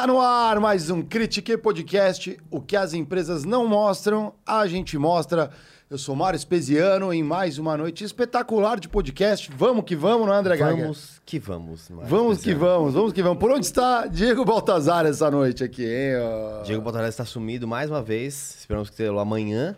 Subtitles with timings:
[0.00, 2.40] Tá no ar mais um Critique Podcast.
[2.50, 5.50] O que as empresas não mostram, a gente mostra.
[5.90, 9.50] Eu sou Mário Espesiano em mais uma noite espetacular de podcast.
[9.54, 10.84] Vamos que vamos, não é, André Gaga?
[10.84, 11.90] Vamos que vamos.
[11.90, 13.38] Mário Vamos que vamos, vamos que vamos.
[13.38, 16.16] Por onde está Diego Baltazar essa noite aqui, hein?
[16.16, 16.62] ó?
[16.62, 18.56] Diego Botarelli está sumido mais uma vez.
[18.60, 19.76] Esperamos que tê-lo amanhã.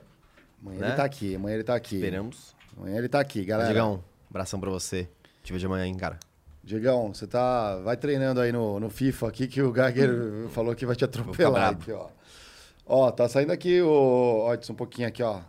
[0.65, 0.87] Amanhã né?
[0.87, 1.97] ele tá aqui, amanhã ele tá aqui.
[1.97, 2.55] Esperamos.
[2.79, 3.73] Amanhã ele tá aqui, galera.
[3.73, 5.09] Diegão, abração pra você.
[5.43, 6.21] Te vejo amanhã, hein, cara.
[6.65, 7.77] Diegão, você tá.
[7.79, 11.71] Vai treinando aí no, no FIFA aqui que o Geiger falou que vai te atropelar
[11.71, 12.07] aqui, ó.
[12.87, 13.89] Ó, tá saindo aqui o.
[13.89, 15.41] Ó, um pouquinho aqui, ó.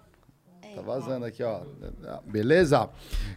[0.75, 1.61] Tá vazando aqui, ó.
[2.25, 2.89] Beleza?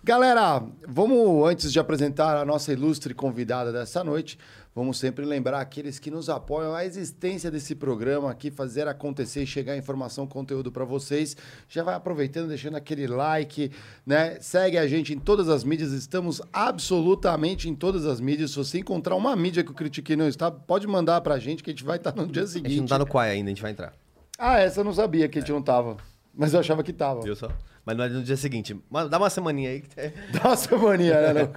[0.03, 4.39] Galera, vamos, antes de apresentar a nossa ilustre convidada dessa noite,
[4.77, 9.47] vamos sempre lembrar aqueles que nos apoiam a existência desse programa aqui, fazer acontecer e
[9.47, 11.35] chegar informação, conteúdo para vocês.
[11.67, 13.73] Já vai aproveitando, deixando aquele like,
[14.05, 14.39] né?
[14.41, 18.51] Segue a gente em todas as mídias, estamos absolutamente em todas as mídias.
[18.51, 21.71] Se você encontrar uma mídia que o Critiquei não está, pode mandar pra gente que
[21.71, 22.81] a gente vai estar no dia A gente seguinte.
[22.81, 23.95] não tá no Quai ainda, a gente vai entrar.
[24.39, 25.97] Ah, essa eu não sabia que a gente não tava.
[26.35, 27.23] Mas eu achava que tava.
[27.23, 27.51] Viu só?
[27.87, 28.77] Mas não é no dia seguinte.
[29.09, 29.85] Dá uma semaninha aí.
[30.35, 31.49] Dá uma semaninha, né?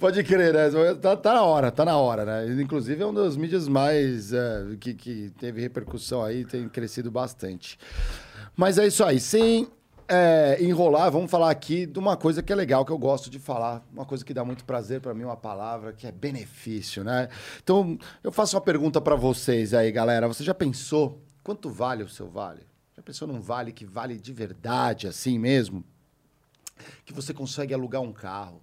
[0.00, 0.94] Pode crer, né?
[1.00, 2.60] Tá, tá na hora, tá na hora, né?
[2.60, 7.78] Inclusive é um dos mídias mais é, que, que teve repercussão aí, tem crescido bastante.
[8.56, 9.20] Mas é isso aí.
[9.20, 9.68] Sem
[10.08, 13.38] é, enrolar, vamos falar aqui de uma coisa que é legal, que eu gosto de
[13.38, 13.86] falar.
[13.92, 17.28] Uma coisa que dá muito prazer pra mim, uma palavra que é benefício, né?
[17.62, 20.26] Então, eu faço uma pergunta pra vocês aí, galera.
[20.26, 22.66] Você já pensou quanto vale o seu vale?
[22.96, 25.84] Já pensou num vale que vale de verdade, assim mesmo?
[27.06, 28.60] que você consegue alugar um carro,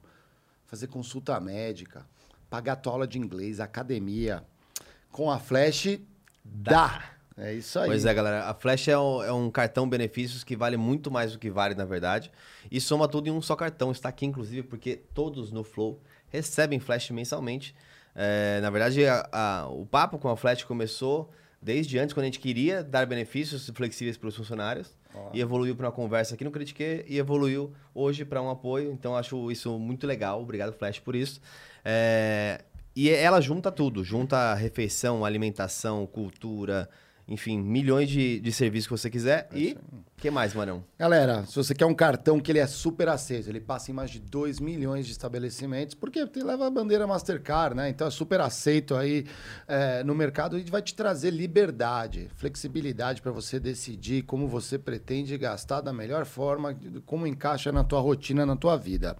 [0.67, 2.05] fazer consulta médica,
[2.47, 4.43] pagar tua aula de inglês, academia.
[5.11, 5.97] Com a Flash,
[6.43, 7.09] dá.
[7.35, 7.88] É isso aí.
[7.88, 8.45] Pois é, galera.
[8.47, 11.73] A Flash é um, é um cartão benefícios que vale muito mais do que vale,
[11.73, 12.31] na verdade.
[12.69, 13.91] E soma tudo em um só cartão.
[13.91, 15.99] Está aqui, inclusive, porque todos no Flow
[16.29, 17.75] recebem Flash mensalmente.
[18.16, 21.31] É, na verdade, a- a- o papo com a Flash começou
[21.63, 24.96] desde antes, quando a gente queria dar benefícios flexíveis para os funcionários.
[25.31, 28.91] E evoluiu para uma conversa aqui no Critique e evoluiu hoje para um apoio.
[28.91, 30.41] Então, acho isso muito legal.
[30.41, 31.40] Obrigado, Flash, por isso.
[31.85, 32.62] É,
[32.96, 34.03] e ela junta tudo.
[34.03, 36.90] Junta refeição, alimentação, cultura,
[37.28, 39.47] enfim, milhões de, de serviços que você quiser.
[39.53, 39.78] e
[40.17, 40.84] o que mais, Marão?
[40.97, 44.09] Galera, se você quer um cartão que ele é super aceso, ele passa em mais
[44.09, 47.89] de 2 milhões de estabelecimentos, porque leva a bandeira Mastercard, né?
[47.89, 49.25] Então é super aceito aí
[49.67, 55.38] é, no mercado e vai te trazer liberdade, flexibilidade para você decidir como você pretende
[55.38, 59.17] gastar da melhor forma, como encaixa na tua rotina, na tua vida,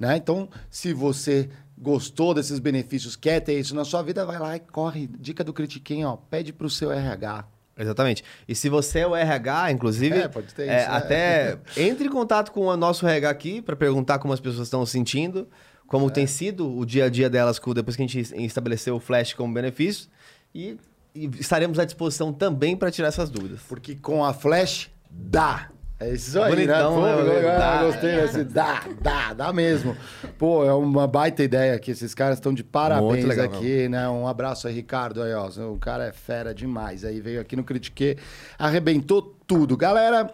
[0.00, 0.16] né?
[0.16, 4.60] Então, se você gostou desses benefícios, quer ter isso na sua vida, vai lá e
[4.60, 5.06] corre.
[5.18, 7.44] Dica do Critiquem, ó, pede pro seu RH.
[7.78, 8.24] Exatamente.
[8.48, 10.96] E se você é o RH, inclusive, É, pode ter é, isso, né?
[10.96, 14.84] até entre em contato com o nosso RH aqui para perguntar como as pessoas estão
[14.86, 15.86] se sentindo, É.
[15.86, 19.34] como tem sido o dia a dia delas depois que a gente estabeleceu o Flash
[19.34, 20.08] como benefício.
[20.54, 20.78] E,
[21.14, 23.60] e estaremos à disposição também para tirar essas dúvidas.
[23.68, 25.70] Porque com a Flash, dá.
[25.98, 27.16] É isso aí, Bonitão, né?
[27.16, 27.38] Pô, né?
[27.38, 27.82] eu Dá.
[27.84, 29.96] gostei desse dá, dá, dá mesmo.
[30.36, 34.06] Pô, é uma baita ideia que esses caras estão de parabéns legal, aqui, né?
[34.06, 35.48] Um abraço aí, Ricardo, aí, ó.
[35.72, 37.02] O cara é fera demais.
[37.02, 38.18] Aí veio aqui no Critique,
[38.58, 39.74] arrebentou tudo.
[39.74, 40.30] Galera,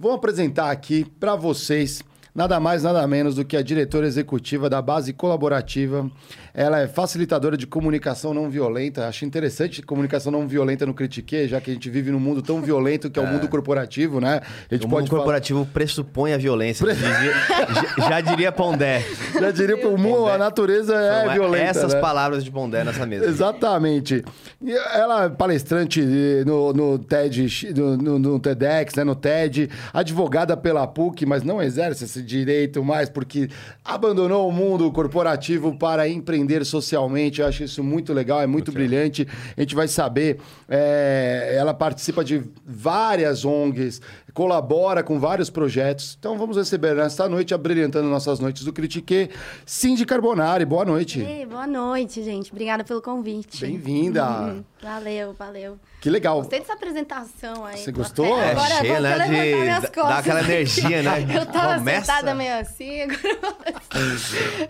[0.00, 2.02] vou apresentar aqui pra vocês
[2.34, 6.10] nada mais, nada menos do que a diretora executiva da Base Colaborativa.
[6.54, 9.06] Ela é facilitadora de comunicação não violenta.
[9.08, 12.60] Acho interessante comunicação não violenta no Critique, já que a gente vive num mundo tão
[12.60, 14.40] violento que é o mundo corporativo, né?
[14.70, 16.86] A gente o mundo falar- corporativo pressupõe a violência.
[16.86, 17.32] Dizia-
[17.98, 19.02] já, já diria Pondé.
[19.40, 21.64] Já diria que o mundo, a natureza é São violenta.
[21.64, 22.00] essas né?
[22.00, 23.24] palavras de Pondé nessa mesa.
[23.24, 24.22] Exatamente.
[24.94, 26.02] Ela é palestrante
[26.46, 31.62] no, no TED, no, no- no TEDx, né, no TED, advogada pela PUC, mas não
[31.62, 33.48] exerce esse direito mais porque
[33.84, 37.40] abandonou o mundo corporativo para empreender socialmente.
[37.40, 39.26] Eu acho isso muito legal, é muito brilhante.
[39.56, 40.38] A gente vai saber.
[40.68, 44.00] é, ela participa de várias ONGs,
[44.32, 46.16] colabora com vários projetos.
[46.18, 49.30] Então vamos receber nesta noite, abrilhantando nossas noites do Critique,
[49.66, 50.64] Cindy Carbonari.
[50.64, 51.20] Boa noite.
[51.20, 52.50] Ei, boa noite, gente.
[52.50, 53.60] Obrigada pelo convite.
[53.60, 54.24] Bem-vinda.
[54.24, 54.64] Uhum.
[54.82, 55.78] Valeu, valeu.
[56.02, 56.38] Que legal.
[56.38, 57.78] Gostei dessa apresentação aí.
[57.78, 58.36] Você gostou?
[58.36, 61.24] É Agora cheia, eu né, de- dá- aquela energia, né?
[61.32, 62.00] Eu tava Começa.
[62.12, 63.02] sentada meio assim.
[63.02, 63.20] agora-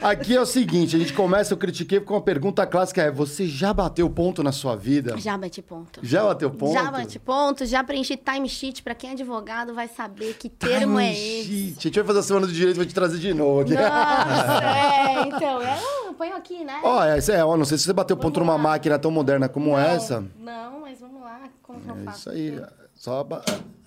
[0.02, 3.46] Aqui é o seguinte, a gente começa o Critiquei com uma pergunta clássica, é, você
[3.46, 5.16] já bateu ponto na sua vida?
[5.16, 6.00] Já bati ponto.
[6.02, 6.74] Já bateu ponto?
[6.74, 8.82] Já bati ponto, já preenchi timesheet.
[8.82, 11.22] Pra quem é advogado vai saber que termo é esse.
[11.22, 11.78] Time sheet.
[11.78, 13.74] A gente vai fazer a semana do direito, vou te trazer de novo aqui.
[13.74, 15.62] Nossa, é, então,
[16.06, 16.78] eu ponho aqui, né?
[16.82, 19.48] Ó, é, isso é, ó, não sei se você bateu ponto numa máquina tão moderna
[19.48, 20.22] como Não, essa.
[20.38, 21.40] Não, mas vamos lá.
[21.62, 22.18] Como que eu É faço?
[22.18, 22.60] isso aí.
[22.94, 23.42] Só ba-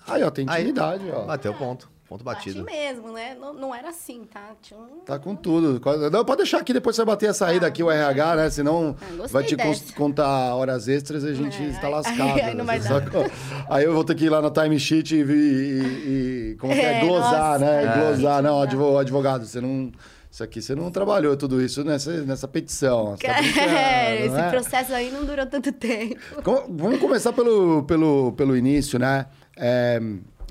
[0.08, 0.62] Aí, ó, tem Aí.
[0.62, 1.24] intimidade, ó.
[1.24, 1.88] Bateu ponto.
[2.08, 2.64] Ponto Bati batido.
[2.64, 3.34] mesmo, né?
[3.34, 4.52] Não, não era assim, tá?
[4.62, 5.00] Tinha um...
[5.04, 5.80] Tá com tudo.
[6.08, 8.48] Não, pode deixar aqui, depois você vai bater a saída Ah, aqui, o RH, né?
[8.50, 9.92] Senão Ah, gostei vai te dessa.
[9.92, 12.20] contar horas extras e a gente É, está aí- lascado.
[12.40, 12.88] aí vai né?
[12.88, 13.30] dar.
[13.68, 17.00] Aí eu vou ter que ir lá na timesheet e, e, e como que é?
[17.02, 17.84] É, Glosar, nossa, né?
[17.84, 17.98] é.
[17.98, 18.42] Glosar.
[18.42, 19.90] Não, advo- advogado, você não...
[20.36, 23.16] Isso aqui, você não trabalhou tudo isso nessa, nessa petição.
[23.16, 24.50] Tá É, esse não é?
[24.50, 26.20] processo aí não durou tanto tempo.
[26.68, 29.28] Vamos começar pelo, pelo, pelo início, né?
[29.56, 29.98] É,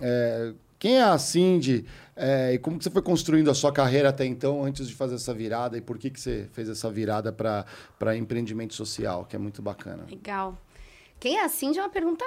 [0.02, 1.86] é, quem é a Cindy
[2.16, 5.14] é, e como que você foi construindo a sua carreira até então, antes de fazer
[5.14, 5.78] essa virada?
[5.78, 10.04] E por que, que você fez essa virada para empreendimento social, que é muito bacana?
[10.10, 10.58] Legal.
[11.20, 12.26] Quem é assim já é uma pergunta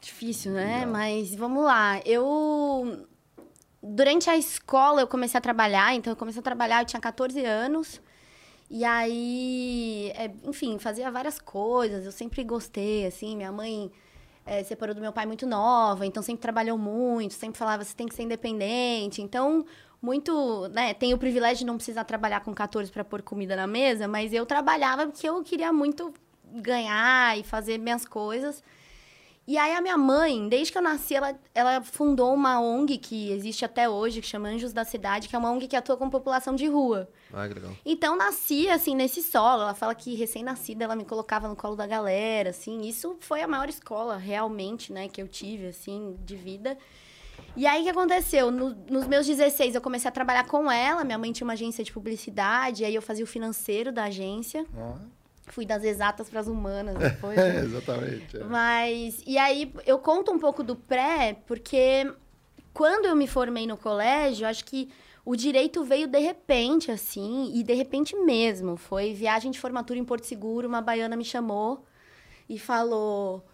[0.00, 0.86] difícil, né?
[0.86, 2.00] Mas vamos lá.
[2.06, 3.06] Eu.
[3.82, 7.44] Durante a escola eu comecei a trabalhar, então eu comecei a trabalhar, eu tinha 14
[7.44, 8.00] anos.
[8.70, 13.90] E aí, é, enfim, fazia várias coisas, eu sempre gostei, assim, minha mãe
[14.44, 18.06] é, separou do meu pai muito nova, então sempre trabalhou muito, sempre falava, você tem
[18.06, 19.22] que ser independente.
[19.22, 19.64] Então,
[20.02, 23.66] muito, né, tenho o privilégio de não precisar trabalhar com 14 para pôr comida na
[23.66, 26.12] mesa, mas eu trabalhava porque eu queria muito
[26.44, 28.62] ganhar e fazer minhas coisas.
[29.50, 33.32] E aí a minha mãe, desde que eu nasci, ela, ela fundou uma ONG que
[33.32, 36.10] existe até hoje, que chama Anjos da Cidade, que é uma ONG que atua com
[36.10, 37.08] população de rua.
[37.32, 37.72] Ah, que legal.
[37.82, 39.62] Então, nasci, assim, nesse solo.
[39.62, 42.82] Ela fala que recém-nascida ela me colocava no colo da galera, assim.
[42.82, 46.76] Isso foi a maior escola, realmente, né, que eu tive, assim, de vida.
[47.56, 48.50] E aí, o que aconteceu?
[48.50, 51.02] No- nos meus 16, eu comecei a trabalhar com ela.
[51.04, 54.66] Minha mãe tinha uma agência de publicidade, aí eu fazia o financeiro da agência.
[55.48, 57.36] Fui das exatas para as humanas depois.
[57.38, 58.36] é, exatamente.
[58.36, 58.44] é.
[58.44, 62.10] Mas, e aí, eu conto um pouco do pré, porque
[62.72, 64.88] quando eu me formei no colégio, acho que
[65.24, 68.76] o direito veio de repente, assim, e de repente mesmo.
[68.76, 71.84] Foi viagem de formatura em Porto Seguro, uma baiana me chamou
[72.48, 73.44] e falou: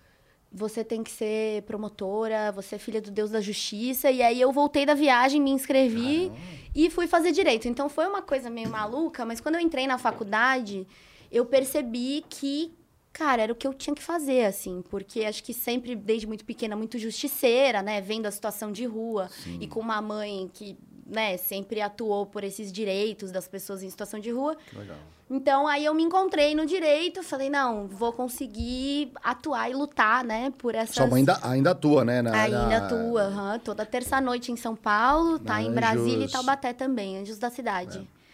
[0.52, 4.08] Você tem que ser promotora, você é filha do Deus da Justiça.
[4.08, 6.30] E aí eu voltei da viagem, me inscrevi
[6.74, 7.66] e fui fazer direito.
[7.66, 10.86] Então foi uma coisa meio maluca, mas quando eu entrei na faculdade,
[11.36, 12.72] eu percebi que,
[13.12, 16.44] cara, era o que eu tinha que fazer, assim, porque acho que sempre, desde muito
[16.44, 19.28] pequena, muito justiceira, né, vendo a situação de rua
[19.60, 20.76] e com uma mãe que,
[21.06, 24.56] né, sempre atuou por esses direitos das pessoas em situação de rua.
[24.72, 24.96] Legal.
[25.30, 30.52] Então, aí eu me encontrei no direito, falei, não, vou conseguir atuar e lutar, né,
[30.58, 30.94] por essas...
[30.94, 32.20] Sua mãe ainda, ainda atua, né?
[32.20, 33.58] Na, Ainda na- atua, aham.
[33.58, 36.32] toda terça-noite em São Paulo, tá Na em Brasília e Anjos.
[36.32, 37.98] Taubaté também, Anjos da Cidade.
[37.98, 38.24] É.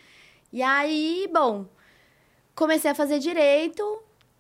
[0.53, 1.65] E aí, bom,
[2.55, 3.83] comecei a fazer direito,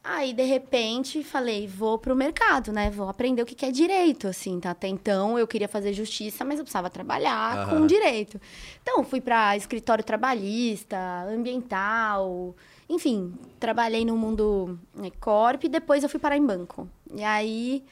[0.03, 2.91] aí de repente falei, vou pro mercado, né?
[2.91, 4.71] Vou aprender o que que é direito, assim, tá?
[4.71, 7.71] Até então eu queria fazer justiça, mas eu precisava trabalhar Aham.
[7.71, 8.41] com direito.
[8.83, 10.99] Então, fui para escritório trabalhista,
[11.29, 12.55] ambiental,
[12.89, 16.89] enfim, trabalhei no mundo né, corp e depois eu fui parar em banco.
[17.15, 17.85] E aí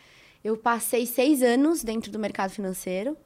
[0.43, 3.17] eu passei seis anos dentro do mercado financeiro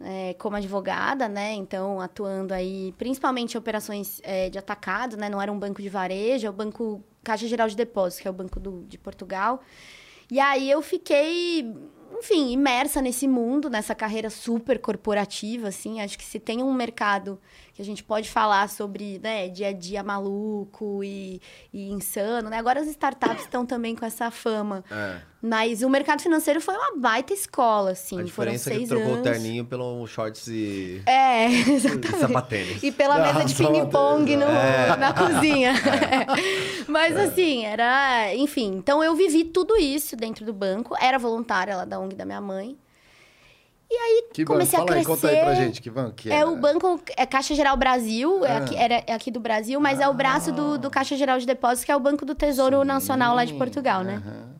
[0.00, 1.54] é, como advogada, né?
[1.54, 5.28] Então, atuando aí, principalmente em operações é, de atacado, né?
[5.28, 8.30] Não era um banco de varejo, é o Banco Caixa Geral de Depósitos, que é
[8.30, 9.62] o Banco do, de Portugal.
[10.30, 11.72] E aí eu fiquei,
[12.18, 16.00] enfim, imersa nesse mundo, nessa carreira super corporativa, assim.
[16.00, 17.40] Acho que se tem um mercado
[17.72, 21.40] que a gente pode falar sobre, né, dia a dia maluco e,
[21.72, 22.58] e insano, né?
[22.58, 24.84] Agora as startups estão também com essa fama.
[24.90, 25.20] É.
[25.42, 28.16] Mas o mercado financeiro foi uma baita escola, assim.
[28.16, 29.20] a Foram diferença é seis que trocou anos.
[29.20, 32.18] o terninho pelo shorts e, É, e exatamente.
[32.18, 32.82] sapatênis.
[32.82, 34.96] E pela Ah, mesa de ping-pong É.
[34.96, 35.74] na cozinha.
[36.88, 38.34] Mas assim, era.
[38.34, 40.96] Enfim, então eu vivi tudo isso dentro do banco.
[41.00, 42.76] Era voluntária lá da ONG da minha mãe.
[44.32, 44.54] Que banco?
[44.54, 45.44] Comecei a Fala aí, conta aí crescer.
[45.44, 48.56] pra gente, que banco que É o banco, é Caixa Geral Brasil, é Ah.
[48.58, 51.46] aqui, era, é aqui do Brasil, mas é o braço do, do Caixa Geral de
[51.46, 54.20] Depósitos, que é o Banco do Tesouro Nacional lá de Portugal, né?
[54.26, 54.56] Aham.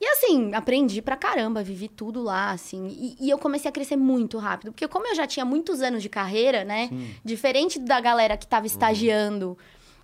[0.00, 2.88] E assim, aprendi pra caramba, vivi tudo lá, assim.
[2.88, 4.72] E, e eu comecei a crescer muito rápido.
[4.72, 6.90] Porque como eu já tinha muitos anos de carreira, né?
[7.24, 9.56] Diferente da galera que tava estagiando,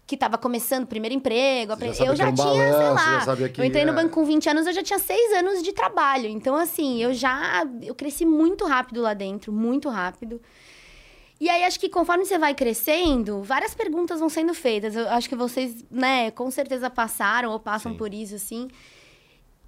[0.06, 3.04] que tava começando o primeiro emprego, já apre- sabia eu já um tinha, sei balanço,
[3.28, 3.34] lá.
[3.36, 5.72] já eu entrei ia- no banco com 20 anos, eu já tinha seis anos de
[5.72, 6.28] trabalho.
[6.28, 7.64] Então, assim, eu já.
[7.82, 10.40] Eu cresci muito rápido lá dentro, muito rápido.
[11.40, 14.94] E aí, acho que conforme você vai crescendo, várias perguntas vão sendo feitas.
[14.94, 17.98] Eu acho que vocês, né, com certeza passaram ou passam Sim.
[17.98, 18.68] por isso, assim.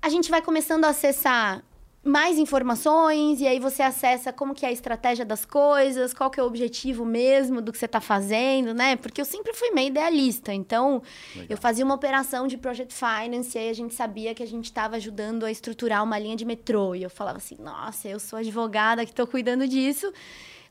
[0.03, 1.63] A gente vai começando a acessar
[2.03, 6.41] mais informações e aí você acessa como que é a estratégia das coisas, qual que
[6.41, 8.97] é o objetivo mesmo do que você está fazendo, né?
[8.97, 11.01] Porque eu sempre fui meio idealista, então
[11.49, 14.65] eu fazia uma operação de project finance e aí a gente sabia que a gente
[14.65, 18.41] estava ajudando a estruturar uma linha de metrô e eu falava assim, nossa, eu sou
[18.41, 20.13] advogada que estou cuidando disso.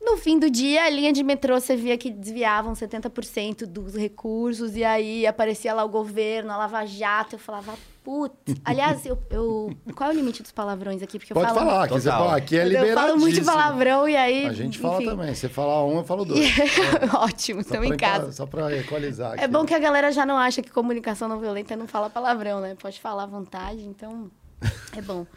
[0.02, 4.76] No fim do dia, a linha de metrô, você via que desviavam 70% dos recursos,
[4.76, 7.36] e aí aparecia lá o governo, a Lava Jato.
[7.36, 8.34] Eu falava, Putz,
[8.65, 11.20] aliás, eu, eu- qual é o limite dos palavrões aqui?
[11.20, 12.25] Porque eu Pode falo, falar, que você Total.
[12.25, 13.00] fala, aqui é eu liberadíssimo.
[13.08, 14.46] falo muito palavrão e aí.
[14.48, 15.05] A gente fala enfim.
[15.05, 15.36] também.
[15.36, 16.48] Você fala um, eu falo dois.
[17.13, 18.31] Ótimo, Só estamos em casa.
[18.31, 19.43] Só pra equalizar aqui.
[19.43, 22.60] É bom que a galera já não acha que comunicação não violenta não fala palavrão,
[22.60, 22.75] né?
[22.81, 24.31] Pode falar à vontade, então
[24.98, 25.27] é bom.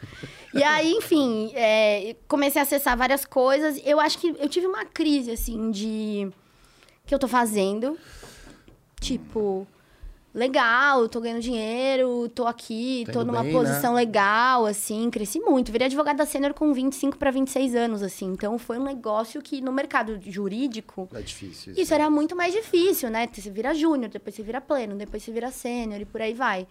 [0.51, 3.79] E aí, enfim, é, comecei a acessar várias coisas.
[3.85, 6.31] Eu acho que eu tive uma crise, assim, de...
[7.05, 7.95] que eu tô fazendo.
[8.99, 9.67] Tipo,
[10.35, 14.01] legal, tô ganhando dinheiro, tô aqui, Tá tô indo numa bem, posição né?
[14.01, 15.71] legal, assim, cresci muito.
[15.71, 18.25] Virei advogada sênior com 25 para 26 anos, assim.
[18.25, 21.07] Então, foi um negócio que no mercado jurídico...
[21.13, 21.81] É difícil isso.
[21.81, 23.27] Isso era muito mais difícil, né?
[23.31, 26.67] Você vira júnior, depois você vira pleno, depois você vira sênior e por aí vai.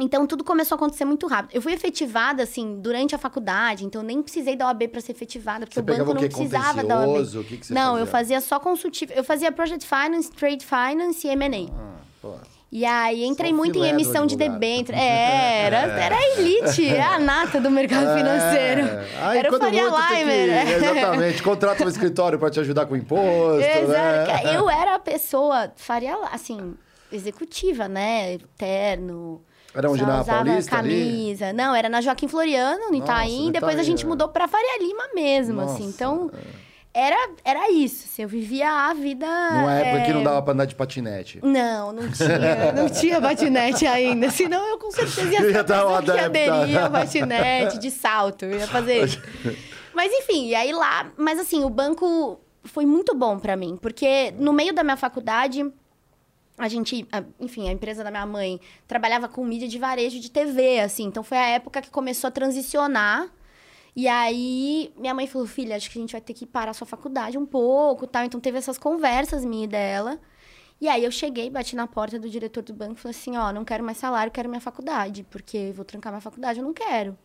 [0.00, 1.54] Então, tudo começou a acontecer muito rápido.
[1.54, 5.66] Eu fui efetivada, assim, durante a faculdade, então nem precisei da OAB para ser efetivada,
[5.66, 7.36] porque Você o banco o não precisava da OAB.
[7.36, 8.00] O que que você não, fazia?
[8.02, 9.12] eu fazia só consultivo.
[9.12, 11.70] Eu fazia Project Finance, Trade Finance e M&A.
[11.70, 12.34] Ah, pô.
[12.74, 14.96] E aí entrei muito em emissão de debênture.
[14.96, 18.80] É, era, era a elite, é a nata do mercado financeiro.
[18.86, 19.06] É.
[19.20, 20.68] Aí, era o Faria tem que- Limer.
[20.70, 21.42] Exatamente.
[21.44, 23.88] Contrata um escritório pra te ajudar com imposto, Exato.
[23.88, 24.56] né?
[24.56, 26.74] Eu era a pessoa, faria, assim,
[27.12, 28.38] executiva, né?
[28.56, 29.42] Terno.
[29.74, 30.90] Era onde, na Paulista ali?
[30.90, 31.52] camisa.
[31.52, 33.46] Não, era na Joaquim Floriano, no Nossa, Itaim.
[33.46, 34.08] no depois a Itaim, gente é.
[34.08, 35.84] mudou pra Faria Lima mesmo, Nossa, assim.
[35.88, 36.30] Então,
[36.94, 38.04] era, era isso.
[38.06, 39.26] assim, eu vivia a vida...
[39.26, 41.40] Numa época é, que não dava pra andar de patinete.
[41.42, 42.72] Não, não tinha.
[42.74, 44.30] Não tinha patinete ainda.
[44.30, 48.44] Senão eu com certeza ia Eu ia dar uma que aderia ao patinete, de salto.
[48.44, 49.22] Eu ia fazer isso.
[49.94, 51.10] Mas enfim, e aí lá...
[51.16, 53.78] Mas assim, o banco foi muito bom pra mim.
[53.80, 55.64] Porque no meio da minha faculdade...
[56.58, 60.30] A gente, a- enfim, a empresa da minha mãe trabalhava com mídia de varejo de
[60.30, 61.04] TV, assim.
[61.04, 63.28] Então foi a época que começou a transicionar.
[63.94, 66.86] E aí, minha mãe falou: filha, acho que a gente vai ter que parar sua
[66.86, 68.24] faculdade um pouco tal.
[68.24, 70.18] Então teve essas conversas minha e dela.
[70.80, 73.52] E aí eu cheguei, bati na porta do diretor do banco e falei assim: ó,
[73.52, 77.16] não quero mais salário, quero minha faculdade, porque vou trancar minha faculdade, eu não quero.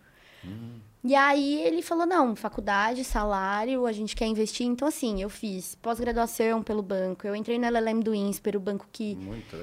[1.04, 4.68] E aí ele falou: não, faculdade, salário, a gente quer investir.
[4.68, 8.86] Então, assim, eu fiz pós-graduação pelo banco, eu entrei no LLM do INSPER, o banco
[8.92, 9.18] que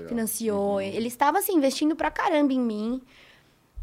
[0.09, 0.81] financiou.
[0.81, 3.03] Ele estava, assim, investindo pra caramba em mim.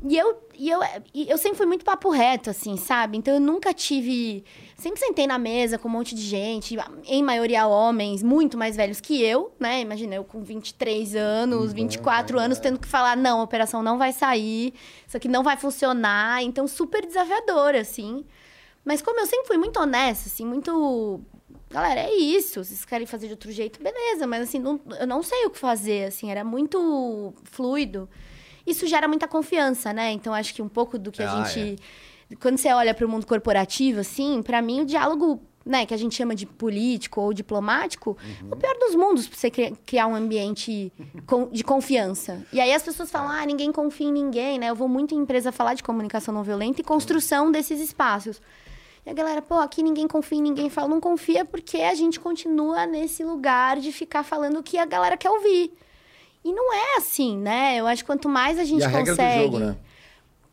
[0.03, 0.79] E eu, e eu,
[1.13, 3.17] e eu sempre fui muito papo reto, assim, sabe?
[3.19, 4.43] Então eu nunca tive.
[4.75, 8.99] Sempre sentei na mesa com um monte de gente, em maioria homens, muito mais velhos
[8.99, 9.79] que eu, né?
[9.81, 14.11] Imagina, eu com 23 anos, 24 anos, tendo que falar: não, a operação não vai
[14.11, 14.73] sair,
[15.07, 16.41] isso aqui não vai funcionar.
[16.41, 18.25] Então, super desafiador, assim.
[18.83, 21.21] Mas como eu sempre fui muito honesta, assim, muito.
[21.69, 22.63] Galera, é isso.
[22.63, 24.25] Vocês querem fazer de outro jeito, beleza.
[24.25, 28.09] Mas assim, não- eu não sei o que fazer, assim, era muito fluido.
[28.65, 30.11] Isso gera muita confiança, né?
[30.11, 31.81] Então acho que um pouco do que a Ah, gente.
[32.39, 35.97] Quando você olha para o mundo corporativo, assim, para mim o diálogo, né, que a
[35.97, 38.17] gente chama de político ou diplomático,
[38.49, 40.91] o pior dos mundos pra você cri- criar um ambiente
[41.51, 42.41] de confiança.
[42.53, 44.69] E aí as pessoas falam, ah, ninguém confia em ninguém, né?
[44.69, 48.41] Eu vou muito em empresa falar de comunicação não violenta e construção desses espaços.
[49.05, 50.69] E a galera, pô, aqui ninguém confia em ninguém.
[50.69, 54.85] Fala, não confia porque a gente continua nesse lugar de ficar falando o que a
[54.85, 55.73] galera quer ouvir.
[56.43, 57.77] E não é assim, né?
[57.77, 59.43] Eu acho que quanto mais a gente E a regra do consegue.
[59.43, 59.77] jogo, né?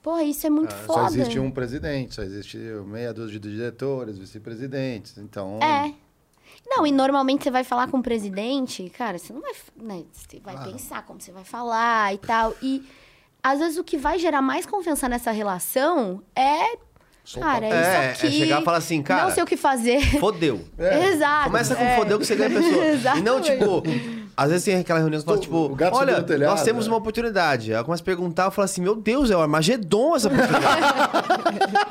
[0.02, 1.07] Pô, isso é muito Só foda.
[1.09, 5.18] existe um presidente, só existe meia dúzia de diretores, vice-presidentes.
[5.18, 5.59] Então.
[5.62, 5.92] É.
[6.66, 9.52] Não, e normalmente você vai falar com o presidente, cara, você não vai.
[9.80, 10.73] Né, você vai Claro.
[10.73, 12.54] pensar como você vai falar e tal.
[12.62, 12.87] E
[13.42, 16.76] às vezes o que vai gerar mais confiança nessa relação é.
[17.38, 17.75] Cara, é, É,
[18.09, 18.38] é isso aqui.
[18.38, 20.00] chegar e falar assim, cara, Não sei o que fazer.
[20.18, 20.64] Fodeu.
[20.78, 21.09] É.
[21.12, 21.45] Exato.
[21.50, 21.97] Começa com é.
[21.97, 23.18] fodeu que você ganha a pessoa.
[23.18, 23.83] e não, tipo,
[24.38, 26.92] às vezes tem aquela reunião que fala, tipo, olha, telhado, nós temos né?
[26.92, 27.75] uma oportunidade.
[27.75, 30.83] Aí eu começo a perguntar, eu falo assim, meu Deus, é o Armagedon essa oportunidade.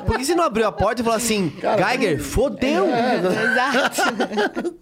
[0.06, 2.86] Por que você não abriu a porta e falou assim, Geiger, fodeu?
[2.86, 4.74] Exato.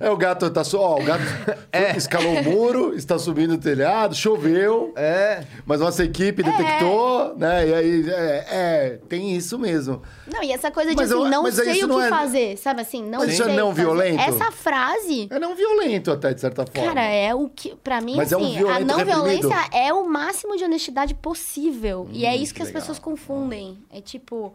[0.00, 0.80] É, o gato tá só.
[0.80, 1.22] Ó, o gato
[1.70, 1.94] É.
[1.94, 4.94] escalou o muro, está subindo o telhado, choveu.
[4.96, 5.42] É.
[5.66, 7.68] Mas nossa equipe detectou, né?
[7.68, 10.00] E aí, é, é, tem isso mesmo.
[10.32, 12.56] Não, e essa coisa de Mas assim, eu- não sei o não que é- fazer,
[12.56, 13.02] sabe assim?
[13.02, 14.20] Não Mas isso é sei não violento?
[14.20, 16.88] Essa frase, É não violento até, de certa forma.
[16.88, 17.74] cara, é o que.
[17.76, 19.04] Pra mim, Mas é um assim, a não reprimido.
[19.06, 22.08] violência é o máximo de honestidade possível.
[22.12, 22.80] e é isso que, que as legal.
[22.82, 23.78] pessoas confundem.
[23.90, 24.54] É tipo.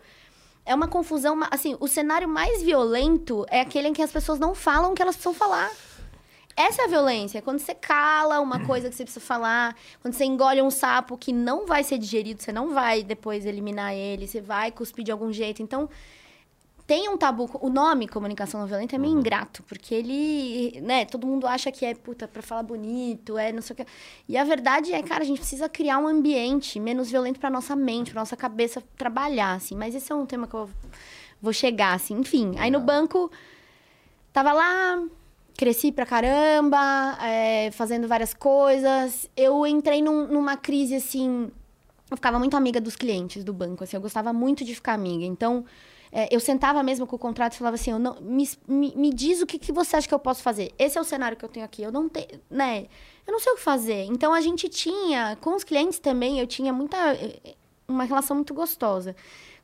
[0.66, 1.40] É uma confusão.
[1.52, 5.02] Assim, o cenário mais violento é aquele em que as pessoas não falam o que
[5.02, 5.70] elas precisam falar.
[6.56, 7.42] Essa é a violência.
[7.42, 11.34] Quando você cala uma coisa que você precisa falar, quando você engole um sapo que
[11.34, 15.34] não vai ser digerido, você não vai depois eliminar ele, você vai cuspir de algum
[15.34, 15.62] jeito.
[15.62, 15.90] Então,
[16.88, 17.50] tem um tabu.
[17.62, 21.86] O nome comunicação não violenta é meio ingrato, porque ele, né, todo mundo acha que
[21.86, 23.86] é, puta, pra falar bonito, é não sei o que.
[24.30, 27.76] E a verdade é, cara, a gente precisa criar um ambiente menos violento pra nossa
[27.76, 29.76] mente, pra nossa cabeça trabalhar, assim.
[29.76, 30.70] Mas esse é um tema que eu
[31.42, 32.20] vou chegar, assim.
[32.20, 33.32] Enfim, aí no banco,
[34.32, 35.04] tava lá,
[35.58, 39.30] cresci pra caramba, é, fazendo várias coisas.
[39.36, 41.52] Eu entrei num- numa crise, assim...
[42.10, 43.98] Eu ficava muito amiga dos clientes do banco, assim.
[43.98, 45.26] Eu gostava muito de ficar amiga.
[45.26, 45.66] Então,
[46.12, 47.92] é, eu sentava mesmo com o contrato e falava assim...
[47.92, 50.72] Eu não, me, me, me diz o que, que você acha que eu posso fazer.
[50.78, 51.82] Esse é o cenário que eu tenho aqui.
[51.82, 52.28] Eu não tenho...
[52.50, 52.86] Né?
[53.26, 54.04] Eu não sei o que fazer.
[54.06, 55.36] Então, a gente tinha...
[55.42, 56.98] Com os clientes também, eu tinha muita...
[57.16, 57.56] eh,
[57.88, 59.16] Uma relação muito gostosa.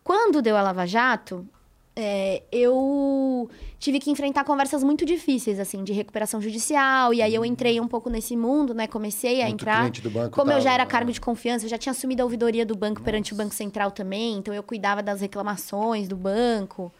[0.04, 1.48] Quando deu a Lava Jato,
[1.96, 7.14] é, eu tive que enfrentar conversas muito difíceis, assim, de recuperação judicial.
[7.14, 8.88] E aí eu entrei um pouco nesse mundo, né?
[8.88, 9.90] Comecei a Muito entrar.
[9.92, 10.90] do banco Como eu já tava, era né?
[10.90, 13.92] cargo de confiança, eu já tinha assumido a ouvidoria do banco perante o Banco Central
[13.92, 14.38] também.
[14.38, 16.94] Então eu cuidava das reclamações do banco.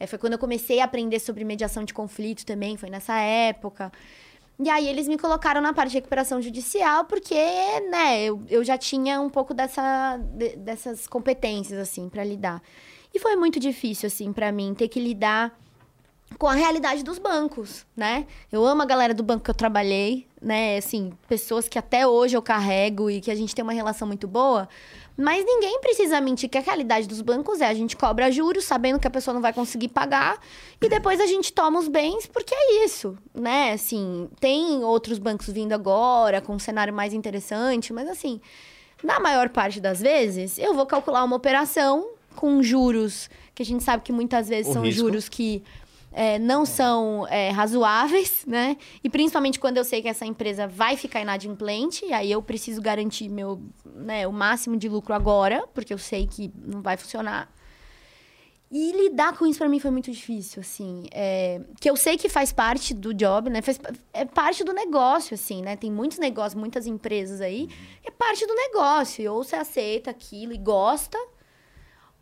[0.00, 3.92] É, foi quando eu comecei a aprender sobre mediação de conflito também, foi nessa época.
[4.58, 7.34] E aí eles me colocaram na parte de recuperação judicial, porque,
[7.90, 12.60] né, eu, eu já tinha um pouco dessa, de- dessas competências, assim, para lidar.
[13.14, 15.56] E foi muito difícil, assim, para mim, ter que lidar
[16.38, 18.26] com a realidade dos bancos, né?
[18.50, 20.76] Eu amo a galera do banco que eu trabalhei, né?
[20.76, 24.26] Assim, pessoas que até hoje eu carrego e que a gente tem uma relação muito
[24.26, 24.68] boa.
[25.16, 28.98] Mas ninguém precisa mentir que a realidade dos bancos é a gente cobra juros sabendo
[28.98, 30.38] que a pessoa não vai conseguir pagar
[30.80, 33.72] e depois a gente toma os bens porque é isso, né?
[33.72, 38.40] Assim, tem outros bancos vindo agora com um cenário mais interessante, mas assim,
[39.04, 43.82] na maior parte das vezes, eu vou calcular uma operação com juros que a gente
[43.84, 45.00] sabe que muitas vezes O são risco.
[45.00, 45.62] juros que
[46.10, 48.76] é, não são é, razoáveis, né?
[49.02, 52.80] E principalmente quando eu sei que essa empresa vai ficar inadimplente, e aí eu preciso
[52.82, 57.50] garantir meu, né, o máximo de lucro agora, porque eu sei que não vai funcionar.
[58.74, 61.04] E lidar com isso pra mim foi muito difícil, assim.
[61.12, 63.60] é, que eu sei que faz parte do job, né?
[63.60, 63.78] Faz,
[64.14, 65.76] é parte do negócio, assim, né?
[65.76, 67.68] Tem muitos negócios, muitas empresas aí.
[68.02, 69.22] É parte do negócio.
[69.22, 71.18] E ou você aceita aquilo e gosta,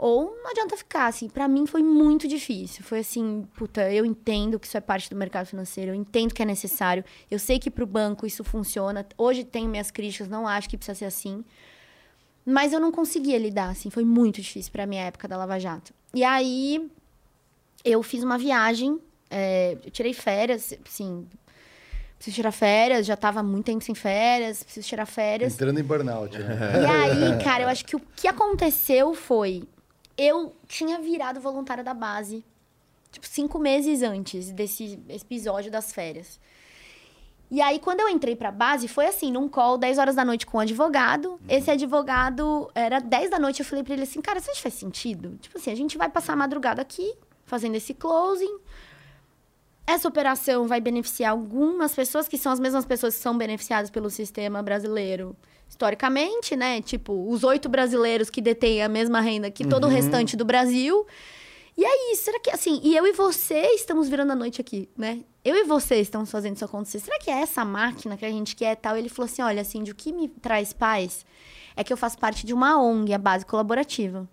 [0.02, 1.28] ou não adianta ficar, assim.
[1.28, 2.82] Pra mim foi muito difícil.
[2.82, 6.40] Foi assim, puta, eu entendo que isso é parte do mercado financeiro, eu entendo que
[6.40, 7.04] é necessário.
[7.30, 9.06] Eu sei que pro banco isso funciona.
[9.18, 11.44] Hoje tenho minhas críticas, não acho que precisa ser assim.
[12.46, 13.90] Mas eu não conseguia lidar, assim.
[13.90, 15.92] Foi muito difícil pra minha época da Lava Jato.
[16.14, 16.90] E aí,
[17.84, 18.98] eu fiz uma viagem.
[19.30, 21.26] é, eu tirei férias, assim...
[22.16, 25.54] Preciso tirar férias, já tava muito tempo sem férias, preciso tirar férias.
[25.54, 26.82] Entrando em burnout, né?
[26.82, 29.62] E aí, cara, eu acho que o que aconteceu foi.
[30.22, 32.44] Eu tinha virado voluntária da base,
[33.10, 36.38] tipo, cinco meses antes desse episódio das férias.
[37.50, 40.44] E aí, quando eu entrei pra base, foi assim, num call, 10 horas da noite
[40.44, 41.40] com um advogado.
[41.48, 45.38] Esse advogado, era 10 da noite, eu falei pra ele assim, cara, que faz sentido?
[45.40, 47.14] Tipo assim, a gente vai passar a madrugada aqui,
[47.46, 48.58] fazendo esse closing.
[49.86, 54.10] Essa operação vai beneficiar algumas pessoas, que são as mesmas pessoas que são beneficiadas pelo
[54.10, 55.34] sistema brasileiro
[55.70, 56.82] historicamente, né?
[56.82, 61.06] Tipo, os oito brasileiros que detêm a mesma renda que todo o restante do Brasil.
[61.78, 65.20] E aí, será que assim, e eu e você estamos virando a noite aqui, né?
[65.44, 66.98] Eu e você estamos fazendo isso acontecer.
[66.98, 68.96] Será que é essa máquina que a gente quer tal?
[68.96, 71.24] Ele falou assim: olha, assim, o que me traz paz
[71.76, 74.28] é que eu faço parte de uma ONG, a base colaborativa.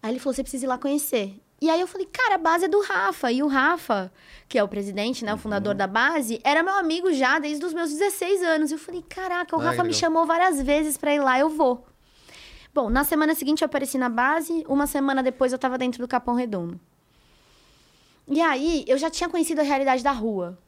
[0.00, 1.34] Aí ele falou: você precisa ir lá conhecer.
[1.64, 3.32] E aí eu falei, cara, a base é do Rafa.
[3.32, 4.12] E o Rafa,
[4.46, 7.72] que é o presidente, né, o fundador da base, era meu amigo já desde os
[7.72, 8.70] meus 16 anos.
[8.70, 11.86] Eu falei, caraca, o Ah, Rafa me chamou várias vezes pra ir lá, eu vou.
[12.74, 16.06] Bom, na semana seguinte eu apareci na base, uma semana depois eu tava dentro do
[16.06, 16.78] Capão Redondo.
[18.28, 20.58] E aí eu já tinha conhecido a realidade da rua.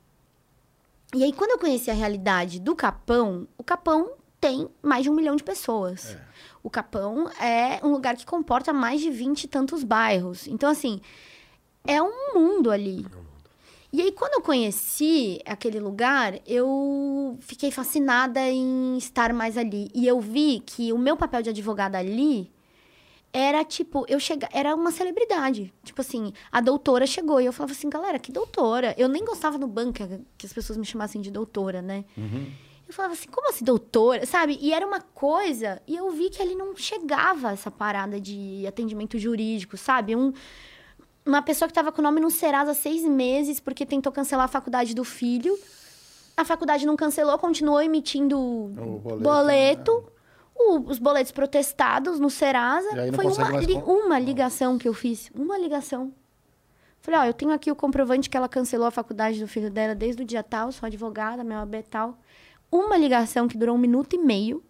[1.15, 5.15] E aí, quando eu conheci a realidade do Capão, o Capão tem mais de um
[5.15, 6.17] milhão de pessoas.
[6.67, 10.49] O Capão é um lugar que comporta mais de 20 e tantos bairros.
[10.49, 11.01] Então, assim,
[11.87, 13.07] é um mundo ali.
[13.93, 19.89] E aí, quando eu conheci aquele lugar, eu fiquei fascinada em estar mais ali.
[19.95, 22.51] E eu vi que o meu papel de advogada ali
[23.33, 25.73] era tipo, eu chega, era uma celebridade.
[25.85, 28.93] Tipo assim, a doutora chegou e eu falava assim, galera, que doutora?
[28.99, 32.05] Eu nem gostava no banco que- que as pessoas me chamassem de doutora, né?
[32.89, 34.25] Eu falava assim, como assim, doutora?
[34.27, 34.59] Sabe?
[34.61, 39.19] E era uma coisa, e eu vi que ali não chegava essa parada de atendimento
[39.19, 40.15] jurídico, sabe?
[40.15, 40.33] Um,
[41.25, 44.45] uma pessoa que estava com o nome no Serasa há seis meses porque tentou cancelar
[44.45, 45.59] a faculdade do filho.
[46.37, 48.71] A faculdade não cancelou, continuou emitindo O
[49.03, 50.13] boleto, boleto.
[50.55, 52.89] O- os boletos protestados no Serasa.
[53.17, 55.31] Foi uma, li- uma ligação que eu fiz.
[55.35, 56.13] Uma ligação.
[57.01, 59.95] Falei, ó, eu tenho aqui o comprovante que ela cancelou a faculdade do filho dela
[59.95, 62.19] desde o dia tal, sou advogada, meu AB tal.
[62.71, 64.63] Uma ligação que durou um minuto e meio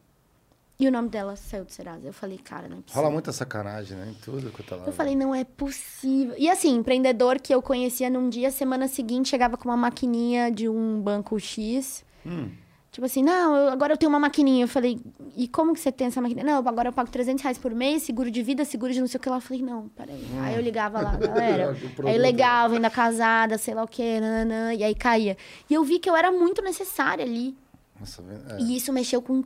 [0.79, 2.07] e o nome dela saiu do Serasa.
[2.07, 3.01] Eu falei, cara, não é possível.
[3.03, 4.09] Rola muita sacanagem, né?
[4.11, 4.85] Em tudo que eu tô lá.
[4.87, 6.35] Eu falei, não é possível.
[6.37, 10.69] E assim, empreendedor que eu conhecia num dia, semana seguinte chegava com uma maquininha de
[10.69, 12.05] um banco X.
[12.27, 12.51] Hum.
[12.93, 14.65] Tipo assim, não, eu- agora eu tenho uma maquininha.
[14.65, 14.99] Eu falei,
[15.37, 16.45] e como que você tem essa maquininha?
[16.47, 19.19] Não, agora eu pago 300 reais por mês, seguro de vida, seguro de não sei
[19.19, 19.37] o que lá.
[19.37, 20.25] Eu falei, não, peraí.
[20.43, 21.73] Aí eu ligava lá, galera.
[21.73, 22.07] O produto.
[22.09, 25.37] aí legal, ainda casada, sei lá o quê, nananã, e aí caía.
[25.71, 27.55] E eu vi que eu era muito necessária ali.
[27.99, 28.61] Nossa, é.
[28.61, 29.43] E isso mexeu com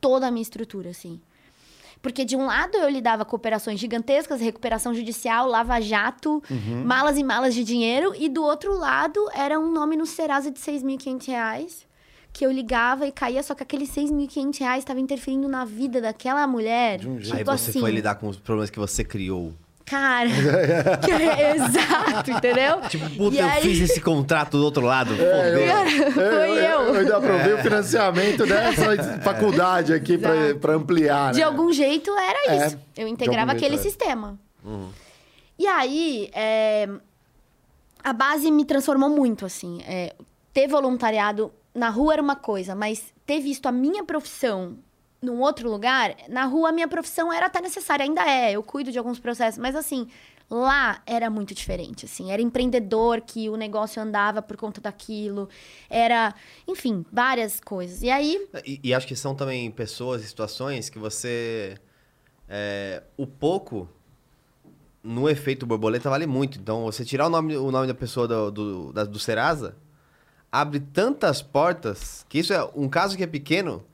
[0.00, 1.20] toda a minha estrutura, assim.
[2.02, 6.42] Porque de um lado eu lidava com operações gigantescas, recuperação judicial, lava-jato,
[6.84, 8.14] malas e malas de dinheiro.
[8.16, 11.86] E do outro lado era um nome no Serasa de 6.500 reais,
[12.32, 16.46] que eu ligava e caía, só que aqueles 6.500 reais estava interferindo na vida daquela
[16.46, 17.00] mulher.
[17.00, 17.34] De um jeito.
[17.34, 19.52] Aí Tipo você assim, foi lidar com os problemas que você criou.
[19.90, 20.28] Cara...
[21.04, 22.80] que é exato, entendeu?
[22.88, 25.12] Tipo, puta, E eu aí- fiz esse contrato do outro lado.
[25.14, 26.12] É, Fodeu.
[26.12, 26.80] Foi eu.
[26.80, 30.16] Eu ainda aprovei o financiamento dessa faculdade aqui
[30.60, 31.44] pra ampliar, De né?
[31.44, 32.78] algum jeito era É, isso.
[32.96, 33.82] Eu de integrava jeito, aquele é.
[33.82, 34.38] sistema.
[35.58, 36.88] E aí, é,
[38.02, 39.82] a base me transformou muito, assim.
[39.86, 40.14] É,
[40.54, 44.76] ter voluntariado na rua era uma coisa, mas ter visto a minha profissão
[45.22, 48.52] num outro lugar, na rua a minha profissão era até necessária, ainda é.
[48.52, 50.08] Eu cuido de alguns processos, mas assim,
[50.50, 52.32] lá era muito diferente, assim.
[52.32, 55.48] Era empreendedor que o negócio andava por conta daquilo.
[55.88, 56.34] Era,
[56.66, 58.02] enfim, várias coisas.
[58.02, 61.76] E aí, E, e acho que são também pessoas e situações que você.
[62.48, 63.88] é, o pouco
[65.02, 66.58] no efeito borboleta vale muito.
[66.58, 69.76] Então, você tirar o nome, o nome da pessoa do, do, da- do Serasa
[70.52, 73.84] abre tantas portas que isso é um caso que é pequeno.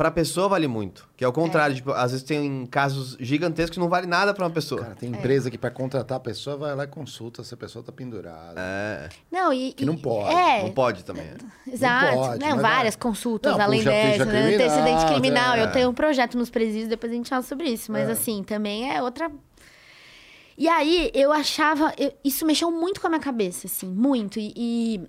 [0.00, 1.06] Pra pessoa vale muito.
[1.14, 1.76] Que é o contrário.
[1.76, 4.80] Tipo, às vezes tem casos gigantescos que não vale nada pra uma pessoa.
[4.80, 7.84] Cara, tem empresa que pra contratar a pessoa vai lá e consulta se a pessoa
[7.84, 8.54] tá pendurada.
[8.58, 9.74] É, não, e...
[9.74, 11.26] Que não pode, É, não pode também.
[11.70, 12.14] Exato.
[12.16, 14.32] pode, Não, mas várias é- consultas Não, além dessa, né?
[14.42, 15.54] criminal, Antecedente criminal.
[15.56, 15.62] é.
[15.64, 17.92] Eu tenho um projeto nos presídios, depois a gente fala sobre isso.
[17.92, 18.12] Mas É.
[18.12, 19.30] assim, também é outra.
[20.56, 21.92] E aí, eu achava.
[21.98, 24.38] eu- isso mexeu muito com a minha cabeça, assim, muito.
[24.40, 24.50] E.
[24.56, 25.00] e-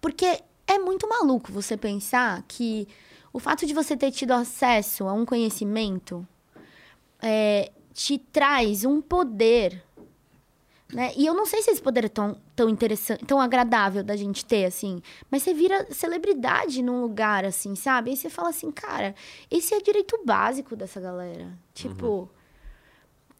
[0.00, 2.88] Porque é muito maluco você pensar que
[3.36, 6.26] o fato de você ter tido acesso a um conhecimento
[7.22, 9.84] é, te traz um poder
[10.90, 11.12] né?
[11.16, 14.44] E eu não sei se esse poder é tão, tão interessante, tão agradável da gente
[14.44, 15.02] ter, assim.
[15.30, 18.10] Mas você vira celebridade num lugar, assim, sabe?
[18.10, 19.12] Aí você fala assim, cara,
[19.50, 21.52] esse é direito básico dessa galera.
[21.74, 22.30] Tipo,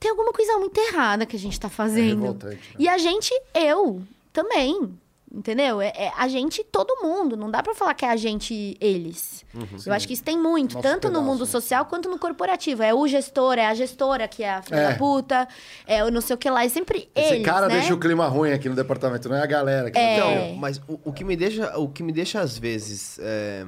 [0.00, 2.22] tem alguma coisa muito errada que a gente tá fazendo.
[2.22, 2.76] revoltante, né?
[2.80, 4.98] E a gente, eu também.
[5.36, 5.82] Entendeu?
[5.82, 7.36] É, é a gente, todo mundo.
[7.36, 9.44] Não dá pra falar que é a gente, eles.
[9.84, 11.46] Eu acho que isso tem muito, Nosso tanto no pedaço, mundo né?
[11.50, 12.82] social quanto no corporativo.
[12.82, 14.92] É o gestor, é a gestora que é a filha É.
[14.92, 15.46] da puta,
[15.86, 16.64] é o não sei o que lá.
[16.64, 17.74] É sempre Esse eles, cara né?
[17.74, 20.16] deixa o clima ruim aqui no departamento, não é a galera que É.
[20.16, 23.66] Então, mas o, o que me deixa, o que me deixa às vezes, é,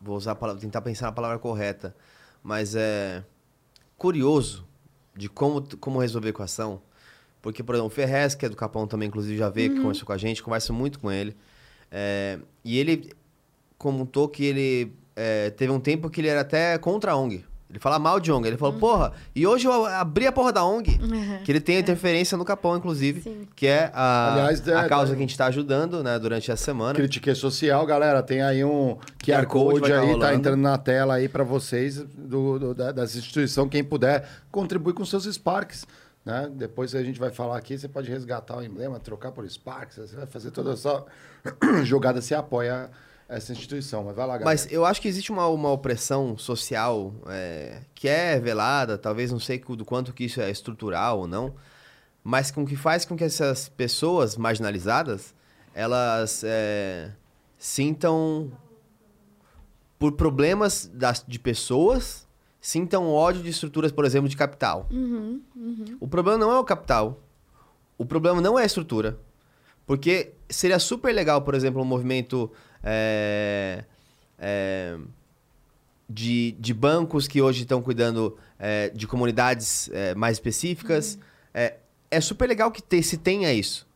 [0.00, 1.96] vou usar a palavra, tentar pensar na palavra correta,
[2.44, 3.24] mas é
[3.98, 4.64] curioso
[5.16, 6.80] de como como resolver a equação,
[7.44, 10.06] porque por exemplo, o Ferrez, que é do Capão também, inclusive já veio, que conversou
[10.06, 11.36] com a gente, conversa muito com ele,
[11.92, 13.12] é, e ele
[13.76, 17.44] contou que ele é, teve um tempo que ele era até contra a ONG.
[17.68, 18.46] Ele fala mal de ONG.
[18.46, 20.96] Ele falou, porra, e hoje eu abri a porra da ONG.
[21.44, 23.20] Que ele tem a interferência no Capão, inclusive.
[23.20, 23.48] Sim.
[23.56, 26.52] Que é a, Aliás, é, a causa tá- que a gente tá ajudando, né, durante
[26.52, 26.94] a semana.
[26.94, 28.22] Critique social, galera.
[28.22, 31.42] Tem aí um QR QR Code Code tá aí, tá entrando na tela aí para
[31.42, 33.68] vocês do, do- da, dessa instituição.
[33.68, 35.84] Quem puder contribuir com seus Sparks.
[36.24, 36.50] Né?
[36.54, 40.16] Depois a gente vai falar aqui, você pode resgatar o emblema, trocar por Sparks, você
[40.16, 41.04] vai fazer toda essa
[41.84, 42.90] jogada, você apoia
[43.28, 44.04] essa instituição.
[44.04, 44.44] Mas vai lá, galera.
[44.46, 49.40] Mas eu acho que existe uma, uma opressão social é, que é velada, talvez não
[49.40, 51.54] sei do quanto que isso é estrutural ou não,
[52.22, 55.34] mas com que faz com que essas pessoas marginalizadas
[55.74, 57.10] elas é,
[57.58, 58.52] sintam
[59.98, 62.23] por problemas das, de pessoas
[62.66, 64.88] sintam ódio de estruturas, por exemplo, de capital.
[66.00, 67.20] O problema não é o capital.
[67.98, 69.18] O problema não é a estrutura.
[69.86, 72.50] Porque seria super legal, por exemplo, um movimento
[72.82, 73.84] é,
[74.38, 74.96] é,
[76.08, 81.18] de, de bancos que hoje estão cuidando é, de comunidades mais específicas.
[81.52, 81.76] É,
[82.10, 83.86] é super legal que te- se tenha isso.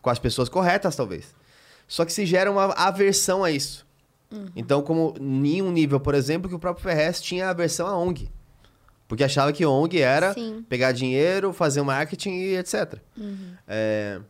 [0.00, 1.34] Com as pessoas corretas, talvez.
[1.86, 3.85] Só que se gera uma aversão a isso.
[4.54, 8.30] Então, como em um nível, por exemplo, que o próprio Ferrez tinha aversão à ONG.
[9.06, 10.64] Porque achava que ONG era Sim.
[10.68, 12.98] pegar dinheiro, fazer marketing e etc.
[13.68, 14.20] É,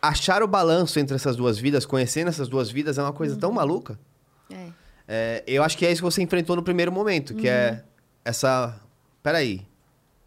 [0.00, 3.52] Achar o balanço entre essas duas vidas, conhecendo essas duas vidas, é uma coisa tão
[3.52, 3.98] maluca.
[4.50, 4.68] É.
[5.06, 7.84] É, eu acho que é isso que você enfrentou no primeiro momento, que é
[8.24, 8.80] essa.
[9.22, 9.66] Peraí,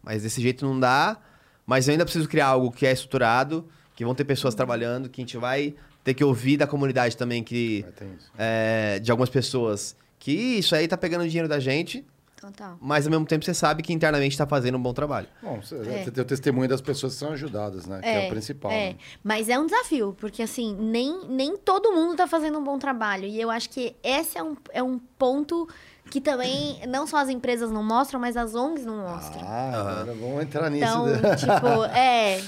[0.00, 1.18] mas desse jeito não dá,
[1.66, 5.20] mas eu ainda preciso criar algo que é estruturado, que vão ter pessoas trabalhando, que
[5.20, 5.74] a gente vai
[6.04, 8.30] ter que ouvir da comunidade também, que É, tem isso.
[8.38, 12.04] é, de algumas pessoas que isso aí tá pegando dinheiro da gente,
[12.40, 12.76] Total.
[12.80, 15.26] mas ao mesmo tempo você sabe que internamente está fazendo um bom trabalho.
[15.42, 16.10] Bom, você, É.
[16.10, 18.00] tem o testemunho das pessoas que são ajudadas, né?
[18.02, 18.70] que é o principal.
[18.70, 18.96] É, né?
[19.22, 23.24] mas é um desafio, porque assim, nem, nem todo mundo tá fazendo um bom trabalho.
[23.26, 25.66] E eu acho que esse é um, é um ponto
[26.10, 29.42] que também não só as empresas não mostram, mas as ONGs não mostram.
[29.44, 30.84] Ah, agora vamos entrar nisso.
[30.84, 31.34] Então, né?
[31.36, 32.40] tipo, é.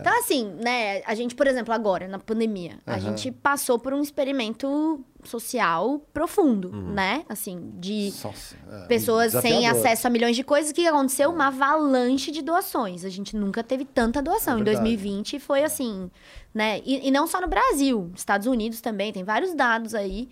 [0.00, 3.00] Então, assim, né, a gente, por exemplo, agora, na pandemia, a Aham.
[3.00, 6.92] gente passou por um experimento social profundo, Uhum.
[6.92, 7.24] né?
[7.28, 10.70] Assim, de Nossa, é, pessoas sem acesso a milhões de coisas.
[10.70, 11.30] O que aconteceu?
[11.30, 13.04] Uma avalanche de doações.
[13.04, 14.54] A gente nunca teve tanta doação.
[14.58, 14.84] É em verdade.
[14.88, 16.08] 2020 foi assim,
[16.54, 16.80] né?
[16.84, 20.28] E, e não só no Brasil, Estados Unidos também, tem vários dados aí.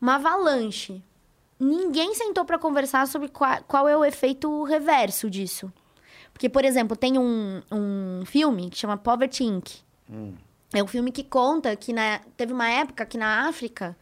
[0.00, 1.02] Uma avalanche.
[1.60, 5.70] Ninguém sentou para conversar sobre qual, qual é o efeito reverso disso.
[6.32, 9.68] Porque, por exemplo, tem um, um filme que chama Poverty Inc.
[10.08, 10.32] Hum.
[10.72, 13.94] É um filme que conta que na- teve uma época que na África,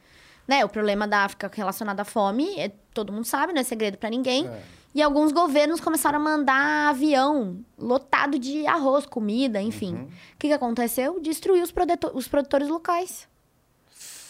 [0.47, 3.99] né, o problema da África relacionado à fome, é- todo mundo sabe, não é segredo
[3.99, 4.47] pra ninguém.
[4.47, 4.62] É.
[4.94, 9.94] E alguns governos começaram a mandar avião lotado de arroz, comida, enfim.
[9.94, 10.05] Uhum.
[10.05, 11.18] O que, que aconteceu?
[11.21, 11.73] Destruiu os,
[12.14, 13.29] os produtores locais.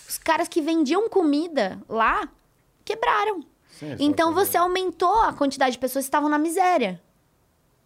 [0.08, 2.28] Os caras que vendiam comida lá
[2.88, 3.40] quebraram.
[3.78, 7.00] Sim, Então você aumentou a quantidade de pessoas que estavam na miséria.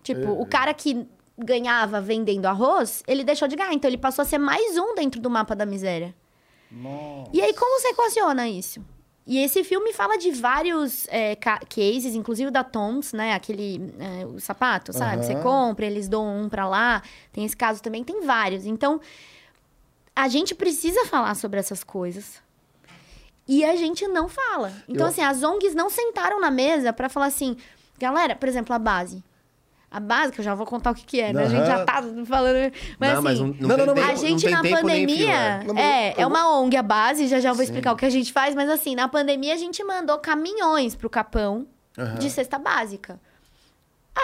[0.02, 0.30] Tipo, É.
[0.30, 1.06] o cara que
[1.38, 3.72] ganhava vendendo arroz, ele deixou de ganhar.
[3.74, 6.14] Então ele passou a ser mais um dentro do mapa da miséria.
[6.70, 7.30] Nossa.
[7.32, 8.82] E aí, como você equaciona isso?
[9.26, 13.34] E esse filme fala de vários é, ca- cases, inclusive o da Toms, né?
[13.34, 15.24] Aquele é, o sapato, sabe?
[15.24, 15.42] Você Aham.
[15.42, 17.02] compra, eles doam um pra lá.
[17.32, 18.64] Tem esse caso também, tem vários.
[18.66, 19.00] Então,
[20.16, 22.42] a gente precisa falar sobre essas coisas.
[23.46, 24.72] E a gente não fala.
[24.88, 27.57] Então, Eu- assim, as ONGs não sentaram na mesa pra falar assim,
[27.98, 29.22] galera, por exemplo, a base.
[29.90, 31.42] A base, que eu já vou contar o que, que é, né?
[31.44, 32.72] A gente já tá falando.
[32.98, 35.07] Mas, não, assim, mas não, não, Não, não, a gente não tem na tempo nem
[35.07, 36.12] fio, pandemia né?
[36.16, 37.64] É, é uma ONG a base, já já vou Sim.
[37.64, 41.11] explicar o que a gente faz, mas assim, na pandemia a gente mandou caminhões pro
[41.11, 41.66] Capão
[41.98, 42.14] Aham.
[42.14, 43.20] de cesta básica.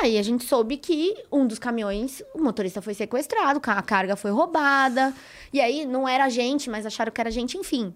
[0.03, 4.31] Aí a gente soube que um dos caminhões, o motorista foi sequestrado, a carga foi
[4.31, 5.13] roubada.
[5.53, 7.95] E aí não era a gente, mas acharam que era a gente, enfim.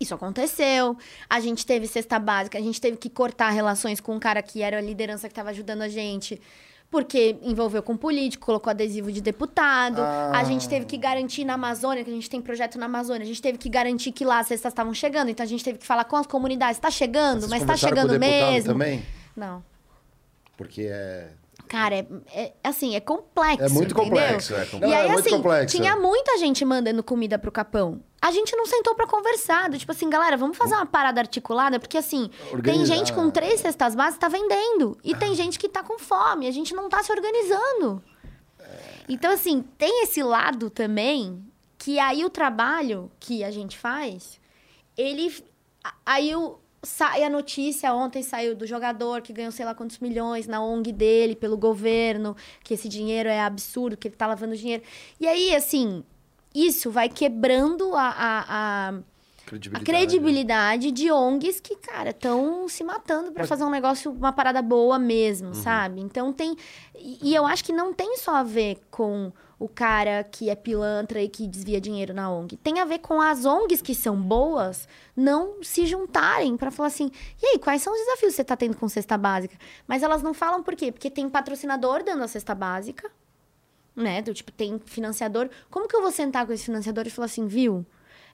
[0.00, 0.96] Isso aconteceu.
[1.28, 4.62] A gente teve cesta básica, a gente teve que cortar relações com um cara que
[4.62, 6.40] era a liderança que estava ajudando a gente,
[6.90, 10.00] porque envolveu com político, colocou adesivo de deputado.
[10.00, 10.32] Ah.
[10.34, 13.26] A gente teve que garantir na Amazônia, que a gente tem projeto na Amazônia, a
[13.26, 15.86] gente teve que garantir que lá as cestas estavam chegando, então a gente teve que
[15.86, 18.72] falar com as comunidades, está chegando, Vocês mas está conversaram com o chegando mesmo.
[18.72, 19.02] também?
[19.36, 19.64] Não.
[20.56, 21.28] Porque é...
[21.68, 23.64] Cara, é, é- assim, é complexo.
[23.64, 24.04] É muito entendeu?
[24.04, 24.54] complexo.
[24.54, 24.78] É E complexo.
[24.80, 25.76] Não, aí, é muito assim, complexo.
[25.76, 28.02] tinha muita gente mandando comida pro Capão.
[28.20, 29.68] A gente não sentou pra conversar.
[29.68, 33.30] do Tipo assim, galera, vamos fazer uma parada articulada, porque assim, tem Organizar, gente com
[33.30, 34.98] três cestas básicas tá vendendo.
[35.04, 36.48] E tem gente que tá com fome.
[36.48, 38.02] A gente não tá se organizando.
[39.08, 41.42] Então, assim, tem esse lado também
[41.78, 44.40] que aí o trabalho que a gente faz,
[44.96, 45.32] ele.
[46.04, 50.46] Aí o, sai a notícia, ontem saiu do jogador que ganhou sei lá quantos milhões
[50.46, 54.82] na ONG dele, pelo governo, que esse dinheiro é absurdo, que ele tá lavando dinheiro.
[55.20, 56.04] E aí, assim,
[56.54, 59.02] isso vai quebrando a- a- a, a
[59.44, 59.84] Credibilidade.
[59.84, 64.98] credibilidade de ONGs que, cara, estão se matando pra fazer um negócio, uma parada boa
[64.98, 66.00] mesmo, sabe?
[66.02, 66.54] Então tem.
[66.94, 70.54] E, e eu acho que não tem só a ver com o cara que é
[70.54, 72.56] pilantra e que desvia dinheiro na ONG.
[72.58, 77.10] Tem a ver com as ONGs que são boas não se juntarem pra falar assim:
[77.42, 79.56] e aí, quais são os desafios que você tá tendo com cesta básica?
[79.86, 80.92] Mas elas não falam por quê?
[80.92, 83.10] Porque tem patrocinador dando a cesta básica,
[83.96, 84.22] né?
[84.22, 85.50] Do tipo, tem financiador.
[85.70, 87.84] Como que eu vou sentar com esse financiador e falar assim, viu?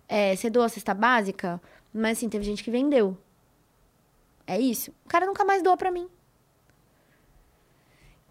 [0.06, 1.60] É, você doa a cesta básica,
[1.92, 3.16] mas assim, teve gente que vendeu.
[4.46, 4.92] É isso.
[5.06, 6.06] O cara nunca mais doa pra mim.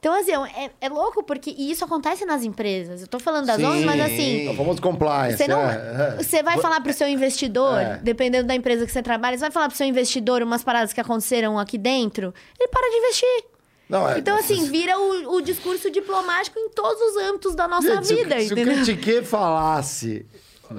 [0.03, 3.03] Então, assim, é, é louco porque e isso acontece nas empresas.
[3.03, 3.63] Eu tô falando das Sim.
[3.63, 5.37] ONGs, mas É assim, o famoso compliance.
[5.37, 6.21] você, não, é, é.
[6.21, 7.99] você vai falar pro seu investidor, É.
[8.03, 10.99] dependendo da empresa que você trabalha, você vai falar pro seu investidor umas paradas que
[10.99, 13.45] aconteceram aqui dentro, ele para de investir.
[13.87, 17.95] Não, é- Então, assim, vira o, o discurso diplomático em todos os âmbitos da nossa
[17.95, 18.73] Gente, se o- vida, se, o entendeu?
[18.83, 20.25] Critique falasse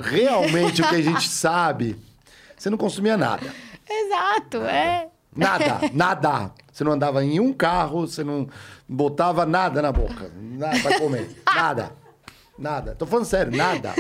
[0.03, 1.97] realmente o que a gente sabe,
[2.59, 3.47] você não consumia nada.
[3.89, 5.09] Exato, é.
[5.37, 6.53] Nada, nada.
[6.73, 8.49] Você não andava em um carro, você não
[8.89, 10.31] botava nada na boca.
[10.37, 11.31] Nada pra comer.
[11.47, 11.93] Nada.
[12.57, 12.95] Nada.
[12.95, 13.93] Tô falando sério, nada.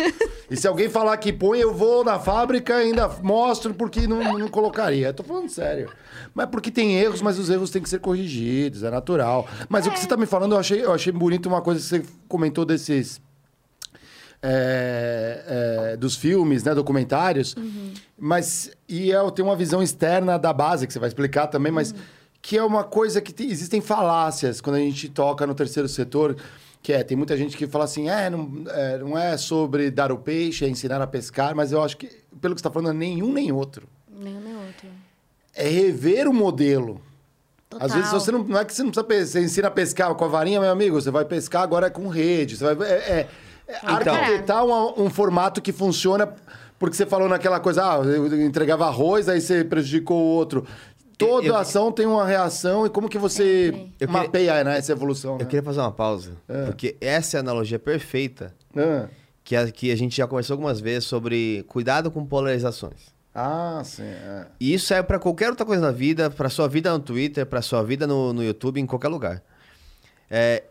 [0.48, 4.38] E se alguém falar que põe, eu vou na fábrica e ainda mostro porque não,
[4.38, 5.12] não colocaria.
[5.12, 5.90] Tô falando sério.
[6.32, 9.46] Mas porque tem erros, mas os erros têm que ser corrigidos, é natural.
[9.68, 11.86] Mas o que você tá me falando, eu achei, eu achei bonito uma coisa que
[11.86, 13.20] você comentou desses.
[14.46, 17.54] É, é, dos filmes, né, documentários,
[18.18, 21.94] mas e eu tenho uma visão externa da base que você vai explicar também, mas
[22.42, 26.36] que é uma coisa que tem- existem falácias quando a gente toca no terceiro setor,
[26.82, 30.12] que é tem muita gente que fala assim, é não, é, não é sobre dar
[30.12, 32.06] o peixe, é ensinar a pescar, mas eu acho que
[32.40, 33.88] pelo que você está falando, é nenhum nem outro.
[34.14, 34.88] Nenhum nem outro.
[35.54, 37.00] É rever o modelo
[37.70, 37.86] Total.
[37.88, 40.24] Às vezes você não, não é que você não precisa você ensina a pescar com
[40.24, 42.56] a varinha, meu amigo, você vai pescar agora é com rede.
[42.56, 43.28] Você vai é, é- é
[43.68, 44.14] Então.
[44.14, 46.34] arquitetar um, um formato que funciona
[46.78, 50.66] porque você falou naquela coisa, ah, eu entregava arroz, aí você prejudicou o outro.
[51.16, 53.68] Toda Eu- eu- ação tem uma reação e como que você.
[53.68, 55.34] Eu queria- mapeia né, essa evolução?
[55.34, 55.44] Eu né?
[55.44, 56.64] queria fazer uma pausa, É.
[56.66, 59.06] porque essa é a analogia perfeita Ah.
[59.44, 63.14] que a, que a gente já conversou algumas vezes sobre cuidado com polarizações.
[63.34, 64.02] Ah, sim.
[64.02, 64.46] é.
[64.60, 67.62] E isso é pra qualquer outra coisa na vida, pra sua vida no Twitter, pra
[67.62, 69.42] sua vida no, no YouTube, em qualquer lugar.
[70.30, 70.64] É,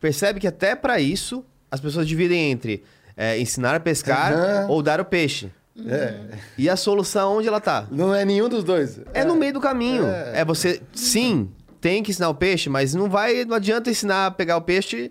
[0.00, 2.82] percebe que até pra isso as pessoas dividem entre
[3.16, 4.66] é, ensinar a pescar Aham.
[4.68, 5.50] ou dar o peixe.
[5.86, 6.14] É.
[6.58, 7.86] E a solução onde ela tá?
[7.90, 9.00] Não é nenhum dos dois.
[9.14, 10.06] É, no meio do caminho.
[10.06, 10.40] É.
[10.40, 10.44] É.
[10.44, 14.56] você, sim, tem que ensinar o peixe, mas não vai, não adianta ensinar a pegar
[14.56, 15.10] o peixe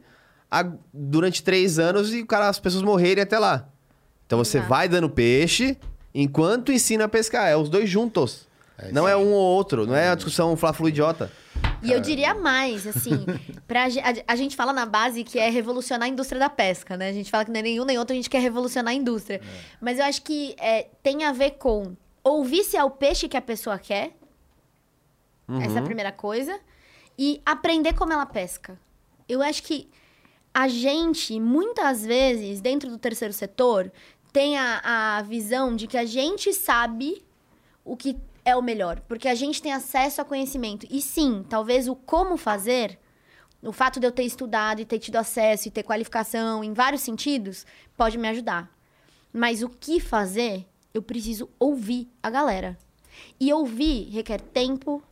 [0.51, 3.67] a- durante três anos e o cara, as pessoas morrerem até lá.
[4.27, 5.75] Então você vai dando peixe
[6.13, 7.47] enquanto ensina a pescar.
[7.47, 8.47] É os dois juntos.
[8.91, 9.87] não é um ou outro.
[9.87, 11.31] Não é a discussão fla-flu idiota.
[11.81, 13.25] E eu diria mais, assim,
[13.67, 17.09] pra, a, a gente fala na base que é revolucionar a indústria da pesca, né?
[17.09, 19.41] A gente fala que não é nenhum nem outro, a gente quer revolucionar a indústria.
[19.79, 23.37] Mas eu acho que é, tem a ver com ouvir se é o peixe que
[23.37, 24.15] a pessoa quer,
[25.61, 26.59] essa é a primeira coisa,
[27.17, 28.79] e aprender como ela pesca.
[29.27, 29.89] Eu acho que
[30.53, 33.91] a gente, muitas vezes, dentro do terceiro setor,
[34.31, 37.23] tem a, a visão de que a gente sabe
[37.83, 40.87] o que é o melhor, porque a gente tem acesso a conhecimento.
[40.89, 42.99] E sim, talvez o como fazer,
[43.61, 47.01] o fato de eu ter estudado e ter tido acesso e ter qualificação em vários
[47.01, 47.65] sentidos,
[47.97, 48.69] pode me ajudar.
[49.31, 52.77] Mas o que fazer, eu preciso ouvir a galera.
[53.39, 55.03] E ouvir requer tempo,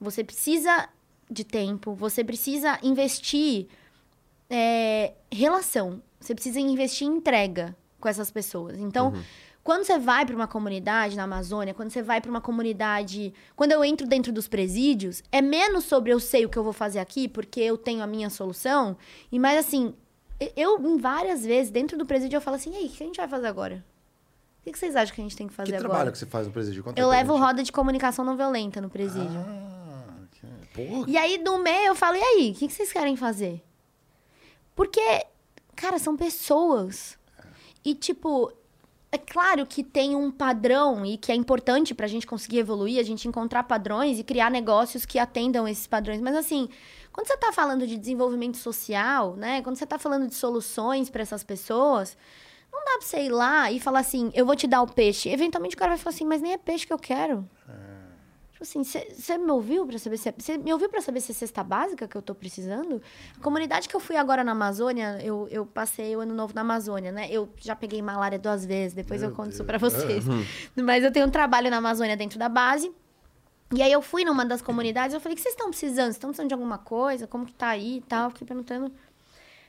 [0.00, 0.88] você precisa
[1.30, 3.68] de tempo, você precisa investir
[4.48, 8.78] é, relação, você precisa investir em entrega com essas pessoas.
[8.78, 9.12] Então,
[9.70, 13.70] quando você vai para uma comunidade na Amazônia, quando você vai para uma comunidade, quando
[13.70, 16.98] eu entro dentro dos presídios, é menos sobre eu sei o que eu vou fazer
[16.98, 18.96] aqui porque eu tenho a minha solução,
[19.30, 19.94] e mais assim,
[20.56, 23.06] eu em várias vezes dentro do presídio eu falo assim, e aí, o que a
[23.06, 23.84] gente vai fazer agora?
[24.58, 25.88] O que que vocês acham que a gente tem que fazer Que agora?
[25.88, 26.82] trabalho que você faz no presídio?
[26.82, 29.38] Conta Eu levo roda de comunicação não violenta no presídio.
[29.38, 31.04] Ah, que- porra.
[31.06, 33.62] E aí, no meio, eu falo, e aí, o que, que vocês querem fazer?
[34.74, 35.24] Porque,
[35.76, 37.16] cara, são pessoas.
[37.84, 38.52] E, tipo,
[39.12, 43.02] é claro que tem um padrão e que é importante pra gente conseguir evoluir, a
[43.02, 46.20] gente encontrar padrões e criar negócios que atendam esses padrões.
[46.20, 46.68] Mas, assim,
[47.12, 49.62] quando você tá falando de desenvolvimento social, né?
[49.62, 52.16] Quando você tá falando de soluções pra essas pessoas,
[52.72, 55.28] não dá pra você ir lá e falar assim, eu vou te dar o peixe.
[55.28, 57.48] Eventualmente o cara vai falar assim, mas nem é peixe que eu quero.
[57.68, 57.99] Tipo
[58.60, 60.34] assim, você me ouviu pra saber se é.
[60.36, 63.00] Você me ouviu pra saber se é cesta básica que eu tô precisando?
[63.38, 66.60] A comunidade que eu fui agora na Amazônia, eu, eu passei o ano novo na
[66.60, 67.28] Amazônia, né?
[67.30, 70.24] Eu já peguei malária duas vezes, depois eu conto isso pra vocês.
[70.76, 72.92] Mas eu tenho um trabalho na Amazônia dentro da base.
[73.72, 76.06] E aí eu fui numa das comunidades, eu falei, o que vocês estão precisando?
[76.06, 77.26] Vocês estão precisando de alguma coisa?
[77.26, 78.24] Como que tá aí e tal?
[78.24, 78.92] Eu Fiquei perguntando.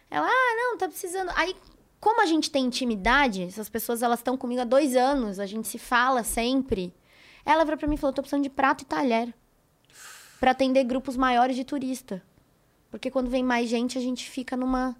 [0.09, 1.31] Ela, ah, não, tá precisando.
[1.35, 1.55] Aí,
[1.99, 5.67] como a gente tem intimidade, essas pessoas, elas estão comigo há dois anos, a gente
[5.67, 6.93] se fala sempre.
[7.45, 9.33] Ela virou pra mim e falou, tô precisando de prato e talher.
[10.39, 12.21] Pra atender grupos maiores de turista.
[12.89, 14.95] Porque quando vem mais gente, a gente fica numa...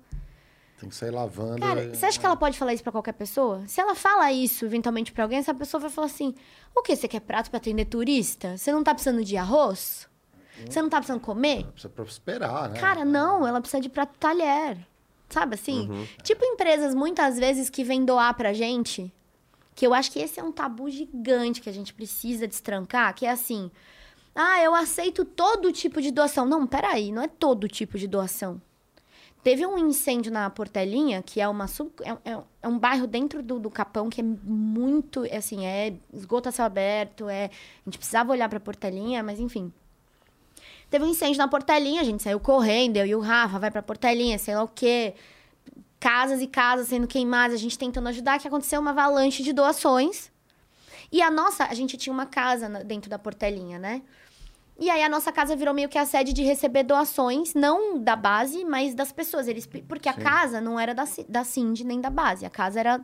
[0.80, 1.60] Tem que sair lavando.
[1.62, 3.63] Cara, e- você acha que ela pode falar isso pra qualquer pessoa?
[3.67, 6.34] Se ela fala isso eventualmente pra alguém, essa pessoa vai falar assim:
[6.75, 6.95] o que?
[6.95, 8.58] Você quer prato pra atender turista?
[8.58, 10.08] Você não tá precisando de arroz?
[10.67, 11.65] Você não tá precisando comer?
[11.67, 12.80] Precisa prosperar, né?
[12.80, 14.77] Cara, não, ela precisa de prato e talher.
[15.30, 15.88] Sabe assim?
[16.23, 19.13] Tipo empresas muitas vezes que vêm doar pra gente,
[19.82, 23.26] que eu acho que esse é um tabu gigante que a gente precisa destrancar, que
[23.26, 23.72] é assim:
[24.36, 26.46] ah, eu aceito todo tipo de doação.
[26.46, 28.62] Não, peraí, não é todo tipo de doação.
[29.41, 33.41] Teve um incêndio na Portelinha, que é uma sub, é, é- é um bairro dentro
[33.41, 37.50] do, do Capão que é muito, é assim, é esgoto a céu aberto, é, a
[37.86, 39.74] gente precisava olhar pra Portelinha, mas enfim.
[40.91, 43.82] Teve um incêndio na Portelinha, a gente saiu correndo, eu e o Rafa, vai pra
[43.82, 45.15] Portelinha, sei lá o quê.
[46.01, 50.31] Casas e casas sendo queimadas, a gente tentando ajudar, que aconteceu uma avalanche de doações.
[51.11, 54.01] E a nossa, a gente tinha uma casa dentro da Portelinha, né?
[54.79, 58.15] E aí a nossa casa virou meio que a sede de receber doações, não da
[58.15, 59.47] base, mas das pessoas.
[59.47, 60.21] Eles, porque a Sim.
[60.21, 62.97] casa não era da, da Cindy nem da base, a casa era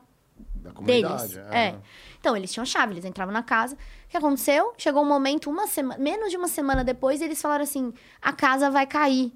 [0.55, 1.07] Da deles.
[1.07, 1.39] comunidade.
[1.55, 1.75] É.
[2.19, 3.75] Então, eles tinham chave, eles entravam na casa.
[3.75, 4.73] O que aconteceu?
[4.75, 8.71] Chegou um momento, uma semana, menos de uma semana depois, eles falaram assim: a casa
[8.71, 9.31] vai cair.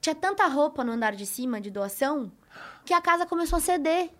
[0.00, 2.30] Tinha tanta roupa no andar de cima de doação
[2.84, 4.10] que a casa começou a ceder.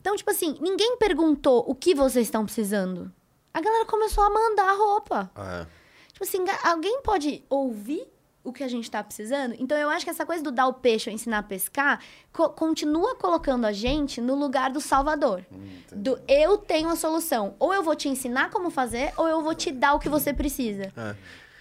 [0.00, 3.12] Então, tipo assim, ninguém perguntou o que vocês estão precisando.
[3.54, 5.30] A galera começou a mandar roupa.
[5.36, 5.66] É.
[6.12, 8.06] Tipo assim, alguém pode ouvir
[8.44, 9.54] o que a gente tá precisando?
[9.58, 12.02] Então eu acho que essa coisa do dar o peixe ou ensinar a pescar
[12.32, 15.44] co- continua colocando a gente no lugar do salvador.
[15.92, 17.54] do eu tenho a solução.
[17.60, 20.32] Ou eu vou te ensinar como fazer, ou eu vou te dar o que você
[20.34, 20.92] precisa.
[20.96, 21.14] É.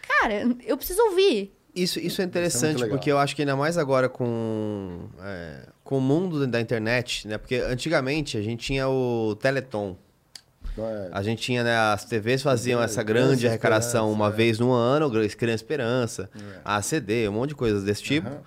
[0.07, 0.33] cara,
[0.65, 1.55] eu preciso ouvir.
[1.75, 2.89] Isso, isso é interessante, legal.
[2.97, 7.37] porque eu acho que ainda mais agora com, é, com o mundo da internet, né?
[7.37, 9.97] Porque antigamente a gente tinha o Teleton.
[10.77, 11.75] É, A gente tinha, né?
[11.75, 14.31] As TVs faziam TV, essa grande arrecadação uma é.
[14.31, 16.61] vez no ano, Criança Esperança, É.
[16.63, 18.29] a ACD, um monte de coisas desse tipo.
[18.29, 18.39] aham.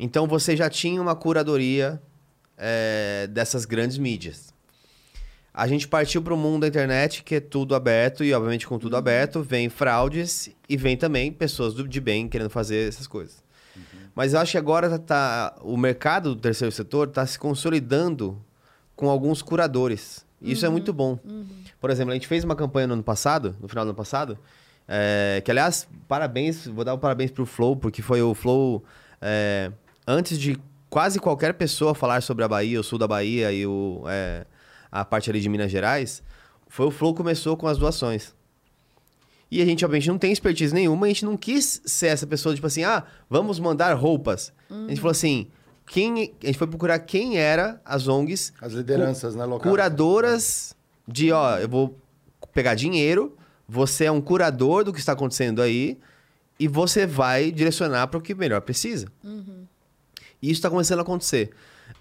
[0.00, 2.00] Então você já tinha uma curadoria
[2.56, 4.50] é, dessas grandes mídias.
[5.52, 8.78] A gente partiu para o mundo da internet, que é tudo aberto, e obviamente com
[8.78, 13.41] tudo aberto, vem fraudes e vem também pessoas de bem querendo fazer essas coisas.
[14.14, 18.38] Mas eu acho que agora tá, o mercado do terceiro setor está se consolidando
[18.94, 20.26] com alguns curadores.
[20.40, 21.18] Isso é muito bom.
[21.80, 24.38] Por exemplo, a gente fez uma campanha no ano passado, no final do ano passado,
[24.88, 28.82] é, que aliás, parabéns, vou dar um parabéns pro Flow, porque foi o Flow,
[29.20, 29.70] é,
[30.06, 30.58] antes de
[30.90, 34.44] quase qualquer pessoa falar sobre a Bahia, o sul da Bahia e o, é,
[34.90, 36.22] a parte ali de Minas Gerais,
[36.68, 38.34] foi o Flow que começou com as doações.
[39.52, 42.54] E a gente, obviamente, não tem expertise nenhuma, a gente não quis ser essa pessoa,
[42.54, 44.50] tipo assim, ah, vamos mandar roupas.
[44.70, 45.46] A gente falou assim,
[45.86, 49.70] quem, a gente foi procurar quem era as ONGs As lideranças, né, locais.
[49.70, 50.74] curadoras
[51.06, 51.98] de, ó, eu vou
[52.54, 53.36] pegar dinheiro,
[53.68, 55.98] você é um curador do que está acontecendo aí
[56.58, 59.06] e você vai direcionar para o que melhor precisa.
[60.40, 61.50] E isso está começando a acontecer.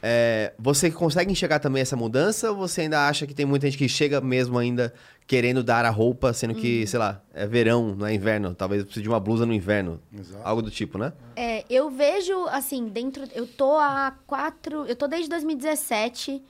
[0.04, 3.78] É, você consegue enxergar também essa mudança ou você ainda acha que tem muita gente
[3.78, 4.94] que chega mesmo ainda
[5.28, 9.04] querendo dar a roupa, sendo que, sei lá, é verão, não é inverno, talvez precise
[9.04, 10.42] de uma blusa no inverno, Exato.
[10.44, 11.14] algo do tipo, né?
[11.36, 13.24] É, eu vejo, assim, dentro.
[13.34, 14.86] Eu tô há quatro.
[14.86, 16.44] Eu tô desde 2017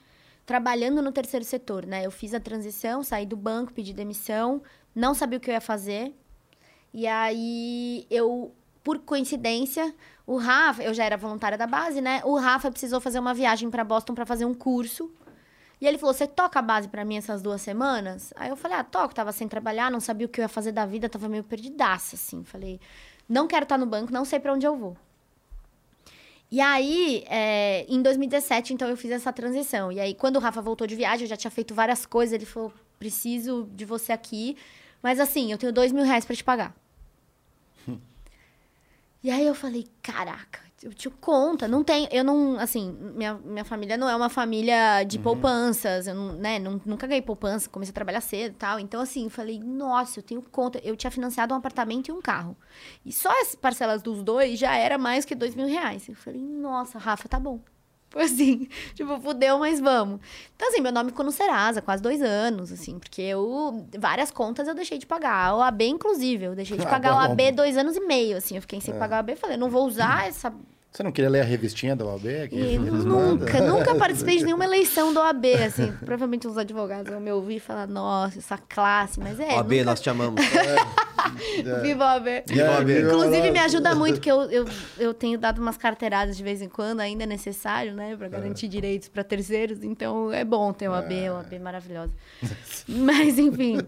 [0.44, 2.04] trabalhando no terceiro setor, né?
[2.04, 4.62] Eu fiz a transição, saí do banco, pedi demissão,
[4.94, 6.12] não sabia o que eu ia fazer.
[6.92, 9.94] E aí eu, por coincidência,
[10.26, 12.22] o Rafa, eu já era voluntária da base, né?
[12.24, 15.10] O Rafa precisou fazer uma viagem pra Boston pra fazer um curso.
[15.80, 18.32] E ele falou: Você toca a base pra mim essas duas semanas?
[18.36, 19.14] Aí eu falei: Ah, toco.
[19.14, 22.14] Tava sem trabalhar, não sabia o que eu ia fazer da vida, tava meio perdidaça,
[22.14, 22.44] assim.
[22.44, 22.80] Falei:
[23.28, 24.96] Não quero estar no banco, não sei pra onde eu vou.
[26.48, 29.90] E aí, é, em 2017, então, eu fiz essa transição.
[29.90, 32.32] E aí, quando o Rafa voltou de viagem, eu já tinha feito várias coisas.
[32.32, 34.56] Ele falou: Preciso de você aqui.
[35.02, 36.72] Mas assim, eu tenho dois mil reais pra te pagar.
[39.22, 43.64] E aí eu falei, caraca, eu te conta, não tem, eu não, assim, minha, minha
[43.64, 47.92] família não é uma família de poupanças, eu não, né, não, nunca ganhei poupança, comecei
[47.92, 51.10] a trabalhar cedo e tal, então assim, eu falei, nossa, eu tenho conta, eu tinha
[51.10, 52.56] financiado um apartamento e um carro,
[53.06, 56.40] e só as parcelas dos dois já era mais que dois mil reais, eu falei,
[56.40, 57.60] nossa, Rafa, tá bom.
[58.12, 60.20] Foi assim, tipo, fudeu, mas vamos.
[60.54, 63.86] Então, assim, meu nome ficou no Serasa, quase dois anos, assim, porque eu.
[63.98, 65.56] Várias contas eu deixei de pagar.
[65.56, 67.32] O AB, inclusive, eu deixei de Ah, pagar o bom.
[67.32, 68.56] AB dois anos e meio, assim.
[68.56, 69.36] Eu fiquei sem pagar o AB.
[69.36, 70.52] Falei, não vou usar essa.
[70.92, 72.26] Você não queria ler a revistinha da OAB?
[72.44, 72.54] aqui?
[72.54, 73.78] E Eles nunca, mandam?
[73.78, 75.90] nunca participei de nenhuma eleição do OAB, assim.
[76.04, 79.54] Provavelmente os advogados vão me ouvir e falar, nossa, essa classe, mas é.
[79.54, 79.84] OAB, nunca...
[79.84, 80.44] nós te amamos.
[81.80, 82.44] Viva o AB.
[82.46, 83.02] Viva o AB.
[83.04, 84.68] Inclusive, me ajuda muito, que eu, eu,
[84.98, 88.14] eu tenho dado umas carteiradas de vez em quando, ainda é necessário, né?
[88.14, 89.82] Pra garantir direitos pra terceiros.
[89.82, 92.12] Então, é bom ter o AB, o AB maravilhosa.
[92.86, 93.80] Mas, enfim.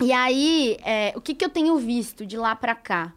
[0.00, 3.12] E aí, é, o que, que eu tenho visto de lá pra cá?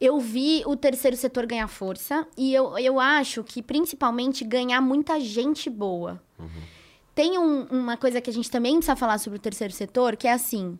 [0.00, 5.20] Eu vi o terceiro setor ganhar força e eu, eu acho que, principalmente, ganhar muita
[5.20, 6.22] gente boa.
[7.14, 10.26] Tem um- uma coisa que a gente também precisa falar sobre o terceiro setor, que
[10.26, 10.78] é assim: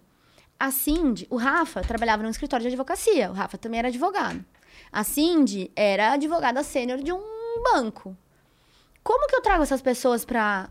[0.59, 4.43] a Cindy, o Rafa trabalhava num escritório de advocacia, o Rafa também era advogado.
[4.91, 7.21] A Cindy era advogada sênior de um
[7.75, 8.17] banco.
[9.03, 10.69] Como que eu trago essas pessoas para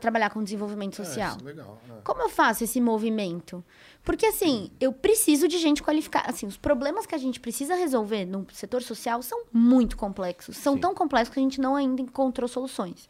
[0.00, 1.36] trabalhar com desenvolvimento É, social?
[1.36, 1.78] isso é legal.
[1.90, 2.00] é.
[2.02, 3.62] Como eu faço esse movimento?
[4.02, 6.30] Porque, assim, eu preciso de gente qualificada.
[6.30, 10.56] Assim, os problemas que a gente precisa resolver no setor social são muito complexos.
[10.56, 10.80] São Sim.
[10.80, 13.06] tão complexos que a gente não ainda encontrou soluções.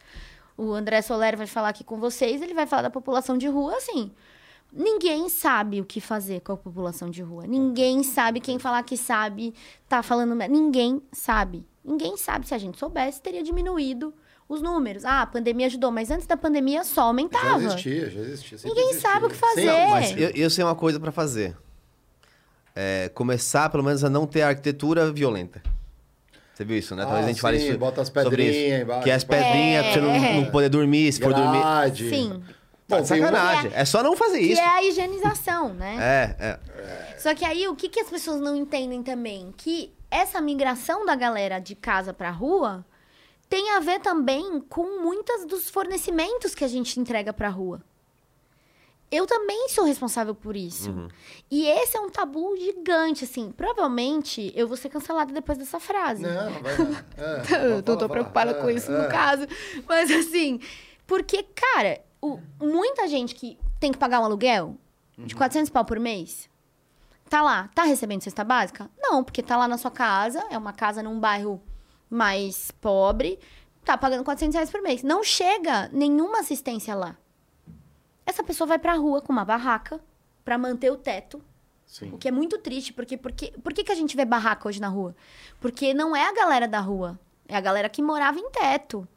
[0.57, 3.75] O André Soler vai falar aqui com vocês, ele vai falar da população de rua,
[3.77, 4.11] assim.
[4.73, 7.47] Ninguém sabe o que fazer com a população de rua.
[7.47, 8.41] Ninguém sabe.
[8.41, 9.53] Quem falar que sabe
[9.87, 10.35] tá falando.
[10.35, 11.65] Ninguém sabe.
[11.85, 12.45] Ninguém sabe.
[12.45, 14.13] Se a gente soubesse, teria diminuído
[14.49, 15.03] os números.
[15.05, 17.63] Ah, a pandemia ajudou, mas antes da pandemia só Já aumentava.
[17.63, 18.57] existia, já existia.
[18.63, 19.09] Ninguém existiu.
[19.09, 19.71] sabe o que fazer.
[19.89, 21.55] Mas eu, eu sei uma coisa pra fazer.
[22.75, 25.61] É, começar, pelo menos, a não ter arquitetura violenta.
[26.53, 27.03] Você viu isso, né?
[27.03, 27.77] Talvez Ah, a gente fale sim, isso.
[27.77, 28.81] bota as sobre pedrinhas isso.
[28.83, 29.03] embaixo.
[29.03, 30.33] Que é as pedrinhas, pra você não, É.
[30.41, 31.59] não poder dormir, se for dormir.
[31.59, 32.09] Grade.
[32.09, 32.41] Sim.
[32.87, 33.71] Tá Bom, uma- sacanagem.
[33.75, 34.61] É só não fazer Que isso.
[34.61, 35.97] é a higienização, né?
[36.39, 37.17] É, é.
[37.19, 39.53] Só que aí, o que, que as pessoas não entendem também?
[39.57, 42.85] Que essa migração da galera de casa pra rua
[43.49, 47.81] tem a ver também com muitas dos fornecimentos que a gente entrega pra rua.
[49.09, 50.91] Eu também sou responsável por isso.
[50.91, 51.07] Uhum.
[51.49, 53.51] E esse é um tabu gigante, assim.
[53.53, 56.23] Provavelmente eu vou ser cancelada depois dessa frase.
[56.23, 56.77] Não, não vai.
[56.77, 56.87] não.
[57.57, 58.09] É, não tô fala.
[58.09, 59.01] preocupada com É, isso é.
[59.03, 59.47] no caso.
[59.87, 60.59] Mas assim,
[61.05, 64.75] porque, cara, o- muita gente que tem que pagar um aluguel
[65.17, 65.37] de Uhum.
[65.37, 66.49] 400 pau por mês
[67.29, 68.89] Tá lá, tá recebendo cesta básica?
[68.97, 71.61] Não, porque tá lá na sua casa, é uma casa num bairro
[72.09, 73.39] mais pobre,
[73.83, 75.03] tá pagando 400 reais por mês.
[75.03, 77.15] Não chega nenhuma assistência lá.
[78.25, 79.99] Essa pessoa vai pra rua com uma barraca
[80.43, 81.41] pra manter o teto.
[81.85, 82.11] Sim.
[82.11, 84.89] O que é muito triste, porque, porque por que a gente vê barraca hoje na
[84.89, 85.15] rua?
[85.61, 89.07] Porque não é a galera da rua, é a galera que morava em teto.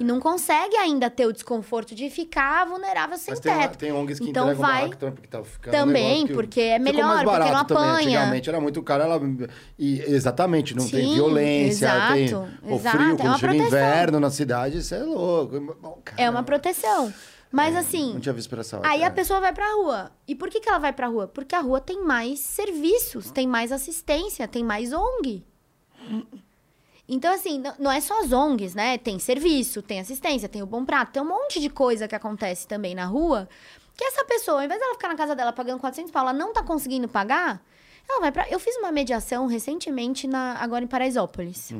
[0.00, 3.76] E não consegue ainda ter o desconforto de ficar vulnerável sem Mas tem, teto.
[3.78, 6.60] tem ONGs que Então entregam vai- barraca também, porque tá ficando um Também, que porque
[6.60, 7.90] é melhor, porque não barato também.
[7.90, 8.18] apanha.
[8.20, 9.20] Antigamente era muito caro, ela...
[9.78, 12.24] e, exatamente, não tem Sim, violência, exato, tem
[12.72, 13.66] o exato, frio, é quando uma chega proteção.
[13.66, 15.60] inverno na cidade, isso é louco.
[15.80, 17.12] Bom, É cara, uma proteção.
[17.50, 19.10] Mas assim, Não tinha visto por essa ótica, Aí a é.
[19.10, 20.12] pessoa vai pra rua.
[20.28, 21.26] E por que, que ela vai pra rua?
[21.26, 25.44] Porque a rua tem mais serviços, tem mais assistência, tem mais ONG.
[27.08, 28.98] Então, assim, não- é só as ONGs, né?
[28.98, 32.68] Tem serviço, tem assistência, tem o bom prato, tem um monte de coisa que acontece
[32.68, 33.48] também na rua.
[33.96, 36.52] Que essa pessoa, ao invés dela ficar na casa dela pagando 400 pau, ela não
[36.52, 37.62] tá conseguindo pagar,
[38.08, 38.46] ela vai pra.
[38.50, 41.72] Eu fiz uma mediação recentemente, na, agora em Paraisópolis.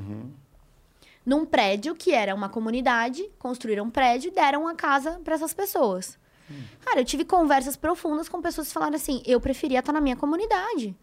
[1.24, 5.52] Num prédio que era uma comunidade, construíram um prédio e deram uma casa pra essas
[5.52, 6.18] pessoas.
[6.80, 10.16] Cara, eu tive conversas profundas com pessoas que falaram assim: eu preferia estar na minha
[10.16, 10.96] comunidade.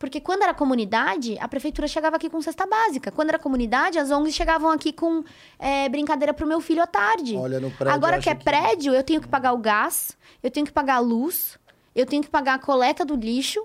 [0.00, 3.12] Porque quando era comunidade, a prefeitura chegava aqui com cesta básica.
[3.12, 5.22] Quando era comunidade, as ONGs chegavam aqui com
[5.58, 7.36] é, brincadeira pro meu filho à tarde.
[7.36, 10.50] Olha, no prédio, Agora que é que- prédio, eu tenho que pagar o gás, eu
[10.50, 11.58] tenho que pagar a luz,
[11.94, 13.62] eu tenho que pagar a coleta do lixo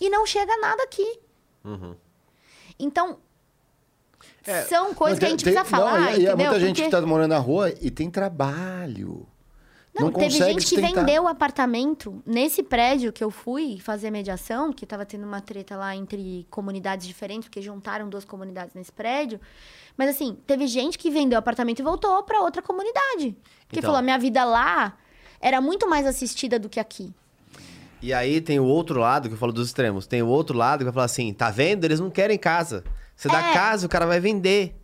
[0.00, 1.18] e não chega nada aqui.
[2.78, 3.18] Então,
[4.46, 6.32] É, são coisas que a gente tem- precisa falar, não, e- e entendeu?
[6.32, 9.26] é muita gente Porque- que tá morando na rua e tem trabalho.
[9.94, 14.72] Não, Não teve gente que vendeu o apartamento nesse prédio que eu fui fazer mediação,
[14.72, 19.40] que tava tendo uma treta lá entre comunidades diferentes, porque juntaram duas comunidades nesse prédio.
[19.96, 23.36] Mas assim, teve gente que vendeu o apartamento e voltou pra outra comunidade.
[23.68, 23.82] Que Então.
[23.82, 24.96] falou: a minha vida lá
[25.40, 27.12] era muito mais assistida do que aqui.
[28.00, 30.06] E aí tem o outro lado, que eu falo dos extremos.
[30.06, 31.84] Tem o outro lado que vai falar assim, tá vendo?
[31.84, 32.84] Eles não querem casa.
[33.14, 33.52] Você dá É.
[33.52, 34.79] casa, o cara vai vender.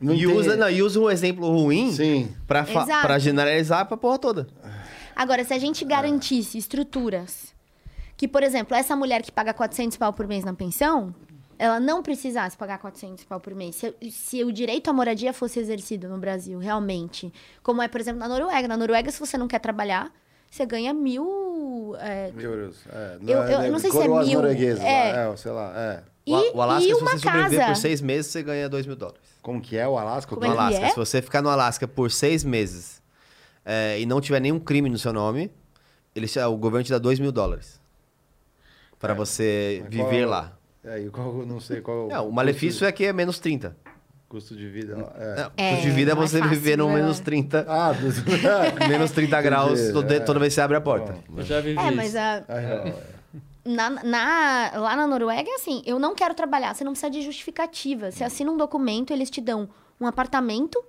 [0.00, 2.28] Não e, tem- usa, não, e usa um exemplo ruim Sim.
[2.46, 3.02] pra, fa- Exato.
[3.06, 4.46] pra generalizar pra porra toda.
[5.16, 7.52] Agora, se a gente garantisse estruturas
[8.16, 11.12] que, por exemplo, essa mulher que paga 400 pau por mês na pensão,
[11.58, 13.74] ela não precisasse pagar 400 pau por mês.
[13.76, 17.32] Se, se o direito à moradia fosse exercido no Brasil, realmente,
[17.62, 18.68] como é, por exemplo, na Noruega.
[18.68, 20.12] Na Noruega, se você não quer trabalhar,
[20.48, 21.96] você ganha mil...
[21.98, 22.76] é, Euros.
[22.88, 25.28] É, Eu- eu- eu não sei se é mil, norueguesas lá, é.
[25.32, 26.02] é, sei lá, é.
[26.28, 27.72] E, o, o Alasca, e se você sobreviver casa.
[27.72, 29.20] por seis meses, você ganha 2 mil dólares.
[29.42, 30.34] Como que é o Alasca?
[30.34, 30.86] Como No é Alasca.
[30.86, 30.90] é?
[30.90, 33.00] Se você ficar no Alasca por seis meses
[33.64, 35.50] é, e não tiver nenhum crime no seu nome,
[36.14, 37.80] ele, o governo te dá 2 mil dólares.
[38.98, 40.52] Pra você Mas qual viver é o- lá.
[40.84, 43.76] É, e qual, não sei qual Não, o malefício é que é menos 30.
[44.28, 44.94] custo de vida.
[45.16, 45.50] É.
[45.56, 46.94] É, custo de vida é é você fácil, viver no né?
[46.96, 47.64] menos 30.
[47.68, 48.22] Ah, dos...
[48.88, 50.20] menos 30 graus Entendi, toda, é.
[50.20, 51.12] toda vez que você abre a porta.
[51.28, 51.38] Bom.
[51.40, 52.18] Eu já vivi É, mas isso.
[52.18, 52.94] a, É,
[53.68, 57.22] na, na- lá na Noruega é assim, eu não quero trabalhar, você não precisa de
[57.22, 58.10] justificativa.
[58.10, 59.68] Você assina um documento, eles te dão
[60.00, 60.82] um apartamento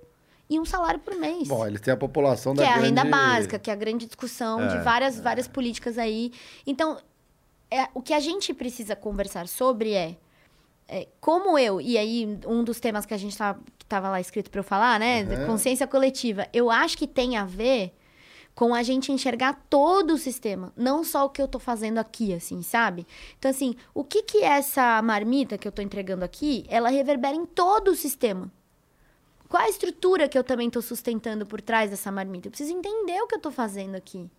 [0.48, 1.46] e um salário por mês.
[1.48, 2.86] Bom, eles têm a população que da é a grande...
[2.88, 6.32] renda básica, que é a grande discussão de É, várias, várias políticas aí.
[6.66, 6.98] Então,
[7.70, 10.16] é, o que a gente precisa conversar sobre é,
[10.88, 14.20] é, como eu, e aí um dos temas que a gente tava, que tava lá
[14.20, 15.46] escrito para eu falar, né, Uhum.
[15.46, 17.94] consciência coletiva, eu acho que tem a ver
[18.54, 22.34] com a gente enxergar todo o sistema, não só o que eu tô fazendo aqui,
[22.34, 23.06] assim, sabe?
[23.38, 27.46] Então, assim, o que que essa marmita que eu tô entregando aqui, ela reverbera em
[27.46, 28.50] todo o sistema.
[29.48, 32.46] Qual a estrutura que eu também estou sustentando por trás dessa marmita?
[32.46, 34.30] Eu preciso entender o que eu estou fazendo aqui.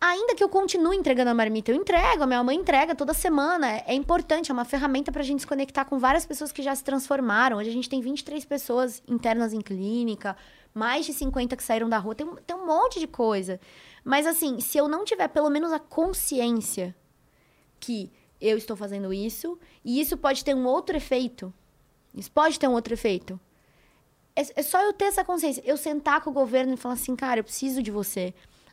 [0.00, 3.82] Ainda que eu continue entregando a marmita, eu entrego, a minha mãe entrega toda semana.
[3.86, 6.74] É, importante, é uma ferramenta para a gente se conectar com várias pessoas que já
[6.74, 7.58] se transformaram.
[7.58, 10.34] Hoje a gente tem 23 pessoas internas em clínica,
[10.74, 13.60] mais de 50 que saíram da rua, tem, um- tem um monte de coisa.
[14.04, 16.94] Mas assim, se eu não tiver pelo menos a consciência
[17.78, 18.10] que
[18.40, 21.52] eu estou fazendo isso, e isso pode ter um outro efeito,
[22.14, 23.38] isso pode ter um outro efeito.
[24.34, 25.62] É, é só eu ter essa consciência.
[25.66, 28.32] Eu sentar com o governo e falar assim, cara, eu preciso de você.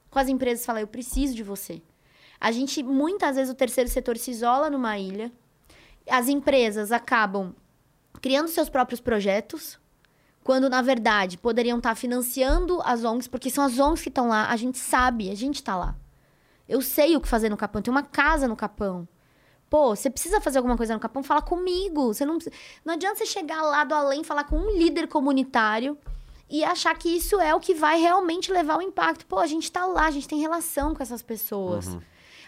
[0.09, 1.81] Com as empresas falar, eu preciso de você.
[2.39, 5.31] A gente, muitas vezes, o terceiro setor se isola numa ilha.
[6.09, 7.53] As empresas acabam
[8.21, 9.79] criando seus próprios projetos,
[10.47, 14.49] quando, na verdade, poderiam estar financiando as ONGs, porque são as ONGs que estão lá.
[14.49, 15.93] A gente sabe, a gente está lá.
[16.69, 17.81] Eu sei o que fazer no Capão.
[17.81, 19.05] Tem uma casa no Capão.
[19.69, 21.21] Pô, você precisa fazer alguma coisa no Capão?
[21.21, 22.13] Fala comigo.
[22.13, 22.37] Você não,
[22.85, 25.97] não adianta você chegar lá do além, falar com um líder comunitário
[26.49, 29.25] e achar que isso é o que vai realmente levar o impacto.
[29.25, 31.97] Pô, a gente tá lá, a gente tem relação com essas pessoas.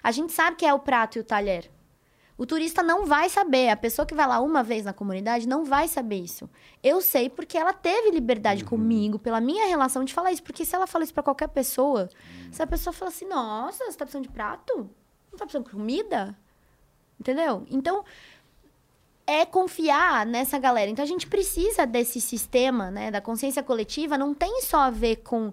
[0.01, 1.69] A gente sabe que é o prato e o talher.
[2.39, 3.67] O turista não vai saber.
[3.67, 6.49] A pessoa que vai lá uma vez na comunidade não vai saber isso.
[6.81, 10.41] Eu sei porque ela teve liberdade comigo, pela minha relação de falar isso.
[10.41, 12.07] Porque se ela fala isso pra qualquer pessoa,
[12.49, 14.89] se a pessoa fala assim, nossa, você tá precisando de prato?
[15.29, 16.33] Não tá precisando de comida?
[17.19, 17.65] Entendeu?
[17.69, 18.05] Então,
[19.27, 20.89] é confiar nessa galera.
[20.89, 23.11] Então, a gente precisa desse sistema, né?
[23.11, 24.17] Da consciência coletiva.
[24.17, 25.51] Não tem só a ver com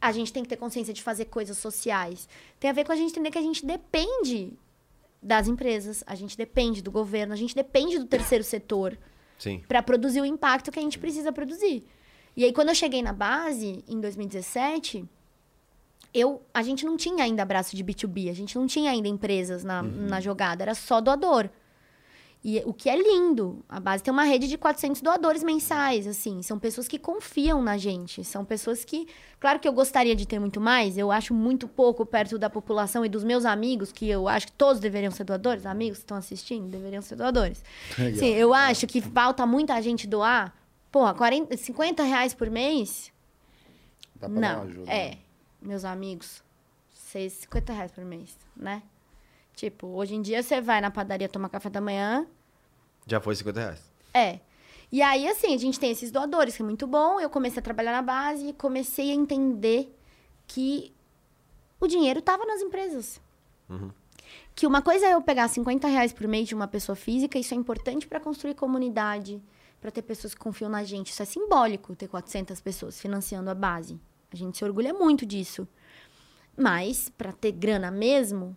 [0.00, 2.26] a gente tem que ter consciência de fazer coisas sociais.
[2.58, 4.56] Tem a ver com a gente entender que a gente depende
[5.22, 8.96] das empresas, a gente depende do governo, a gente depende do terceiro setor
[9.66, 11.84] para produzir o impacto que a gente precisa produzir.
[12.36, 15.04] E aí, quando eu cheguei na base, em 2017,
[16.14, 19.64] eu, a gente não tinha ainda braço de B2B, a gente não tinha ainda empresas
[19.64, 21.50] na, na jogada, era só doador.
[22.42, 26.40] E o que é lindo, a base tem uma rede de 400 doadores mensais, assim,
[26.40, 29.08] são pessoas que confiam na gente, são pessoas que,
[29.40, 33.04] claro que eu gostaria de ter muito mais, eu acho muito pouco perto da população
[33.04, 36.16] e dos meus amigos, que eu acho que todos deveriam ser doadores, amigos que estão
[36.16, 37.62] assistindo, deveriam ser doadores.
[37.98, 38.20] Legal.
[38.20, 40.54] Sim, eu acho que falta muita gente doar,
[40.92, 43.12] porra, 40, 50 reais por mês,
[44.14, 45.18] Dá pra dar uma não, ajuda, é, né?
[45.60, 46.42] meus amigos,
[46.94, 48.82] seis, 50 reais por mês, né?
[49.58, 52.24] Tipo, hoje em dia você vai na padaria tomar café da manhã,
[53.04, 53.82] Já foi 50 reais.
[54.14, 54.38] é.
[54.92, 57.20] E aí, assim, a gente tem esses doadores, que é muito bom.
[57.20, 59.92] Eu comecei a trabalhar na base e comecei a entender
[60.46, 60.94] que
[61.80, 63.20] o dinheiro estava nas empresas.
[64.54, 67.52] Que uma coisa é eu pegar 50 reais por mês de uma pessoa física, isso
[67.52, 69.42] é importante para construir comunidade,
[69.80, 71.10] para ter pessoas que confiam na gente.
[71.10, 74.00] Isso é simbólico, ter 400 pessoas financiando a base.
[74.32, 75.66] A gente se orgulha muito disso.
[76.56, 78.56] Mas, para ter grana mesmo,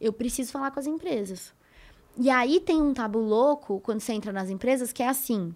[0.00, 1.52] eu preciso falar com as empresas.
[2.16, 5.54] E aí tem um tabu louco quando você entra nas empresas que é assim.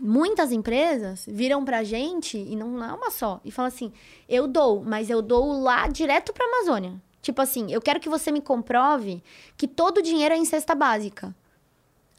[0.00, 3.92] Muitas empresas viram pra gente, e não é uma só, e falam assim:
[4.28, 7.00] eu dou, mas eu dou lá direto pra Amazônia.
[7.22, 9.22] Tipo assim, eu quero que você me comprove
[9.56, 11.34] que todo o dinheiro é em cesta básica.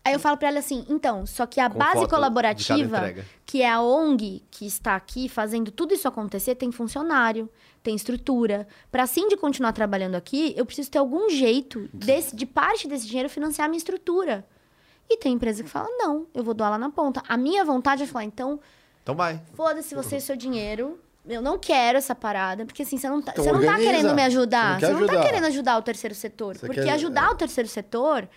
[0.08, 3.14] Aí eu falo pra ela assim: então, só que a Com base colaborativa,
[3.46, 7.50] que é a ONG que está aqui fazendo tudo isso acontecer, tem funcionário,
[7.84, 8.68] tem estrutura.
[8.92, 13.08] Para assim de continuar trabalhando aqui, eu preciso ter algum jeito desse, de parte desse
[13.08, 14.46] dinheiro financiar a minha estrutura.
[15.10, 17.22] E tem empresa que fala: não, eu vou doar lá na ponta.
[17.28, 18.60] A minha vontade é falar: então,
[19.04, 19.42] Então vai.
[19.54, 21.00] foda-se você e seu dinheiro.
[21.30, 24.14] Eu não quero essa parada, porque assim, você não tá, Então você não tá querendo
[24.14, 24.74] me ajudar.
[24.74, 25.22] não Você não, tá ajudar.
[25.26, 26.56] querendo ajudar o terceiro setor.
[26.56, 27.32] Você porque quer- ajudar é.
[27.32, 28.30] o terceiro setor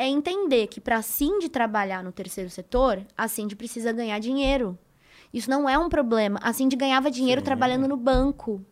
[0.00, 4.78] é entender que para a Cindy trabalhar no terceiro setor, a Cindy precisa ganhar dinheiro.
[5.32, 6.38] Isso não é um problema.
[6.42, 8.64] A Cindy ganhava dinheiro trabalhando no banco.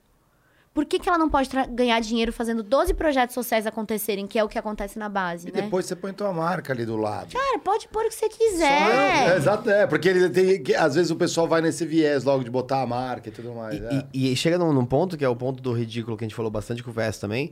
[0.74, 4.45] Por que, que ela não pode ganhar dinheiro fazendo 12 projetos sociais acontecerem, que é
[4.45, 5.62] o que acontece na base, E né?
[5.62, 7.33] depois você põe tua marca ali do lado.
[7.33, 9.37] Cara, pode pôr o que você É, quiser.
[9.37, 9.87] exato, é.
[9.89, 12.87] Porque ele tem, que- às vezes o pessoal vai nesse viés logo de botar a
[12.87, 13.74] marca e tudo mais.
[13.81, 14.07] E, é.
[14.14, 16.35] e- e chega num, num ponto que é o ponto do ridículo que a gente
[16.37, 17.51] falou bastante com o VS também,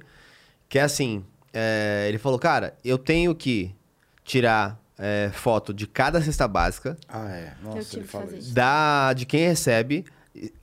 [0.68, 1.24] que é assim,
[1.59, 3.75] é, ele falou, cara, eu tenho que
[4.25, 7.53] tirar é, foto de cada cesta básica, Ah, é.
[7.63, 8.55] Nossa, Eu tive ele que fala fazer isso.
[8.55, 10.05] da, de quem recebe,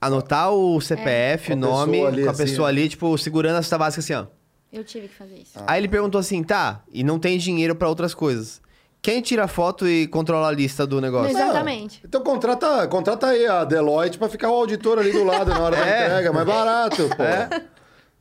[0.00, 2.68] anotar o CPF, Com a nome, pessoa ali, com a assim, pessoa ó.
[2.68, 4.26] ali, tipo, segurando a cesta básica assim, ó.
[4.72, 5.52] Eu tive que fazer isso.
[5.66, 8.60] Aí ele perguntou assim, tá, e não tem dinheiro pra outras coisas.
[9.00, 11.30] Quem tira a foto e controla a lista do negócio?
[11.30, 12.00] Exatamente.
[12.04, 15.76] Então contrata, contrata aí a Deloitte pra ficar o auditor ali do lado na hora
[15.76, 16.04] da É.
[16.06, 16.32] entrega.
[16.32, 17.22] Mais barato, pô.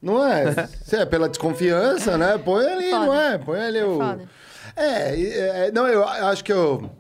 [0.04, 0.68] Não é?
[0.84, 2.38] Se é pela desconfiança, né?
[2.38, 3.06] Põe ali, Foda.
[3.06, 3.38] não é?
[3.38, 3.98] Põe ali É o...
[3.98, 4.30] foda.
[4.76, 6.92] É, e- é, não, eu acho que eu...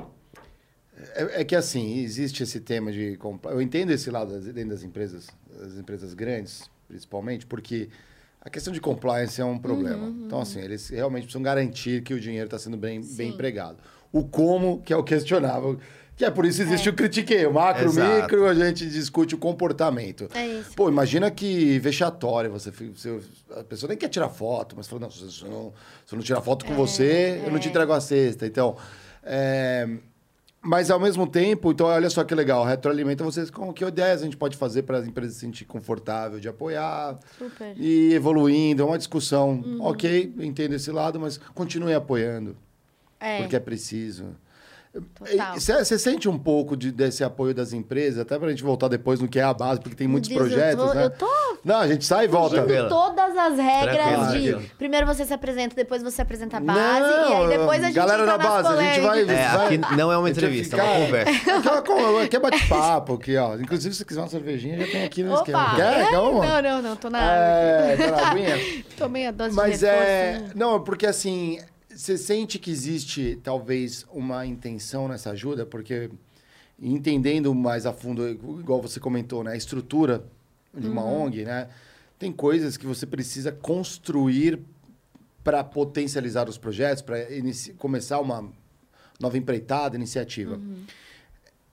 [1.15, 3.19] É, é que assim, existe esse tema de...
[3.45, 5.27] Eu entendo esse lado dentro das empresas,
[5.59, 7.89] das empresas grandes, principalmente, porque
[8.41, 10.07] a questão de compliance é um problema.
[10.25, 13.77] Então, assim, eles realmente precisam garantir que o dinheiro está sendo bem, bem empregado.
[14.11, 15.77] O como, que é o questionável,
[16.15, 17.45] que é por isso existe o critiquei.
[17.45, 18.21] O macro, Exato.
[18.21, 20.29] micro, a gente discute o comportamento.
[20.33, 20.71] É isso.
[20.75, 23.19] Pô, imagina que vexatório você, você-
[23.57, 25.73] A pessoa nem quer tirar foto, mas fala, não, se eu não,
[26.05, 27.69] se eu não tirar foto com você, eu não te é.
[27.71, 28.45] entrego a cesta.
[28.45, 28.75] Então,
[29.23, 29.87] é,
[30.61, 34.23] mas ao mesmo tempo, então olha só que legal, retroalimenta vocês com que ideias a
[34.25, 37.73] gente pode fazer para as empresas se sentir confortável de apoiar Super.
[37.77, 39.61] e evoluindo, é uma discussão.
[39.65, 39.79] Uhum.
[39.81, 42.55] Ok, entendo esse lado, mas continue apoiando,
[43.19, 44.35] É, porque é preciso.
[45.15, 45.55] Total.
[45.59, 49.27] Você sente um pouco de- desse apoio das empresas, até pra gente voltar depois no
[49.27, 51.05] que é a base, porque tem muitos Deus, projetos, eu tô, né?
[51.05, 51.27] Eu tô
[51.65, 52.55] Não, a gente sai e volta.
[52.57, 52.89] Tranquila.
[52.89, 53.95] todas as regras
[54.29, 54.67] Tranquila, de...
[54.77, 57.95] Primeiro você se apresenta, depois você apresenta a base, Não, e aí depois a gente
[57.95, 59.21] galera da base, a gente vai-.
[59.21, 61.31] É, vai- aqui não é uma entrevista, é uma conversa.
[62.23, 63.55] Aqui é, é bate-papo, aqui, ó.
[63.55, 65.63] Inclusive, se quiser uma cervejinha, já tem aqui no esquema.
[65.63, 65.75] Opa!
[65.75, 66.09] Quer?
[66.09, 66.45] Quer uma?
[66.45, 67.33] Não, não, não, tô na água.
[67.33, 68.55] É, tá na aguinha?
[68.97, 70.07] Tomei a dose Mas de reforço.
[70.07, 70.33] é.
[70.39, 70.49] né?
[70.55, 71.59] Não, porque assim,
[71.95, 76.09] você sente que existe talvez uma intenção nessa ajuda, porque
[76.79, 79.51] entendendo mais a fundo, igual você comentou, né?
[79.51, 80.25] A estrutura
[80.73, 81.23] de uma Uhum.
[81.23, 81.69] ONG, né?
[82.17, 84.59] Tem coisas que você precisa construir
[85.43, 87.17] para potencializar os projetos, para
[87.77, 88.49] começar uma
[89.19, 90.55] nova empreitada, iniciativa.
[90.55, 90.83] Uhum.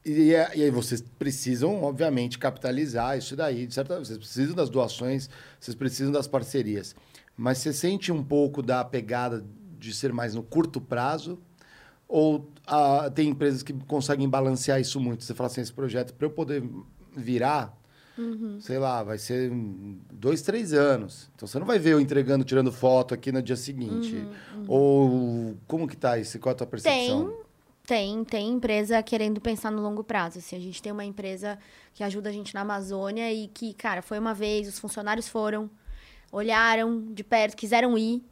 [0.04, 3.66] E, e aí vocês precisam, obviamente, capitalizar isso daí.
[3.66, 6.94] De certa, vocês precisam das doações, vocês precisam das parcerias.
[7.36, 9.44] Mas você sente um pouco da pegada
[9.80, 11.38] de ser mais no curto prazo?
[12.06, 15.24] Ou ah, tem empresas que conseguem balancear isso muito?
[15.24, 16.62] Você fala assim, esse projeto, para eu poder
[17.16, 17.76] virar,
[18.18, 18.60] Uhum.
[18.60, 19.50] sei lá, vai ser
[20.12, 21.30] dois, três anos.
[21.34, 24.16] Então você não vai ver eu entregando, tirando foto aqui no dia seguinte.
[24.16, 26.38] Uhum, Ou como que tá isso?
[26.38, 27.32] Qual a tua percepção?
[27.86, 30.38] Tem, tem empresa querendo pensar no longo prazo.
[30.38, 31.58] Assim, a gente tem uma empresa
[31.94, 35.70] que ajuda a gente na Amazônia e que, cara, foi uma vez, os funcionários foram,
[36.30, 38.22] olharam de perto, quiseram ir.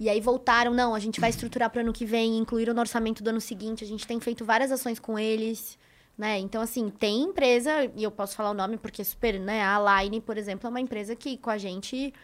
[0.00, 2.80] E aí voltaram, não, a gente vai estruturar para o ano que vem, incluíram no
[2.80, 3.84] orçamento do ano seguinte.
[3.84, 5.78] A gente tem feito várias ações com eles,
[6.16, 6.38] né?
[6.38, 9.62] Então, assim, tem empresa, e eu posso falar o nome porque é super, né?
[9.62, 12.14] A Line, por exemplo, é uma empresa que com a gente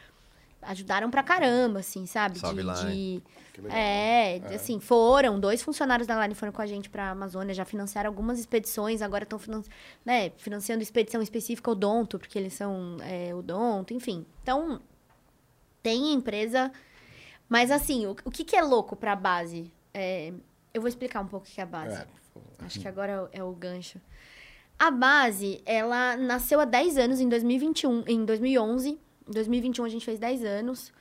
[0.62, 2.38] ajudaram pra caramba, assim, sabe?
[2.38, 3.22] Salve, de, Line.
[3.58, 7.66] de- é, assim, foram, dois funcionários da Line foram com a gente pra Amazônia, já
[7.66, 9.38] financiaram algumas expedições, agora estão
[10.04, 14.24] né, financiando expedição específica odonto, porque eles são é, odonto, enfim.
[14.42, 14.80] Então,
[15.82, 16.72] tem empresa,
[17.49, 19.72] mas assim, o, o que, que é louco pra base?
[19.94, 20.32] É,
[20.74, 21.97] eu vou explicar um pouco o que é a base.
[22.03, 22.07] É.
[22.64, 24.01] Acho que agora é o- é o gancho.
[24.78, 28.90] A base, ela nasceu há 10 anos, em 2021, em 2011.
[28.90, 30.92] Em 2021 a gente fez 10 anos.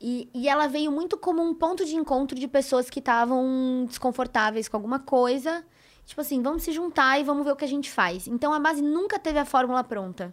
[0.00, 4.68] E, e ela veio muito como um ponto de encontro de pessoas que estavam desconfortáveis
[4.68, 5.64] com alguma coisa.
[6.04, 8.28] Tipo assim, vamos se juntar e vamos ver o que a gente faz.
[8.28, 10.32] Então a base nunca teve a fórmula pronta.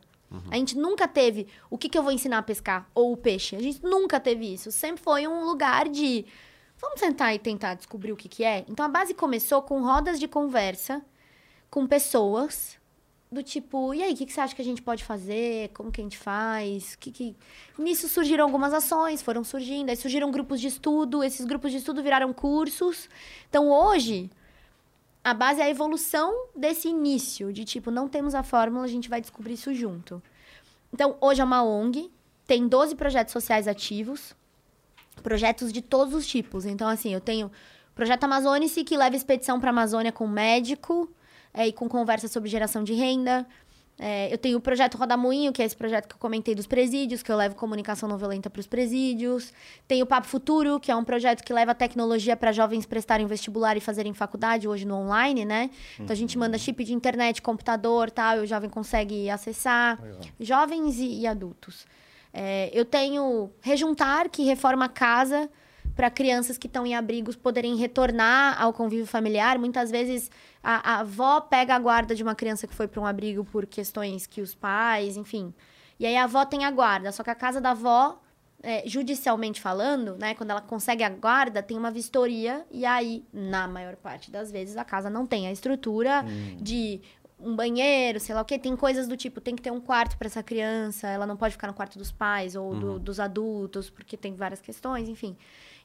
[0.50, 3.56] A gente nunca teve o que, que eu vou ensinar a pescar ou o peixe.
[3.56, 4.72] A gente nunca teve isso.
[4.72, 6.26] Sempre foi um lugar de
[6.78, 8.66] vamos sentar e tentar descobrir o que, que é.
[8.68, 11.04] Então a base começou com rodas de conversa
[11.70, 12.78] com pessoas
[13.34, 15.70] do tipo, e aí, o que, que você acha que a gente pode fazer?
[15.70, 16.96] Como que a gente faz?
[16.96, 17.36] Que que...
[17.78, 22.04] Nisso surgiram algumas ações, foram surgindo, aí surgiram grupos de estudo, esses grupos de estudo
[22.04, 23.10] viraram cursos.
[23.50, 24.30] Então hoje,
[25.24, 29.10] a base é a evolução desse início, de tipo, não temos a fórmula, a gente
[29.10, 30.22] vai descobrir isso junto.
[30.94, 32.12] Então, hoje é uma ONG,
[32.46, 34.36] tem 12 projetos sociais ativos,
[35.22, 36.66] projetos de todos os tipos.
[36.66, 37.52] Então, assim, eu tenho
[37.96, 41.10] projeto Amazônice, que leva expedição para a Amazônia com médico
[41.54, 43.48] é, e com conversa sobre geração de renda.
[44.00, 47.22] É, eu tenho o projeto Rodamuinho, que é esse projeto que eu comentei dos presídios,
[47.22, 49.54] que eu levo comunicação não violenta para os presídios.
[49.88, 53.78] Tem o Papo Futuro, que é um projeto que leva tecnologia para jovens prestarem vestibular
[53.78, 55.70] e fazerem faculdade, hoje no online, né?
[56.00, 60.00] Então a gente manda chip de internet, computador tal, e o jovem consegue acessar.
[60.40, 61.86] Jovens e, e adultos.
[62.34, 65.50] É, eu tenho Rejuntar, que reforma a casa
[65.96, 69.60] para crianças que estão em abrigos poderem retornar ao convívio familiar.
[69.60, 70.30] Muitas vezes
[70.64, 73.66] a, a avó pega a guarda de uma criança que foi para um abrigo por
[73.66, 75.54] questões que os pais, enfim.
[76.00, 78.20] E aí a avó tem a guarda, só que a casa da avó,
[78.64, 83.68] é, judicialmente falando, né, quando ela consegue a guarda, tem uma vistoria e aí, na
[83.68, 86.24] maior parte das vezes, a casa não tem a estrutura
[86.60, 87.02] de
[87.40, 88.58] um banheiro, sei lá o quê.
[88.58, 91.52] Tem coisas do tipo, tem que ter um quarto para essa criança, ela não pode
[91.52, 95.36] ficar no quarto dos pais ou do- dos adultos, porque tem várias questões, enfim.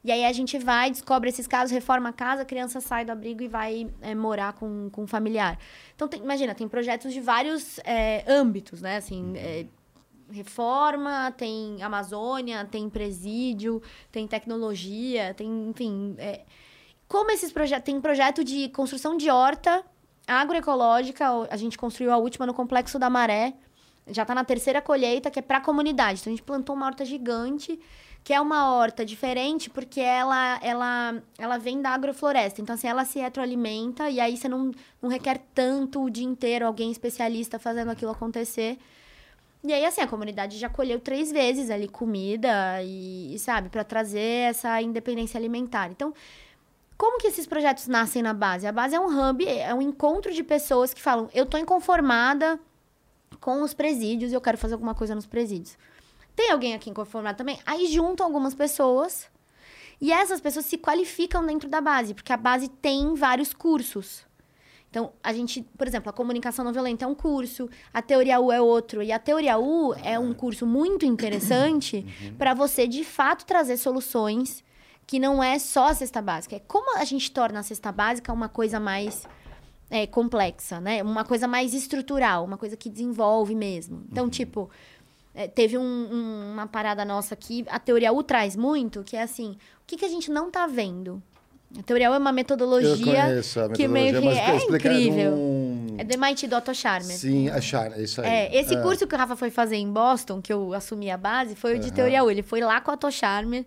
[0.09, 3.13] E aí a gente vai, descobre esses casos, reforma a casa, a criança sai do
[3.13, 5.59] abrigo e vai é, morar com, com um familiar.
[5.95, 8.97] Então, tem- imagina, tem projetos de vários é, âmbitos, né?
[8.97, 9.67] Assim, é,
[10.31, 16.17] reforma, tem Amazônia, tem presídio, tem tecnologia, tem, enfim...
[17.07, 17.85] como esses projetos...
[17.85, 19.85] Tem projeto de construção de horta
[20.27, 23.53] agroecológica, a gente construiu a última no Complexo da Maré,
[24.07, 26.21] já está na terceira colheita, que é para a comunidade.
[26.21, 27.79] Então, a gente plantou uma horta gigante,
[28.25, 32.61] que é uma horta diferente, porque ela, ela, ela vem da agrofloresta.
[32.61, 36.67] Então, assim, ela se retroalimenta, e aí você não, não requer tanto o dia inteiro
[36.67, 38.79] alguém especialista fazendo aquilo acontecer.
[39.65, 43.83] E aí, assim, a comunidade já colheu três vezes ali comida e, e, sabe, para
[43.83, 45.91] trazer essa independência alimentar.
[45.91, 46.15] Então,
[46.97, 48.67] como que esses projetos nascem na base?
[48.67, 52.59] A base é um hub, é um encontro de pessoas que falam: eu tô inconformada
[53.41, 55.77] com os presídios e eu quero fazer alguma coisa nos presídios.
[56.39, 57.59] Tem alguém aqui inconformado também?
[57.67, 59.27] Aí juntam algumas pessoas
[60.01, 64.25] e essas pessoas se qualificam dentro da base, porque a base tem vários cursos.
[64.89, 68.53] Então, a gente, por exemplo, a comunicação não violenta é um curso, a teoria U
[68.53, 72.07] é outro, e a teoria U é um curso muito interessante
[72.39, 74.63] para você de fato trazer soluções
[75.09, 76.55] que não é só a cesta básica.
[76.55, 79.27] É como a gente torna a cesta básica uma coisa mais
[79.91, 81.03] é, complexa, né?
[81.03, 84.05] Uma coisa mais estrutural, uma coisa que desenvolve mesmo.
[84.11, 84.71] Então, tipo,
[85.41, 89.23] é, teve um- um- uma parada nossa aqui, a teoria U traz muito, que é
[89.23, 91.23] assim, o que, que a gente não tá vendo?
[91.79, 95.31] A teoria U é uma metodologia conheço a que metodologia, meio que é incrível.
[95.37, 97.17] num- É do MIT do Otto Scharmer.
[97.17, 98.27] Sim, achar, é isso aí.
[98.29, 101.55] É, esse curso que o Rafa foi fazer em Boston, que eu assumi a base,
[101.57, 101.95] foi o de Aham.
[101.95, 102.31] teoria U.
[102.31, 103.65] Ele foi lá com o Otto Scharmer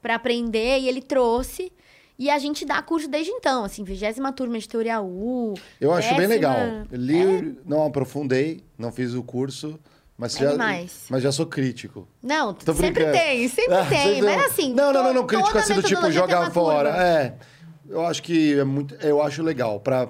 [0.00, 1.72] para aprender e ele trouxe.
[2.18, 5.54] E a gente dá curso desde então, assim, vigésima turma de teoria U.
[5.80, 6.56] Eu acho bem legal.
[6.90, 9.78] Li, não aprofundei, não fiz o curso,
[10.22, 11.06] Mas já, Animais.
[11.10, 12.06] mas já sou crítico.
[12.22, 13.12] Não, Tô sempre brincando.
[13.18, 14.20] tem, sempre Ah, tem.
[14.20, 14.72] você Mas assim.
[14.72, 15.26] Não, não, não, to- não.
[15.26, 16.90] Crítico toda assim do tipo metodologia tem jogar uma fora.
[16.90, 17.04] curva.
[17.04, 17.34] É.
[17.90, 18.94] Eu acho que é muito.
[19.04, 19.80] Eu acho legal.
[19.80, 20.08] Pra,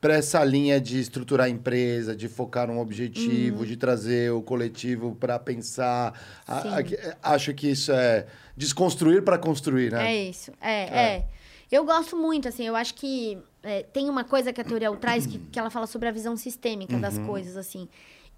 [0.00, 2.80] pra essa linha de estruturar a empresa, de focar num Uhum.
[2.80, 6.12] objetivo, de trazer o coletivo pra pensar.
[6.46, 10.12] a- a- que- acho que isso é desconstruir pra construir, né?
[10.12, 11.24] É isso, é, é.
[11.70, 15.24] Eu gosto muito, assim, eu acho que é, tem uma coisa que a teoria traz
[15.24, 17.26] que, que ela fala sobre a visão sistêmica das Uhum.
[17.26, 17.88] coisas, assim.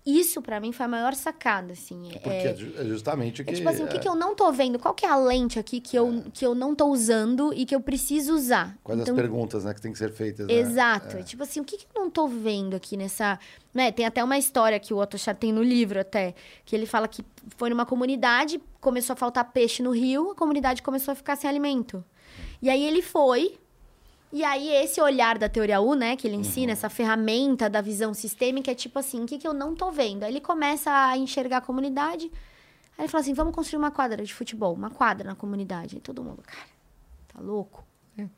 [0.07, 2.11] Isso, pra mim, foi a maior sacada, assim.
[2.13, 3.55] Porque É, é é justamente o é que.
[3.55, 4.79] tipo assim, o que, é, que eu não tô vendo?
[4.79, 7.75] Qual que é a lente aqui que eu, que eu não tô usando e que
[7.75, 8.77] eu preciso usar?
[8.85, 10.47] Quais Então, as perguntas né, que tem que ser feitas.
[10.47, 10.53] né?
[10.55, 11.23] Exato.
[11.23, 13.39] Tipo assim, o que, que eu não tô vendo aqui nessa.
[13.73, 13.91] Né?
[13.91, 16.35] Tem até uma história que o Otto Char tem no livro até,
[16.67, 17.25] que ele fala que
[17.57, 21.49] foi numa comunidade, começou a faltar peixe no rio, a comunidade começou a ficar sem
[21.49, 22.05] alimento.
[22.61, 23.59] E aí ele foi.
[24.35, 28.13] E aí, esse olhar da teoria U, né, que ele ensina, essa ferramenta da visão
[28.13, 30.25] sistêmica, é tipo assim, o que, que eu não tô vendo?
[30.25, 32.33] Aí ele começa a enxergar a comunidade.
[32.99, 35.95] Aí ele fala assim: vamos construir uma quadra de futebol, uma quadra na comunidade.
[35.95, 36.67] Aí todo mundo, cara,
[37.29, 37.85] tá louco?
[38.17, 38.29] Não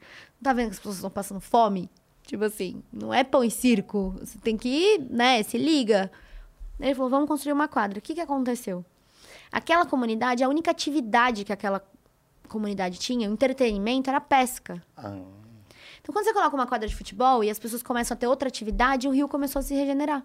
[0.42, 1.88] tá vendo que as pessoas estão passando fome?
[2.26, 4.14] Tipo assim, não é pão e circo.
[4.20, 5.42] Você tem que ir, né?
[5.44, 6.12] Se liga.
[6.78, 8.00] Ele falou, vamos construir uma quadra.
[8.00, 8.84] O que, que aconteceu?
[9.50, 11.82] Aquela comunidade, a única atividade que aquela
[12.48, 14.82] comunidade tinha, o entretenimento, era pesca.
[14.94, 15.22] Ah,
[16.06, 18.46] Então, quando você coloca uma quadra de futebol e as pessoas começam a ter outra
[18.46, 20.24] atividade, o rio começou a se regenerar.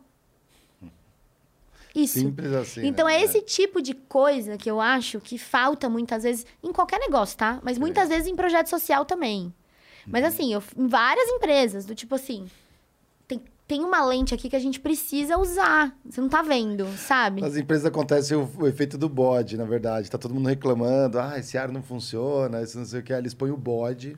[1.95, 2.19] Isso.
[2.19, 2.85] simples assim.
[2.85, 3.15] Então né?
[3.15, 7.35] é esse tipo de coisa que eu acho que falta muitas vezes em qualquer negócio,
[7.35, 7.59] tá?
[7.63, 9.51] Mas muitas vezes em projeto social também.
[10.05, 12.45] Mas assim, eu, em várias empresas, do tipo assim,
[13.27, 15.97] tem, tem uma lente aqui que a gente precisa usar.
[16.07, 17.41] Você não tá vendo, sabe?
[17.41, 20.11] Nas empresas acontece o, o efeito do bode, na verdade.
[20.11, 23.11] Tá todo mundo reclamando, ah, esse ar não funciona, isso não sei o que.
[23.11, 24.15] Aí eles põem o bode,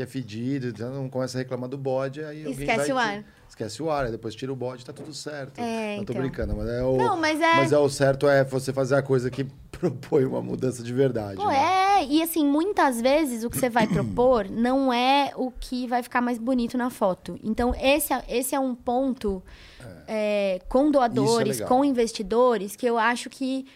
[0.00, 3.90] que é fedido, então começa a reclamar do bode, aí Esquece o e- Esquece o
[3.90, 5.58] ar, aí depois tira o bode, tá tudo certo.
[5.60, 6.22] É, não tô então.
[6.22, 6.96] brincando, mas é o.
[6.96, 10.40] Não, mas é- Mas é o certo é você fazer a coisa que propõe uma
[10.40, 11.36] mudança de verdade.
[11.36, 12.00] Pô, né?
[12.00, 16.02] é, e assim, muitas vezes o que você vai propor não é o que vai
[16.02, 17.38] ficar mais bonito na foto.
[17.44, 19.42] Então, esse é, esse é um ponto
[20.08, 21.68] é, com doadores, legal.
[21.68, 23.66] com investidores, que eu acho que,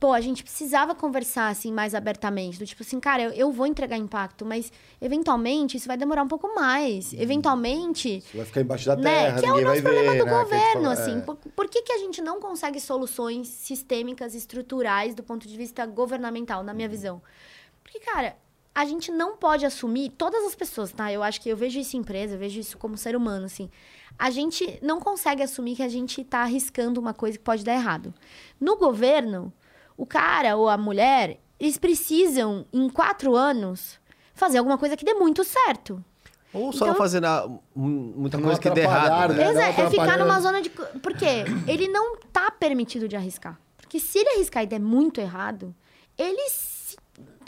[0.00, 2.58] pô, a gente precisava conversar, assim, mais abertamente.
[2.58, 6.28] Do tipo assim, cara, eu, eu vou entregar impacto, mas, eventualmente, isso vai demorar um
[6.28, 7.12] pouco mais.
[7.12, 8.16] Eventualmente...
[8.18, 9.02] Isso vai ficar embaixo da Né?
[9.26, 9.82] terra, Que é o nosso vai ver.
[9.82, 10.30] problema do né?
[10.42, 11.18] Governo, fala- assim.
[11.18, 11.20] é.
[11.20, 15.84] Por, por que, que a gente não consegue soluções sistêmicas, estruturais, do ponto de vista
[15.84, 17.20] governamental, na minha visão?
[17.82, 18.36] Porque, cara,
[18.74, 21.12] a gente não pode assumir, todas as pessoas, tá?
[21.12, 23.68] Eu acho que eu vejo isso em empresa, eu vejo isso como ser humano, assim.
[24.18, 27.74] A gente não consegue assumir que a gente tá arriscando uma coisa que pode dar
[27.74, 28.14] errado.
[28.60, 29.52] No governo,
[30.00, 34.00] o cara ou a mulher, eles precisam, em quatro anos,
[34.34, 36.02] fazer alguma coisa que dê muito certo.
[36.52, 37.60] Ou só Então- não fazer na- mu-
[38.16, 39.52] muita Não coisa que dê errado, né?
[39.52, 39.68] né?
[39.78, 40.70] É, ficar numa zona de.
[40.70, 41.44] co- Por quê?
[41.68, 43.60] Ele não tá permitido de arriscar.
[43.76, 45.74] Porque se ele arriscar e der muito errado,
[46.18, 46.48] ele.
[46.48, 46.96] se-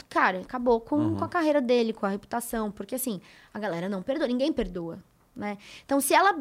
[0.09, 1.15] Cara, acabou com, Uhum.
[1.17, 2.71] com a carreira dele, com a reputação.
[2.71, 3.19] Porque assim,
[3.51, 4.99] a galera não perdoa, ninguém perdoa.
[5.35, 5.57] Né?
[5.83, 6.37] Então, se ela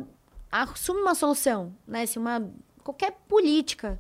[0.51, 2.05] assume uma solução, né?
[2.05, 2.47] Se uma.
[2.85, 3.99] qualquer política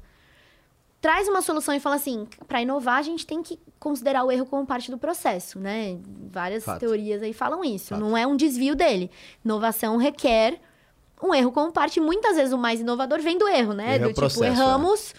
[1.03, 4.47] traz uma solução e fala assim, para inovar a gente tem que considerar o erro
[4.47, 5.99] como parte do processo, né?
[6.31, 6.81] Várias Fato.
[6.81, 7.89] teorias aí falam isso.
[7.89, 8.01] Fato.
[8.01, 9.11] Não é um desvio dele.
[9.45, 10.59] Inovação requer
[11.23, 12.01] um erro como parte.
[12.01, 13.95] Muitas vezes o mais inovador vem do erro, né?
[13.95, 15.15] Erro é do tipo, processo, erramos.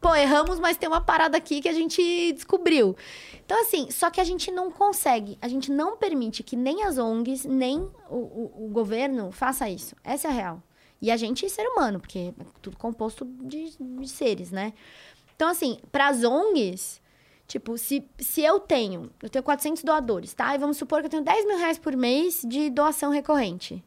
[0.00, 2.96] Pô, erramos, mas tem uma parada aqui que a gente descobriu.
[3.44, 6.96] Então, assim, só que a gente não consegue, a gente não permite que nem as
[6.98, 9.94] ONGs, nem o, o- o governo faça isso.
[10.02, 10.62] Essa é a real.
[11.02, 14.72] E a gente é ser humano, porque é tudo composto de, de seres, né?
[15.40, 17.00] Então, assim, para as ONGs,
[17.48, 20.54] tipo, se, se eu tenho, eu tenho 400 doadores, tá?
[20.54, 23.82] E vamos supor que eu tenho 10 mil reais por mês de doação recorrente.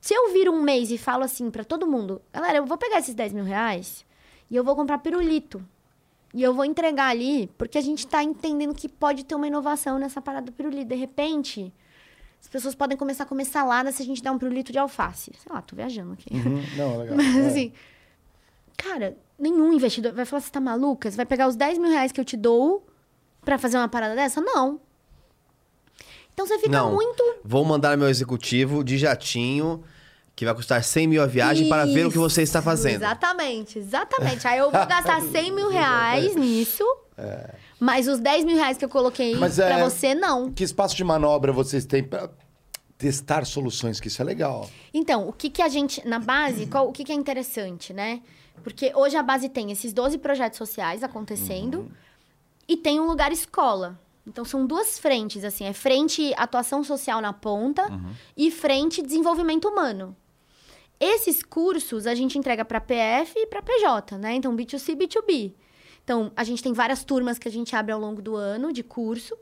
[0.00, 2.98] Se eu viro um mês e falo assim para todo mundo, galera, eu vou pegar
[2.98, 4.04] esses 10 mil reais
[4.50, 5.64] e eu vou comprar pirulito.
[6.34, 9.96] E eu vou entregar ali, porque a gente tá entendendo que pode ter uma inovação
[9.96, 10.86] nessa parada do pirulito.
[10.88, 11.72] De repente,
[12.40, 15.30] as pessoas podem começar a comer salada se a gente der um pirulito de alface.
[15.38, 16.34] Sei lá, tô viajando aqui.
[16.34, 17.16] Uhum, Não, legal.
[17.16, 17.46] Mas É.
[17.46, 17.72] assim,
[18.76, 21.10] cara, nenhum investidor vai falar, você tá maluca?
[21.10, 22.86] Você vai pegar os 10 mil reais que eu te dou
[23.44, 24.40] pra fazer uma parada dessa?
[24.40, 24.80] Não.
[26.32, 26.92] Então você fica Não.
[26.92, 27.22] muito.
[27.44, 29.84] Vou mandar meu executivo de jatinho,
[30.34, 32.96] que vai custar 100 mil a viagem, para ver o que você está Isso, fazendo.
[32.96, 34.46] Exatamente, exatamente.
[34.46, 36.84] Aí eu vou gastar 100 mil reais nisso.
[37.78, 40.50] Mas os 10 mil reais que eu coloquei Mas pra é- você, não.
[40.52, 42.28] Que espaço de manobra vocês têm para
[42.98, 44.00] testar soluções?
[44.00, 44.68] Que isso é legal.
[44.92, 48.20] Então, o que, que a gente, na base, qual- o que, que é interessante, né?
[48.62, 51.90] Porque hoje a base tem esses 12 projetos sociais acontecendo
[52.66, 54.00] e tem um lugar escola.
[54.26, 55.64] Então, são duas frentes, assim.
[55.64, 57.86] É frente atuação social na ponta
[58.36, 60.16] e frente desenvolvimento humano.
[60.98, 64.34] Esses cursos a gente entrega para PF e para PJ, né?
[64.34, 65.54] Então, B2C e B2B.
[66.02, 68.82] Então, a gente tem várias turmas que a gente abre ao longo do ano de
[68.82, 69.36] curso.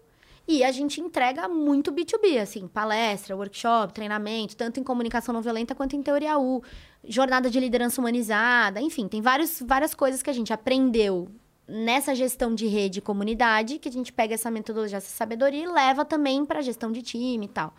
[0.46, 5.74] E a gente entrega muito B2B, assim, palestra, workshop, treinamento, tanto em comunicação não violenta
[5.74, 6.62] quanto em teoria U,
[7.04, 11.28] jornada de liderança humanizada, enfim, tem vários, várias coisas que a gente aprendeu
[11.66, 15.66] nessa gestão de rede e comunidade, que a gente pega essa metodologia, essa sabedoria e
[15.66, 17.72] leva também para a gestão de time e tal.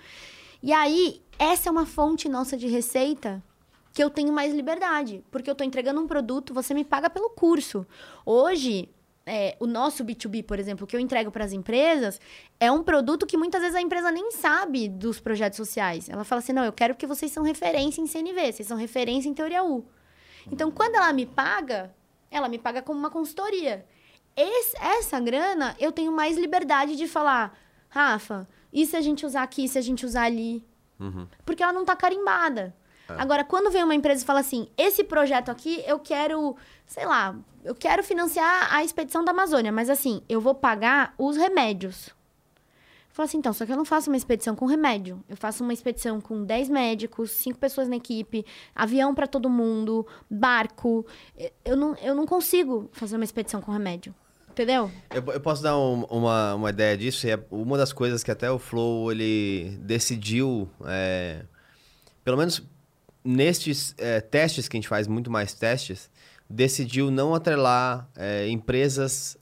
[0.61, 3.43] E aí, essa é uma fonte nossa de receita
[3.93, 7.29] que eu tenho mais liberdade, porque eu estou entregando um produto, você me paga pelo
[7.29, 7.85] curso.
[8.25, 8.89] Hoje,
[9.25, 12.19] é, o nosso B2B, por exemplo, que eu entrego para as empresas,
[12.59, 16.09] é um produto que muitas vezes a empresa nem sabe dos projetos sociais.
[16.09, 19.29] Ela fala assim: não, eu quero que vocês são referência em CNV, vocês são referência
[19.29, 19.85] em teoria U.
[20.51, 21.95] Então, quando ela me paga,
[22.29, 23.85] ela me paga como uma consultoria.
[24.35, 27.57] Esse, essa grana, eu tenho mais liberdade de falar,
[27.87, 30.65] Rafa, e se a gente usar aqui, se a gente usar ali?
[30.99, 31.27] Uhum.
[31.45, 32.75] Porque ela não está carimbada.
[33.09, 33.13] É.
[33.17, 37.35] Agora, quando vem uma empresa e fala assim, esse projeto aqui, eu quero, sei lá,
[37.63, 42.09] eu quero financiar a expedição da Amazônia, mas assim, eu vou pagar os remédios.
[43.13, 45.23] Fala assim, então, só que eu não faço uma expedição com remédio.
[45.29, 48.43] Eu faço uma expedição com 10 médicos, 5 pessoas na equipe,
[48.73, 51.05] avião para todo mundo, barco.
[51.63, 54.15] Eu não, eu não consigo fazer uma expedição com remédio.
[54.49, 54.89] Entendeu?
[55.11, 57.27] Eu, eu posso dar um, uma, uma ideia disso.
[57.27, 61.45] É uma das coisas que até o Flow ele decidiu, é,
[62.23, 62.63] pelo menos
[63.23, 66.09] nestes é, testes que a gente faz, muito mais testes,
[66.49, 69.37] decidiu não atrelar é, empresas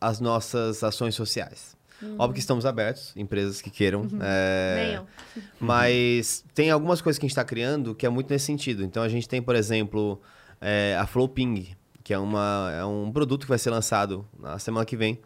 [0.00, 1.74] às nossas ações sociais.
[2.02, 2.16] Uhum.
[2.18, 4.02] Óbvio que estamos abertos, empresas que queiram.
[4.02, 4.18] Uhum.
[4.20, 5.02] É...
[5.58, 8.84] Mas tem algumas coisas que a gente está criando que é muito nesse sentido.
[8.84, 10.20] Então a gente tem, por exemplo,
[10.60, 14.84] é, a Flowping, que é, uma, é um produto que vai ser lançado na semana
[14.84, 15.20] que vem.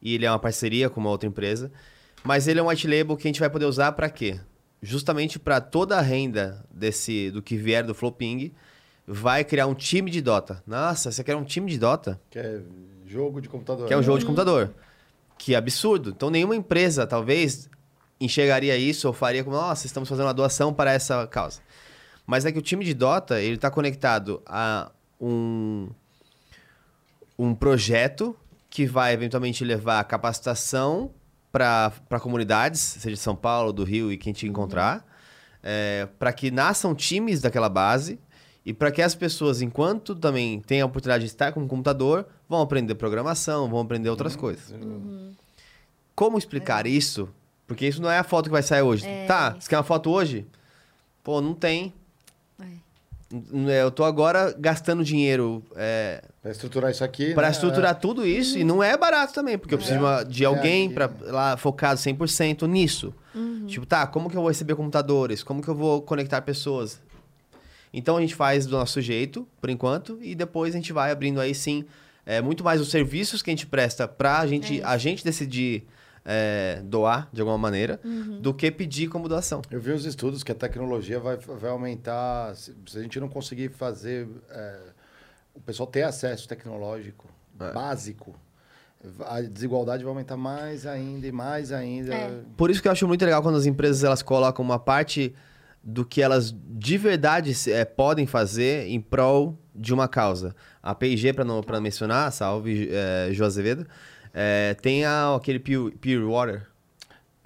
[0.00, 1.70] E ele é uma parceria com uma outra empresa.
[2.24, 4.40] Mas ele é um white label que a gente vai poder usar para quê?
[4.80, 8.52] Justamente para toda a renda desse do que vier do Flowping
[9.06, 10.62] vai criar um time de Dota.
[10.66, 12.20] Nossa, você quer um time de Dota?
[12.30, 12.60] Que é
[13.06, 13.86] jogo de computador.
[13.88, 14.30] Que é um jogo de uhum.
[14.30, 14.74] computador.
[15.36, 16.10] Que absurdo.
[16.10, 17.68] Então nenhuma empresa, talvez,
[18.20, 21.60] enxergaria isso ou faria como, nossa, estamos fazendo uma doação para essa causa.
[22.26, 25.88] Mas é que o time de Dota, ele está conectado a um,
[27.38, 28.36] um projeto
[28.68, 31.10] que vai eventualmente levar capacitação
[31.50, 35.02] para comunidades, seja de São Paulo, do Rio e quem te encontrar, uhum.
[35.62, 38.18] é, para que nasçam times daquela base
[38.64, 42.26] e para que as pessoas, enquanto também têm a oportunidade de estar com o computador,
[42.48, 44.40] vão aprender programação, vão aprender outras uhum.
[44.40, 44.70] coisas.
[44.70, 45.34] Uhum.
[46.14, 46.90] Como explicar é.
[46.90, 47.28] isso?
[47.66, 49.06] Porque isso não é a foto que vai sair hoje.
[49.06, 49.26] É.
[49.26, 50.46] Tá, você quer uma foto hoje?
[51.22, 51.94] Pô, não tem.
[52.60, 53.82] É.
[53.82, 55.62] Eu tô agora gastando dinheiro.
[56.48, 57.34] É, para estruturar isso aqui.
[57.34, 57.52] Para né?
[57.52, 58.54] estruturar tudo isso.
[58.54, 58.60] Uhum.
[58.60, 60.24] E não é barato também, porque eu preciso é.
[60.24, 63.14] de alguém para lá focado 100% nisso.
[63.34, 63.66] Uhum.
[63.66, 65.42] Tipo, tá, como que eu vou receber computadores?
[65.42, 67.00] Como que eu vou conectar pessoas?
[67.92, 71.40] Então a gente faz do nosso jeito, por enquanto, e depois a gente vai abrindo
[71.40, 71.84] aí sim
[72.26, 75.86] é, muito mais os serviços que a gente presta para gente, é a gente decidir
[76.24, 78.38] é, doar de alguma maneira uhum.
[78.38, 79.62] do que pedir como doação.
[79.70, 82.54] Eu vi os estudos que a tecnologia vai, vai aumentar.
[82.54, 84.78] Se, se a gente não conseguir fazer é,
[85.58, 87.28] o pessoal ter acesso tecnológico
[87.60, 87.72] é.
[87.72, 88.34] básico,
[89.26, 92.14] a desigualdade vai aumentar mais ainda e mais ainda.
[92.14, 92.40] É.
[92.56, 95.34] Por isso que eu acho muito legal quando as empresas elas colocam uma parte
[95.82, 100.54] do que elas de verdade é, podem fazer em prol de uma causa.
[100.82, 103.86] A P&G, para não pra mencionar, salve é, João Azevedo,
[104.34, 106.66] é, tem a, aquele Pure, pure Water.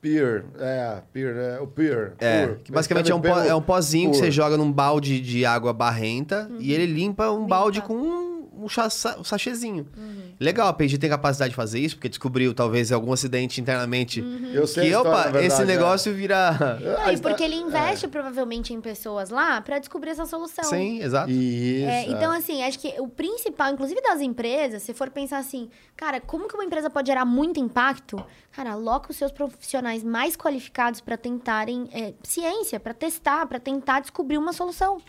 [0.03, 2.13] Pure, é, Pure, é, o Pure.
[2.19, 2.59] É, pure.
[2.65, 4.19] que basicamente é um, pó, é um pozinho pure.
[4.19, 6.57] que você joga num balde de água barrenta uhum.
[6.59, 7.49] e ele limpa um limpa.
[7.49, 8.32] balde com
[8.67, 9.87] um, sachêzinho.
[9.97, 10.33] Uhum.
[10.39, 14.21] Legal, a P&G tem capacidade de fazer isso, porque descobriu talvez algum acidente internamente.
[14.21, 14.51] Uhum.
[14.53, 16.15] Eu sei que, opa, verdade, esse negócio é.
[16.15, 16.53] vira...
[16.81, 18.09] Não, e porque ele investe é.
[18.09, 20.65] provavelmente em pessoas lá para descobrir essa solução.
[20.65, 21.31] Sim, exato.
[21.31, 21.87] Isso.
[21.87, 26.21] É, então, assim, acho que o principal, inclusive das empresas, se for pensar assim, cara,
[26.21, 28.23] como que uma empresa pode gerar muito impacto?
[28.53, 34.01] Cara, aloca os seus profissionais mais qualificados para tentarem é, ciência, para testar, para tentar
[34.01, 35.01] descobrir uma solução.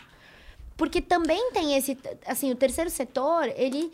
[0.76, 1.96] Porque também tem esse,
[2.26, 3.92] assim, o terceiro setor, ele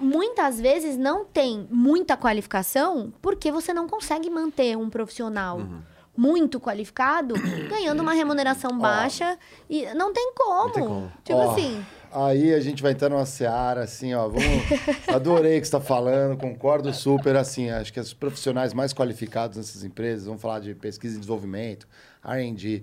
[0.00, 5.58] muitas vezes não tem muita qualificação porque você não consegue manter um profissional.
[5.58, 5.82] Uhum
[6.18, 7.34] muito qualificado,
[7.70, 9.64] ganhando uma remuneração baixa oh.
[9.70, 10.64] e não tem como.
[10.64, 11.12] Não tem como.
[11.22, 11.50] Tipo oh.
[11.52, 11.86] assim.
[12.10, 14.26] Aí a gente vai entrar numa seara, assim, ó.
[14.26, 14.42] Vamos...
[15.06, 17.70] Adorei o que você está falando, concordo super, assim.
[17.70, 21.86] Acho que os profissionais mais qualificados nessas empresas, vamos falar de pesquisa e desenvolvimento,
[22.24, 22.82] RD,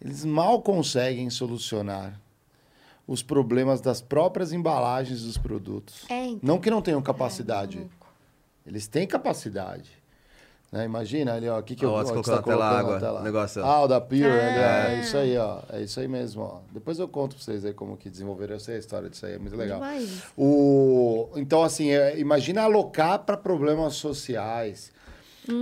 [0.00, 2.20] eles mal conseguem solucionar
[3.12, 6.04] os problemas das próprias embalagens dos produtos.
[6.08, 6.40] É, então.
[6.42, 7.78] Não que não tenham capacidade.
[7.78, 9.90] É, eles têm capacidade.
[10.70, 10.86] Né?
[10.86, 11.58] Imagina ali, ó.
[11.58, 13.20] O que, que Ó, eu ó, na tela colocando água, tela?
[13.22, 13.62] negócio.
[13.62, 14.92] Ah, o da Pure, Ah.
[14.92, 15.58] é isso aí, ó.
[15.68, 16.60] É isso aí mesmo, ó.
[16.72, 18.54] Depois eu conto pra vocês aí como que desenvolveram.
[18.54, 19.78] Eu sei a história disso aí, é muito legal.
[19.78, 20.22] Demais.
[20.34, 21.28] O...
[21.36, 24.90] Então, assim, é, imagina alocar para problemas sociais.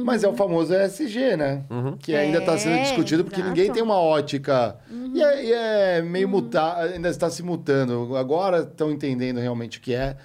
[0.04, 1.64] Mas é o famoso ESG, né?
[2.00, 3.54] Que ainda está sendo É, discutido porque exato.
[3.56, 4.76] ninguém tem uma ótica.
[5.14, 8.14] E, é, e é meio mutar, ainda está se mutando.
[8.16, 10.16] Agora estão entendendo realmente o que é.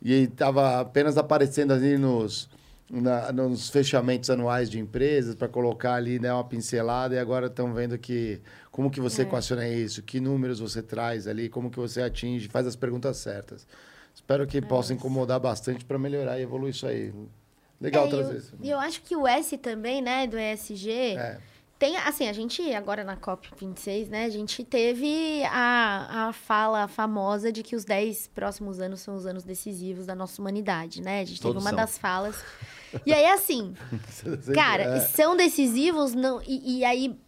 [0.00, 2.48] E estava apenas aparecendo ali nos,
[2.90, 7.14] na- nos fechamentos anuais de empresas para colocar ali né, uma pincelada.
[7.14, 8.40] E agora estão vendo que
[8.70, 12.66] como que você equaciona isso, que números você traz ali, como que você atinge, faz
[12.66, 13.66] as perguntas certas.
[14.14, 17.12] Espero que possa incomodar bastante para melhorar e evoluir isso aí.
[17.82, 18.54] Legal É, trazer eu, isso.
[18.62, 21.38] E eu acho que o S também, né, do ESG, É.
[21.78, 27.50] tem, assim, a gente, agora na COP26, né, a gente teve a, a fala famosa
[27.50, 31.20] de que os 10 próximos anos são os anos decisivos da nossa humanidade, né?
[31.20, 31.76] A gente Todos teve uma são.
[31.86, 32.36] das falas.
[33.04, 33.74] E aí, assim,
[34.54, 35.00] cara, É.
[35.00, 37.18] são decisivos, não, e, e aí,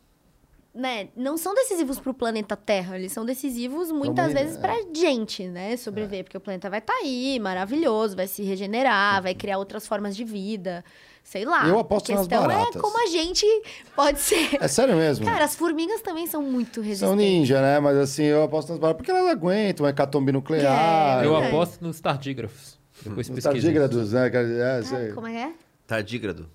[0.75, 4.61] né, não são decisivos pro planeta Terra, eles são decisivos muitas Também, vezes é.
[4.61, 9.35] pra gente, né, sobreviver, porque o planeta vai estar aí, maravilhoso, vai se regenerar, vai
[9.35, 10.85] criar outras formas de vida,
[11.23, 11.67] sei lá.
[11.69, 12.81] Eu aposto a nas questão é baratas.
[12.81, 13.47] como a gente
[13.95, 14.57] pode ser.
[14.61, 15.25] É sério mesmo.
[15.25, 16.99] Cara, as formigas também são muito resistentes.
[17.09, 17.79] São ninja, né?
[17.79, 21.23] Mas assim, eu aposto nas baratas porque elas aguentam, é hecatombe nuclear.
[21.23, 21.55] É, Eu verdade.
[21.55, 22.79] aposto nos tardígrafos.
[23.03, 23.51] Depois Os pesquisa.
[23.51, 24.31] tardígrados, né?
[24.31, 24.49] cara?
[24.49, 24.81] É.
[24.81, 25.53] Ah, como é que é?
[25.87, 26.49] Tardígrado.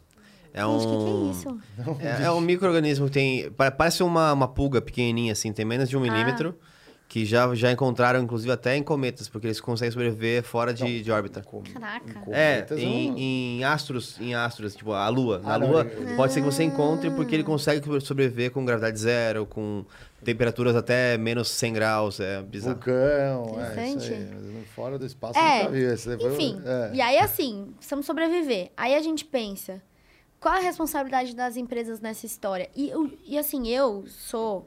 [0.54, 1.32] É Gente, o que, que é um.
[1.32, 1.60] isso?
[2.02, 3.52] É, é um microorganismo que tem.
[3.52, 6.58] pa- Parece uma, uma pulga pequenininha, assim, tem menos de um milímetro.
[7.08, 11.12] Que já, já encontraram, inclusive, até em cometas, porque eles conseguem sobreviver fora de, de
[11.12, 11.42] órbita.
[11.42, 12.20] Com- Caraca.
[12.30, 15.40] É, cometas, em, não- em astros, em astros, tipo a Lua.
[15.40, 18.64] Na Ah, não, Lua, ele- pode ser que você encontre porque ele consegue sobreviver com
[18.64, 19.84] gravidade zero, com
[20.24, 22.76] temperaturas até menos 100 graus, é bizarro.
[22.76, 24.64] Vulcão, é isso aí.
[24.76, 25.82] Fora do espaço, É, nunca vi.
[25.82, 26.92] Esse Enfim, é.
[26.94, 28.70] e aí assim, precisamos sobreviver.
[28.78, 29.82] Aí a gente pensa,
[30.40, 32.70] qual a responsabilidade das empresas nessa história?
[32.76, 34.66] E, eu- e assim, eu sou...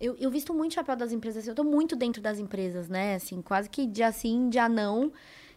[0.00, 3.14] Eu, eu visto muito o chapéu das empresas, eu tô muito dentro das empresas, né?
[3.14, 5.12] Assim, quase que dia sim, dia não.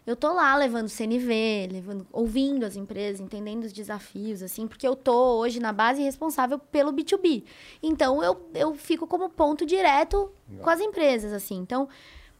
[0.06, 4.94] Eu tô lá levando CNV, levando, ouvindo as empresas, entendendo os desafios, assim, porque eu
[4.94, 7.42] tô hoje na base responsável pelo B2B.
[7.82, 10.30] Então, eu, eu fico como ponto direto
[10.62, 11.56] com as empresas, assim.
[11.56, 11.88] Então,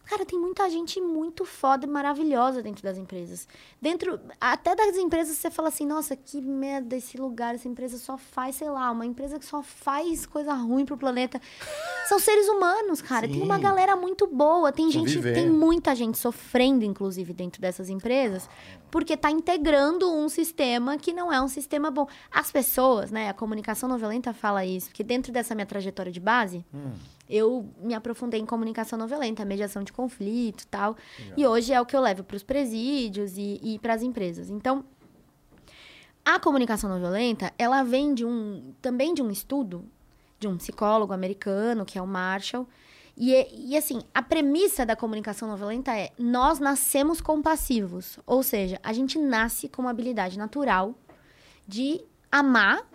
[0.07, 3.47] cara, tem muita gente muito foda e maravilhosa dentro das empresas.
[3.83, 8.17] Dentro, até das empresas, você fala assim, nossa, que merda esse lugar, essa empresa só
[8.17, 11.41] faz, sei lá, uma empresa que só faz coisa ruim pro planeta.
[12.09, 13.29] São seres humanos, cara.
[13.29, 13.63] Tem uma Sim.
[13.63, 14.71] galera muito boa.
[14.71, 18.49] Tem gente, tem muita gente sofrendo, inclusive, dentro dessas empresas,
[18.91, 22.07] porque tá integrando um sistema que não é um sistema bom.
[22.31, 23.29] As pessoas, né?
[23.29, 26.65] A comunicação não violenta fala isso, porque dentro dessa minha trajetória de base,
[27.29, 30.97] eu me aprofundei em comunicação não violenta, mediação de conflito e tal.
[31.37, 34.49] E hoje é o que eu levo para os presídios e, e para as empresas.
[34.51, 34.85] Então,
[36.25, 39.85] a comunicação não violenta, ela vem de um também de um estudo
[40.39, 42.69] de um psicólogo americano, que é o Marshall.
[43.17, 48.19] E, é- e assim, a premissa da comunicação não violenta é: nós nascemos compassivos.
[48.27, 50.95] Ou seja, a gente nasce com uma habilidade natural
[51.67, 52.01] de
[52.31, 52.87] amar,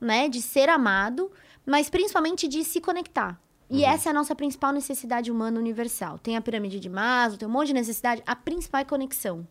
[0.00, 0.28] né?
[0.28, 1.30] De ser amado,
[1.64, 3.40] mas principalmente de se conectar.
[3.72, 6.18] E essa é a nossa principal necessidade humana universal.
[6.18, 8.22] Tem a pirâmide de Maslow, tem um monte de necessidade.
[8.26, 9.46] A principal é conexão.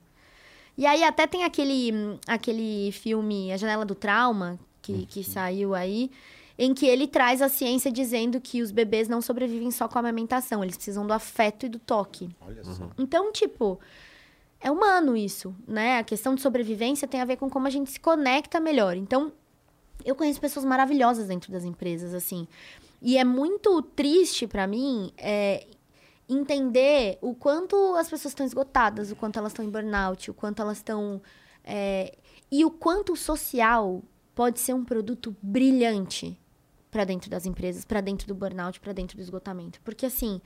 [0.77, 1.91] E aí até tem aquele,
[2.27, 6.09] aquele filme A Janela do Trauma, que, que saiu aí,
[6.57, 9.99] em que ele traz a ciência dizendo que os bebês não sobrevivem só com a
[9.99, 12.29] amamentação, eles precisam do afeto e do toque.
[12.41, 12.89] Olha só.
[12.97, 13.79] Então, tipo,
[14.59, 15.97] é humano isso, né?
[15.97, 18.95] A questão de sobrevivência tem a ver com como a gente se conecta melhor.
[18.95, 19.31] Então,
[20.05, 22.47] eu conheço pessoas maravilhosas dentro das empresas, assim.
[23.01, 25.65] E é muito triste pra mim é,
[26.29, 30.61] entender o quanto as pessoas estão esgotadas, o quanto elas estão em burnout, o quanto
[30.61, 31.21] elas estão.
[31.63, 32.15] é,
[32.51, 34.03] e o quanto o social
[34.35, 36.37] pode ser um produto brilhante
[36.91, 39.79] pra dentro das empresas, pra dentro do burnout, pra dentro do esgotamento.
[39.81, 40.41] Porque, assim,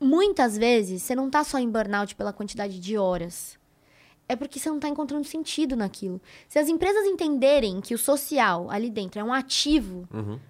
[0.00, 3.58] muitas vezes você não tá só em burnout pela quantidade de horas.
[4.28, 6.20] É porque você não tá encontrando sentido naquilo.
[6.48, 10.40] Se as empresas entenderem que o social ali dentro é um ativo, Uhum.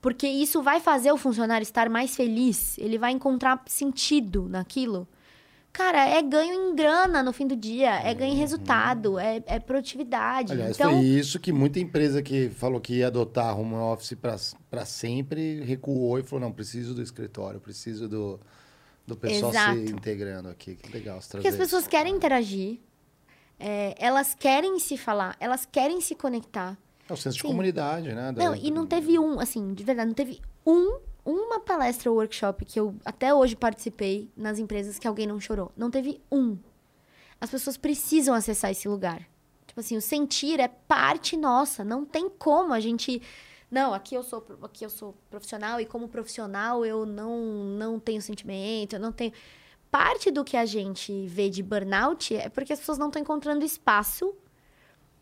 [0.00, 5.08] Porque isso vai fazer o funcionário estar mais feliz, ele vai encontrar sentido naquilo.
[5.72, 9.60] Cara, é ganho em grana no fim do dia, é ganho em resultado, é, é
[9.60, 10.52] produtividade.
[10.52, 14.84] Aliás, então, foi isso que muita empresa que falou que ia adotar home office para
[14.84, 18.40] sempre recuou e falou: não, preciso do escritório, preciso do,
[19.06, 19.78] do pessoal Exato.
[19.78, 20.74] se integrando aqui.
[20.74, 22.80] Que legal Porque as pessoas querem interagir,
[23.58, 26.76] é, elas querem se falar, elas querem se conectar.
[27.08, 27.48] É o senso de Sim.
[27.48, 28.32] comunidade, né?
[28.32, 32.16] da- Não, e não teve um, assim, de verdade, não teve um, uma palestra ou
[32.18, 35.72] workshop que eu até hoje participei nas empresas que alguém não chorou.
[35.76, 36.58] Não teve um.
[37.40, 39.18] As pessoas precisam acessar esse lugar.
[39.20, 41.84] Tipo Tipo assim, o sentir é parte nossa.
[41.84, 43.22] Não tem como a gente.
[43.70, 47.38] Não, aqui eu sou, aqui eu sou profissional e como profissional eu não,
[47.78, 49.32] não tenho sentimento, eu não tenho.
[49.90, 53.64] Parte do que a gente vê de burnout é porque as pessoas não estão encontrando
[53.64, 54.34] espaço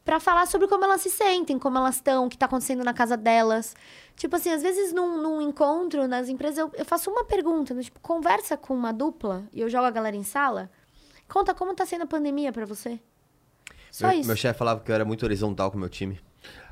[0.06, 2.94] para falar sobre como elas se sentem, como elas estão, o que está acontecendo na
[2.94, 3.74] casa delas.
[4.14, 7.82] Tipo assim, às vezes num, num encontro nas empresas eu, eu faço uma pergunta, né?
[7.82, 10.70] tipo, conversa com uma dupla e eu jogo a galera em sala.
[11.28, 13.00] Conta como tá sendo a pandemia para você.
[13.90, 14.28] Só meu, isso.
[14.28, 16.20] meu chefe falava que eu era muito horizontal com o meu time.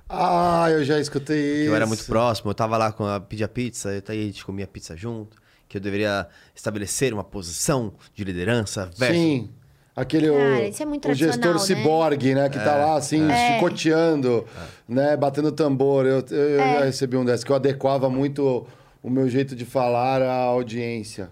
[0.08, 1.70] Ah, eu já escutei Que isso.
[1.70, 4.26] eu era muito próximo, eu tava lá com a pedir a pizza, eu aí a
[4.26, 5.36] gente comia pizza junto,
[5.68, 9.50] que eu deveria estabelecer uma posição de liderança versus Sim.
[9.96, 11.58] Aquele o, Cara, é muito o gestor né?
[11.60, 12.48] ciborgue, né?
[12.48, 13.54] Que tá lá assim, É.
[13.54, 14.44] chicoteando,
[14.88, 15.16] né?
[15.16, 16.04] Batendo tambor.
[16.04, 16.78] Eu, eu- eu É.
[16.80, 18.66] já recebi um desses que eu adequava muito
[19.02, 21.28] o meu jeito de falar à audiência.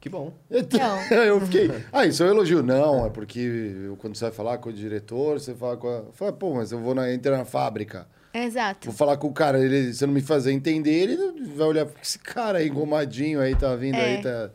[0.00, 0.32] Que bom.
[0.50, 1.70] Então, eu fiquei.
[1.92, 2.62] Ah, isso é um elogio.
[2.62, 6.02] Não, é porque eu- quando você vai falar com o diretor, você fala com a.
[6.12, 8.06] Fala, pô, mas eu vou na, entrar na fábrica.
[8.32, 8.86] Exato.
[8.88, 11.16] Vou falar com o cara, ele, se eu não me fazer entender, ele
[11.54, 14.16] vai olhar, "Por que esse cara aí engomadinho aí tá vindo É.
[14.16, 14.50] aí, tá.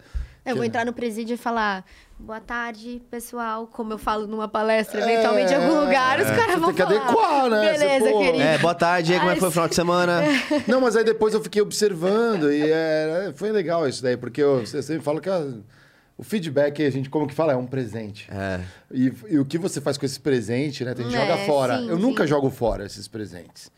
[0.46, 1.86] Eu vou entrar no presídio e falar.
[2.20, 3.66] Boa tarde, pessoal.
[3.66, 7.02] Como eu falo numa palestra, eventualmente em algum lugar, os caras vão tem que falar.
[7.08, 7.72] adequar, né?
[7.72, 8.44] Beleza, Você, pô, querido.
[8.44, 10.22] É, boa tarde, aí, como é que foi o final de semana?
[10.68, 14.60] Não, mas aí depois eu fiquei observando e é, foi legal isso daí, porque eu,
[14.66, 15.48] você sempre fala que a-
[16.18, 18.28] o feedback, a gente, como que fala, é um presente.
[18.30, 18.60] É.
[18.92, 20.94] E, e o que você faz com esse presente, né?
[20.94, 21.78] Tem gente que É, joga fora.
[21.80, 22.02] sim, eu sim.
[22.02, 23.72] nunca jogo fora esses presentes.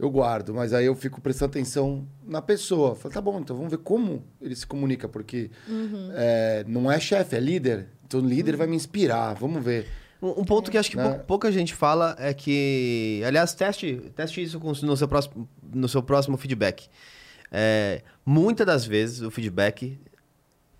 [0.00, 2.94] Eu guardo, mas aí eu fico prestando atenção na pessoa.
[2.94, 6.10] Falo, tá bom, então vamos ver como ele se comunica, porque Uhum.
[6.14, 7.86] é, não é chefe, é líder.
[8.06, 9.86] Então o líder vai me inspirar, vamos ver.
[10.22, 11.08] Um, um ponto que acho que Né?
[11.08, 13.22] pou- pouca gente fala é que.
[13.26, 16.88] Aliás, teste, teste isso com- no, seu próximo, no seu próximo feedback.
[17.52, 19.98] É, muitas das vezes o feedback.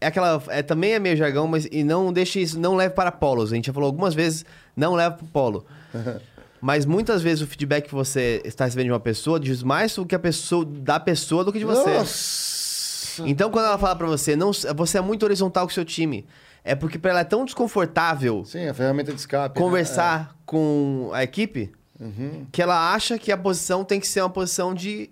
[0.00, 0.42] É aquela.
[0.48, 1.66] É, também é meio jargão, mas.
[1.70, 2.58] E não deixe isso.
[2.58, 3.52] Não leve para polos.
[3.52, 4.44] A gente já falou algumas vezes,
[4.74, 5.66] não leve para o polo.
[6.60, 10.04] mas muitas vezes o feedback que você está recebendo de uma pessoa diz mais do
[10.06, 11.90] que a pessoa, da pessoa do que de você.
[11.98, 13.22] Nossa!
[13.26, 16.26] Então, quando ela fala pra você, não, você é muito horizontal com o seu time.
[16.64, 19.58] É porque pra ela é tão desconfortável Sim, a ferramenta de escape.
[19.58, 19.64] né?
[19.64, 22.04] conversar com a equipe É.
[22.04, 22.46] Uhum.
[22.52, 25.10] que ela acha que a posição tem que ser uma posição de,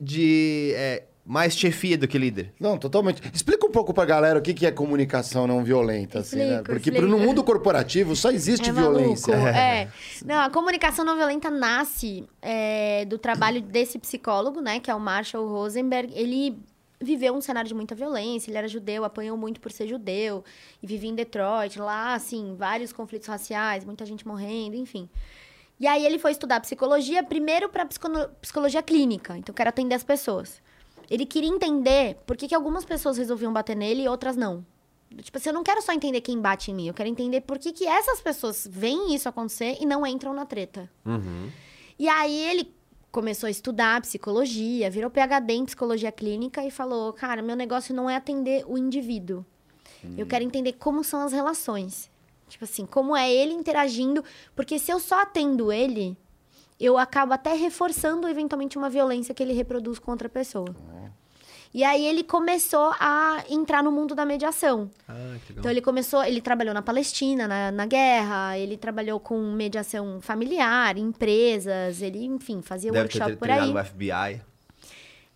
[0.00, 2.54] de é, mais chefia do que líder.
[2.58, 3.20] Não, totalmente.
[3.34, 6.62] Explica um pouco pra galera o que que é comunicação não violenta, assim, né?
[6.64, 7.06] Porque explico.
[7.06, 9.36] no mundo corporativo só existe É violência.
[9.36, 9.92] maluco, é.
[10.24, 14.80] Não, a comunicação não violenta nasce é, do trabalho desse psicólogo, né?
[14.80, 16.14] Que é o Marshall Rosenberg.
[16.16, 16.58] Ele
[16.98, 20.42] viveu um cenário de muita violência, ele era judeu, apanhou muito por ser judeu,
[20.82, 25.08] e vivia em Detroit, lá, assim, vários conflitos raciais, muita gente morrendo, enfim.
[25.78, 27.86] E aí ele foi estudar psicologia, primeiro para
[28.40, 30.60] psicologia clínica, então quero atender as pessoas.
[31.10, 34.64] Ele queria entender por que, que algumas pessoas resolviam bater nele e outras não.
[35.22, 37.58] Tipo assim, eu não quero só entender quem bate em mim, eu quero entender por
[37.58, 40.90] que, que essas pessoas veem isso acontecer e não entram na treta.
[41.98, 42.74] E aí ele
[43.10, 48.08] começou a estudar psicologia, virou PhD em psicologia clínica e falou: Cara, meu negócio não
[48.08, 49.44] é atender o indivíduo.
[50.16, 52.10] Eu quero entender como são as relações.
[52.48, 54.22] Tipo assim, como é ele interagindo.
[54.54, 56.16] Porque se eu só atendo ele,
[56.80, 60.74] eu acabo até reforçando eventualmente uma violência que ele reproduz com outra pessoa.
[61.72, 64.90] E aí ele começou a entrar no mundo da mediação.
[65.06, 69.38] Ah, que Então ele começou, ele trabalhou na Palestina, na, na guerra, ele trabalhou com
[69.52, 73.70] mediação familiar, empresas, ele, enfim, fazia Deve ter workshop por aí.
[73.70, 74.47] no FBI.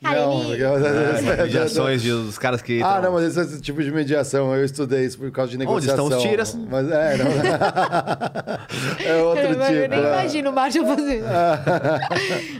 [0.03, 0.63] Não, porque-
[1.43, 2.83] Mediações de- dos caras que.
[2.83, 5.87] Ah, tão- não, mas esse tipo de mediação, eu estudei isso por causa de Onde
[5.89, 6.17] estão negociação.
[6.19, 6.55] os tiras?
[6.55, 7.27] Mas é, não.
[9.07, 9.65] é outro Eu tipo.
[9.65, 9.99] nem né?
[9.99, 11.25] imagino o Marshall fazendo.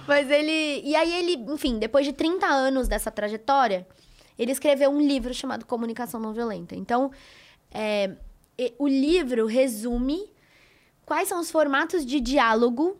[0.07, 0.83] Mas ele.
[0.85, 3.87] E aí ele, enfim, depois de 30 anos dessa trajetória,
[4.39, 6.75] ele escreveu um livro chamado Comunicação Não Violenta.
[6.77, 7.11] Então,
[7.73, 8.11] é,
[8.79, 10.31] o livro resume
[11.05, 12.97] quais são os formatos de diálogo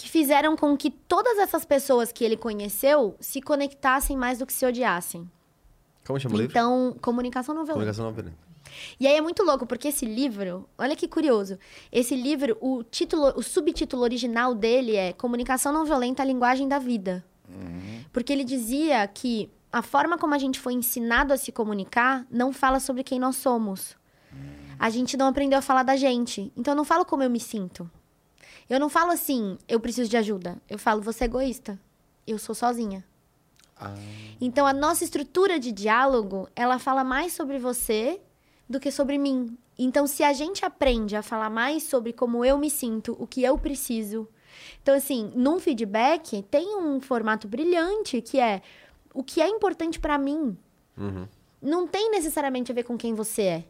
[0.00, 4.52] que fizeram com que todas essas pessoas que ele conheceu se conectassem mais do que
[4.52, 5.30] se odiassem.
[6.06, 6.52] Como chama o livro?
[6.52, 7.74] Então, comunicação não violenta.
[7.74, 8.38] Comunicação não violenta.
[8.98, 11.58] E aí é muito louco, porque esse livro, olha que curioso.
[11.92, 16.78] Esse livro, o título, o subtítulo original dele é Comunicação Não Violenta, a Linguagem da
[16.78, 17.22] Vida.
[18.10, 22.54] Porque ele dizia que a forma como a gente foi ensinado a se comunicar não
[22.54, 23.96] fala sobre quem nós somos.
[24.78, 26.50] A gente não aprendeu a falar da gente.
[26.56, 27.90] Então eu não falo como eu me sinto.
[28.70, 30.56] Eu não falo assim, eu preciso de ajuda.
[30.68, 31.78] Eu falo, você é egoísta.
[32.24, 33.04] Eu sou sozinha.
[34.40, 38.20] Então a nossa estrutura de diálogo, ela fala mais sobre você
[38.68, 39.58] do que sobre mim.
[39.76, 43.42] Então se a gente aprende a falar mais sobre como eu me sinto, o que
[43.42, 44.28] eu preciso.
[44.82, 48.62] Então assim, num feedback tem um formato brilhante que é
[49.12, 50.56] o que é importante pra mim.
[50.96, 51.26] Uhum.
[51.60, 53.64] Não tem necessariamente a ver com quem você é.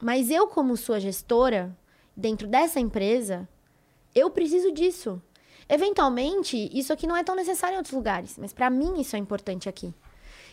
[0.00, 1.76] Mas eu como sua gestora
[2.16, 3.48] dentro dessa empresa,
[4.14, 5.20] Eu preciso disso.
[5.68, 9.18] Eventualmente, isso aqui não é tão necessário em outros lugares, mas pra mim isso é
[9.18, 9.94] importante aqui.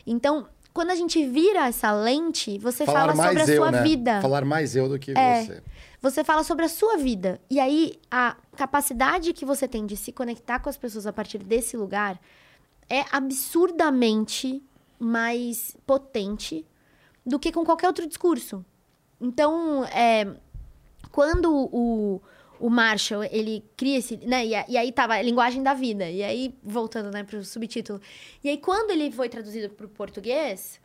[0.05, 3.83] Então, quando a gente vira essa lente, você Falar fala sobre a eu, sua né?
[3.83, 4.21] vida.
[4.21, 5.43] Falar mais eu do que É.
[5.43, 5.63] você.
[6.01, 7.41] Você fala sobre a sua vida.
[7.49, 11.39] E aí, a capacidade que você tem de se conectar com as pessoas a partir
[11.39, 12.17] desse lugar
[12.89, 14.63] é absurdamente
[14.97, 16.65] mais potente
[17.25, 18.63] do que com qualquer outro discurso.
[19.19, 20.25] Então, é,
[21.11, 22.21] quando o,
[22.59, 24.17] o Marshall, ele cria esse...
[24.17, 26.09] Né, e, e aí tava a linguagem da vida.
[26.09, 28.01] E aí, voltando né, pro subtítulo.
[28.43, 30.79] E aí, quando ele foi traduzido pro português,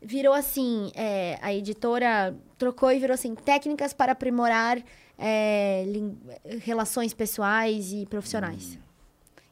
[0.00, 4.82] virou assim, é, a editora trocou e virou assim, técnicas para aprimorar
[5.18, 5.84] é,
[6.62, 8.78] relações pessoais e profissionais.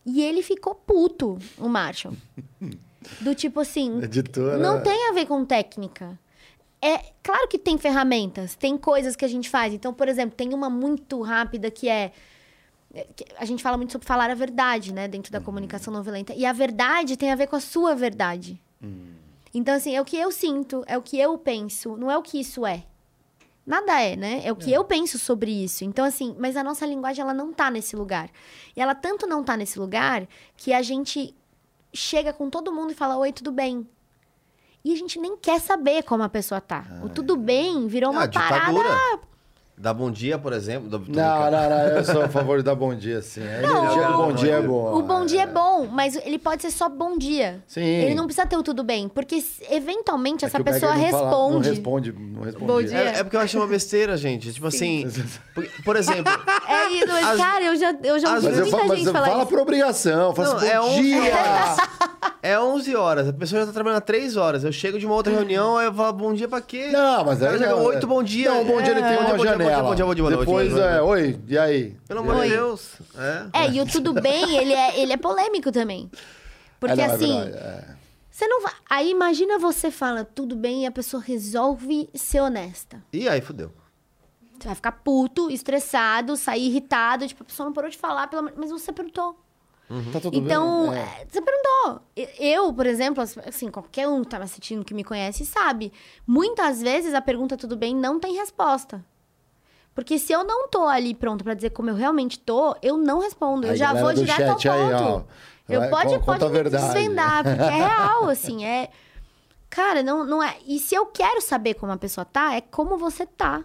[0.06, 2.14] E ele ficou puto, o Marshall.
[3.20, 4.58] Do tipo assim, Editora.
[4.58, 6.18] não tem a ver com técnica.
[6.80, 9.74] É claro que tem ferramentas, tem coisas que a gente faz.
[9.74, 12.12] Então, por exemplo, tem uma muito rápida que é
[12.94, 13.06] é,
[13.36, 16.32] a gente fala muito sobre falar a verdade, né, dentro da comunicação não violenta.
[16.34, 18.60] E a verdade tem a ver com a sua verdade.
[19.52, 22.22] Então, assim, é o que eu sinto, é o que eu penso, não é o
[22.22, 22.84] que isso é.
[23.66, 24.40] Nada é, né?
[24.44, 25.84] É o que eu penso sobre isso.
[25.84, 28.30] Então, assim, mas a nossa linguagem, ela não tá nesse lugar.
[28.74, 30.26] E ela tanto não tá nesse lugar
[30.56, 31.34] que a gente
[31.92, 33.86] chega com todo mundo e fala: Oi, tudo bem?
[34.84, 36.84] E a gente nem quer saber como a pessoa tá.
[37.02, 38.72] o tudo bem virou uma Ah, parada.
[39.80, 40.88] Dá bom dia, por exemplo.
[40.88, 41.78] do- Não, não, não.
[41.96, 43.42] Eu sou a favor de dar bom dia, sim.
[43.46, 44.92] A Não, energia do bom dia é boa.
[44.96, 47.62] O bom dia é bom, mas ele pode ser só bom dia.
[47.66, 47.80] Sim.
[47.84, 51.58] Ele não precisa ter o tudo bem, porque eventualmente É essa pessoa não fala- não
[51.60, 51.68] responde.
[51.70, 52.12] responde.
[52.12, 52.64] Não responde.
[52.66, 52.98] Bom dia.
[52.98, 54.52] É, é porque eu acho uma besteira, gente.
[54.52, 55.08] Tipo assim.
[55.54, 56.32] por, por exemplo.
[56.68, 59.12] É isso, As- cara, eu já, eu já ouvi eu muita falo, mas gente eu
[59.12, 59.48] falar fala isso.
[59.50, 60.34] por obrigação.
[60.34, 61.22] Fala Não, assim, bom é um- dia!
[62.42, 64.64] É 11 horas, a pessoa já tá trabalhando há 3 horas.
[64.64, 66.88] Eu chego de uma outra reunião, aí eu falo bom dia pra quê?
[66.92, 67.66] Não, mas aí já...
[67.66, 68.50] chega 8, bom dia.
[68.52, 69.67] Não, bom dia ele É, tem bom uma bom dia, janela.
[69.70, 71.96] Bom dia, bom dia, bom dia, bom dia, Depois é, oi, e aí?
[72.06, 72.50] Pelo amor de.
[72.50, 72.92] Deus.
[73.52, 73.64] É.
[73.64, 76.10] É, e o tudo bem, ele é, ele é polêmico também.
[76.80, 77.96] Porque É, não, é assim, verdade, é.
[78.30, 78.72] você não vai.
[78.88, 83.02] Aí imagina você fala tudo bem e a pessoa resolve ser honesta.
[83.12, 83.72] E aí, fudeu.
[84.58, 88.50] Você vai ficar puto, estressado, sair irritado, tipo, a pessoa não parou de falar, pelo
[88.56, 89.36] mas você perguntou.
[90.12, 90.98] Tá tudo Então, bem?
[90.98, 91.02] É.
[91.02, 92.02] é, você perguntou.
[92.38, 95.90] Eu, por exemplo, assim, qualquer um que tá me assistindo que me conhece sabe.
[96.26, 99.02] Muitas vezes a pergunta tudo bem não tem resposta.
[99.98, 103.18] Porque se eu não tô ali pronto pra dizer como eu realmente tô, eu não
[103.18, 103.66] respondo.
[103.66, 104.98] Eu já vou direto ao chat aí, ó.
[104.98, 105.28] ponto.
[105.68, 108.90] eu Vai, pode, pode a me desvendar, porque é real, assim, é...
[109.68, 110.54] Cara, não, não é...
[110.64, 113.64] E se eu quero saber como a pessoa tá, é como você tá.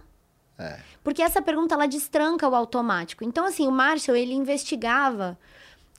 [0.58, 0.80] É.
[1.04, 3.22] Porque essa pergunta, ela destranca o automático.
[3.22, 5.38] Então, assim, o Marshall, ele investigava...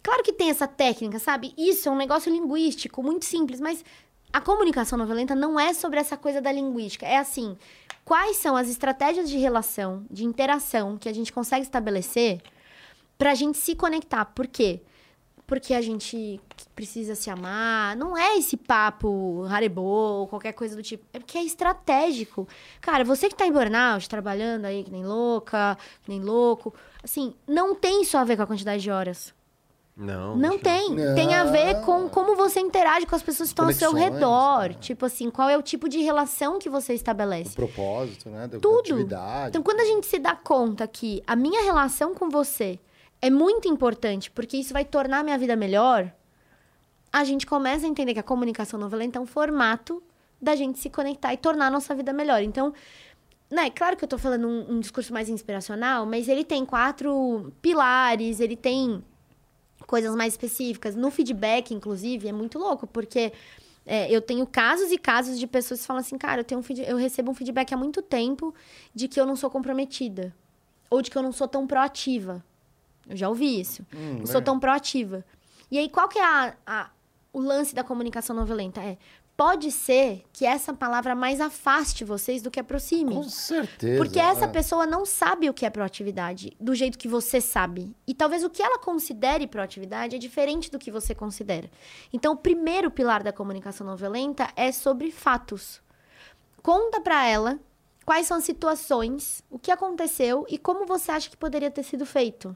[0.04, 1.54] Claro que tem essa técnica, sabe?
[1.58, 3.86] Isso é um negócio linguístico, muito simples, mas
[4.34, 7.06] a comunicação não violenta não é sobre essa coisa da linguística.
[7.06, 7.58] É assim,
[8.06, 12.40] quais são as estratégias de relação, de interação que a gente consegue estabelecer
[13.18, 14.24] pra gente se conectar.
[14.26, 14.82] Por quê?
[15.48, 16.40] Porque a gente
[16.76, 17.96] precisa se amar.
[17.96, 19.82] Não é esse papo haribô
[20.22, 21.06] ou qualquer coisa do tipo.
[21.14, 22.48] É porque é estratégico.
[22.80, 26.74] Cara, você que tá em burnout, trabalhando aí que nem louca, que nem louco,
[27.04, 29.35] assim, não tem isso a ver com a quantidade de horas.
[29.98, 30.36] Não.
[30.36, 30.90] Não tem.
[30.94, 31.16] Não.
[31.16, 34.14] Tem a ver com como você interage com as pessoas que estão ao seu Conexões,
[34.16, 34.70] redor.
[34.70, 34.76] né?
[34.82, 37.56] Tipo assim, qual é o tipo de relação que você O estabelece.
[37.56, 38.48] propósito, né?
[38.48, 38.80] Da Tudo.
[38.80, 39.50] atividade.
[39.50, 42.78] Então, quando a gente se dá conta que a minha relação com você
[43.22, 46.12] é muito importante, porque isso vai tornar a minha vida melhor,
[47.12, 50.04] a gente começa a entender que a comunicação não violenta é um formato
[50.42, 52.42] da gente se conectar e tornar a nossa vida melhor.
[52.44, 52.74] Então,
[53.50, 57.54] né, claro que eu tô falando um, um discurso mais inspiracional, mas ele tem quatro
[57.62, 59.02] pilares, ele tem
[59.88, 60.96] coisas mais específicas.
[60.96, 63.32] No feedback, inclusive, é muito louco, porque
[63.86, 66.64] é, eu tenho casos e casos de pessoas que falam assim, cara, eu, tenho um
[66.64, 68.54] feed- eu recebo um feedback há muito tempo
[68.94, 70.36] de que eu não sou comprometida.
[70.90, 72.44] Ou de que eu não sou tão proativa.
[73.08, 73.86] Eu já ouvi isso.
[73.94, 74.44] Hum, não sou é.
[74.44, 75.24] tão proativa.
[75.70, 76.90] E aí, qual que é a- a-
[77.34, 78.82] o lance da comunicação não violenta?
[78.82, 78.98] É,
[79.38, 83.14] pode ser que essa palavra mais afaste vocês do que aproxime.
[83.14, 83.98] Com certeza.
[83.98, 84.48] Porque essa é.
[84.48, 87.96] pessoa não sabe o que é proatividade do jeito que você sabe.
[88.08, 91.70] E talvez o que ela considere proatividade é diferente do que você considera.
[92.14, 95.82] Então, o primeiro pilar da comunicação não violenta é sobre fatos.
[96.62, 97.60] Conta pra ela
[98.06, 102.06] quais são as situações, o que aconteceu e como você acha que poderia ter sido
[102.06, 102.56] feito.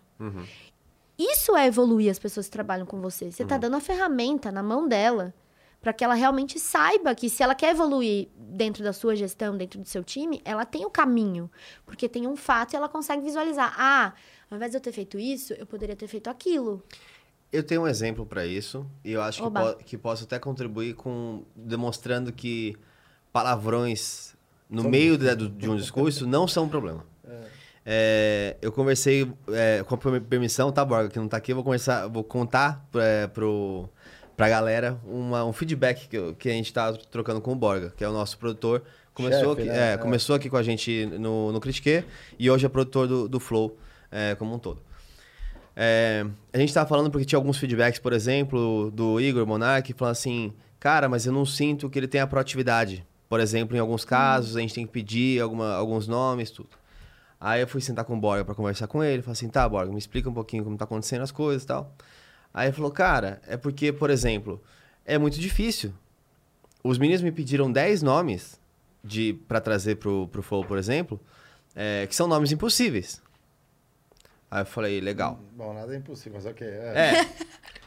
[1.17, 3.29] Isso é evoluir as pessoas que trabalham com você.
[3.29, 5.33] Você tá dando a ferramenta na mão dela
[5.81, 9.79] para que ela realmente saiba que se ela quer evoluir dentro da sua gestão, dentro
[9.79, 11.49] do seu time, ela tem o caminho,
[11.85, 13.73] porque tem um fato e ela consegue visualizar.
[13.77, 14.13] Ah,
[14.51, 16.83] ao invés de eu ter feito isso, eu poderia ter feito aquilo.
[17.51, 19.47] Eu tenho um exemplo pra isso e eu acho que,
[19.77, 22.75] po- que posso até contribuir com demonstrando que
[23.31, 24.35] palavrões
[24.69, 27.05] no meio do- de um discurso não são um problema.
[27.85, 31.63] É, eu conversei é, com a permissão, tá, Borga, que não tá aqui, eu vou
[31.63, 33.89] conversar, vou contar pra, pro,
[34.39, 38.05] pra galera uma, um feedback que, que a gente tá trocando com o Borga, que
[38.05, 38.83] é o nosso produtor.
[39.13, 39.89] Começou, Chefe, aqui, né?
[39.89, 39.97] é, É.
[39.97, 42.05] começou aqui com a gente no, no Critique
[42.39, 43.77] e hoje é produtor do, do Flow
[44.09, 44.81] é, como um todo.
[45.75, 50.13] É, a gente tava falando porque tinha alguns feedbacks, por exemplo, do Igor Monark, falando
[50.13, 53.05] assim, cara, mas eu não sinto que ele tenha proatividade.
[53.27, 56.69] Por exemplo, em alguns casos, a gente tem que pedir alguma, alguns nomes, tudo.
[57.41, 59.91] Aí eu fui sentar com o Borga pra conversar com ele, falei assim, tá, Borga,
[59.91, 61.93] me explica um pouquinho como tá acontecendo as coisas e tal.
[62.53, 64.61] Aí ele falou, cara, é porque, por exemplo,
[65.05, 65.93] é muito difícil.
[66.83, 68.59] Os meninos me pediram 10 nomes
[69.03, 71.19] de para trazer pro, pro Flow, por exemplo,
[71.75, 73.21] é, que são nomes impossíveis.
[74.49, 75.39] Aí eu falei, legal.
[75.55, 76.67] Bom, nada é impossível, mas ok.
[76.67, 76.71] É.
[76.71, 77.29] É.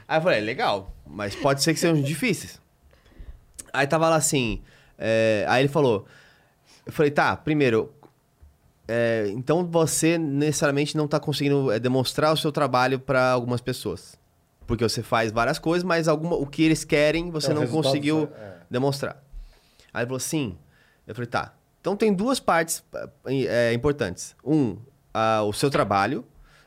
[0.07, 2.61] Aí eu falei, legal, mas pode ser que sejam difíceis.
[3.73, 4.63] Aí tava lá assim,
[4.99, 6.07] é, aí ele falou,
[6.85, 7.93] eu falei, tá, primeiro,
[8.87, 14.21] é, então você necessariamente não tá conseguindo demonstrar o seu trabalho para algumas pessoas.
[14.67, 17.67] Porque você faz várias coisas, mas alguma, o que eles querem você É, o não
[17.67, 18.57] conseguiu é.
[18.71, 19.23] demonstrar.
[19.93, 20.57] Aí ele falou, sim.
[21.07, 21.55] Eu falei, tá.
[21.81, 22.83] Então tem duas partes
[23.27, 24.37] é, importantes.
[24.45, 24.77] Um,
[25.13, 26.25] a- o seu trabalho.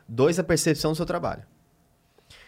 [0.08, 1.42] Dois, a percepção do seu trabalho.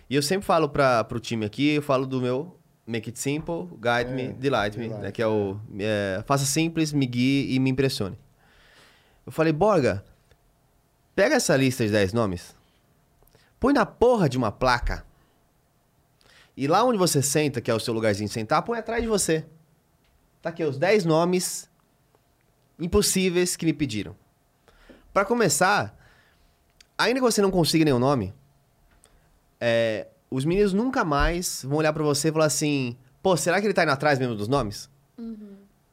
[0.09, 2.55] E eu sempre falo para o time aqui, eu falo do meu
[2.87, 6.91] Make it simple, guide É, me, delight me, né, que é o é, faça simples,
[6.93, 8.17] me guie e me impressione.
[9.27, 10.03] Eu falei, Borga,
[11.15, 12.57] pega essa lista de 10 nomes,
[13.61, 15.05] põe na porra de uma placa.
[16.59, 19.07] E lá onde você senta, que é o seu lugarzinho de sentar, põe atrás de
[19.07, 19.47] você.
[20.43, 21.71] Tá aqui os 10 nomes
[22.81, 24.17] impossíveis que me pediram.
[25.15, 25.97] Para começar,
[26.99, 28.35] ainda que você não consiga nenhum nome,
[29.61, 33.67] é, os meninos nunca mais vão olhar pra você e falar assim: pô, será que
[33.69, 34.91] ele tá indo atrás mesmo dos nomes?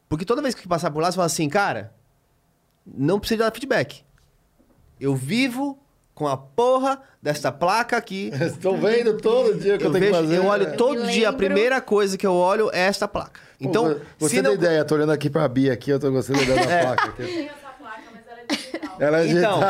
[0.10, 1.94] Porque toda vez que passar por lá, você fala assim, cara,
[2.84, 4.04] não precisa dar feedback.
[5.00, 5.78] Eu vivo
[6.16, 8.32] com a porra dessa placa aqui.
[8.42, 10.38] Estou vendo todo dia que eu, Eu, tenho vejo, que fazer.
[10.38, 10.72] eu olho É.
[10.72, 13.40] todo Me dia, a primeira coisa que eu olho é esta placa.
[13.40, 14.52] Pô, Então, você se não...
[14.52, 16.86] tem ideia, eu tô olhando aqui pra Bia aqui, eu tô gostando da ideia da
[16.96, 17.10] placa.
[17.10, 17.24] Aqui.
[17.24, 18.98] tenho essa placa, mas ela é digital.
[18.98, 19.60] Ela é Então,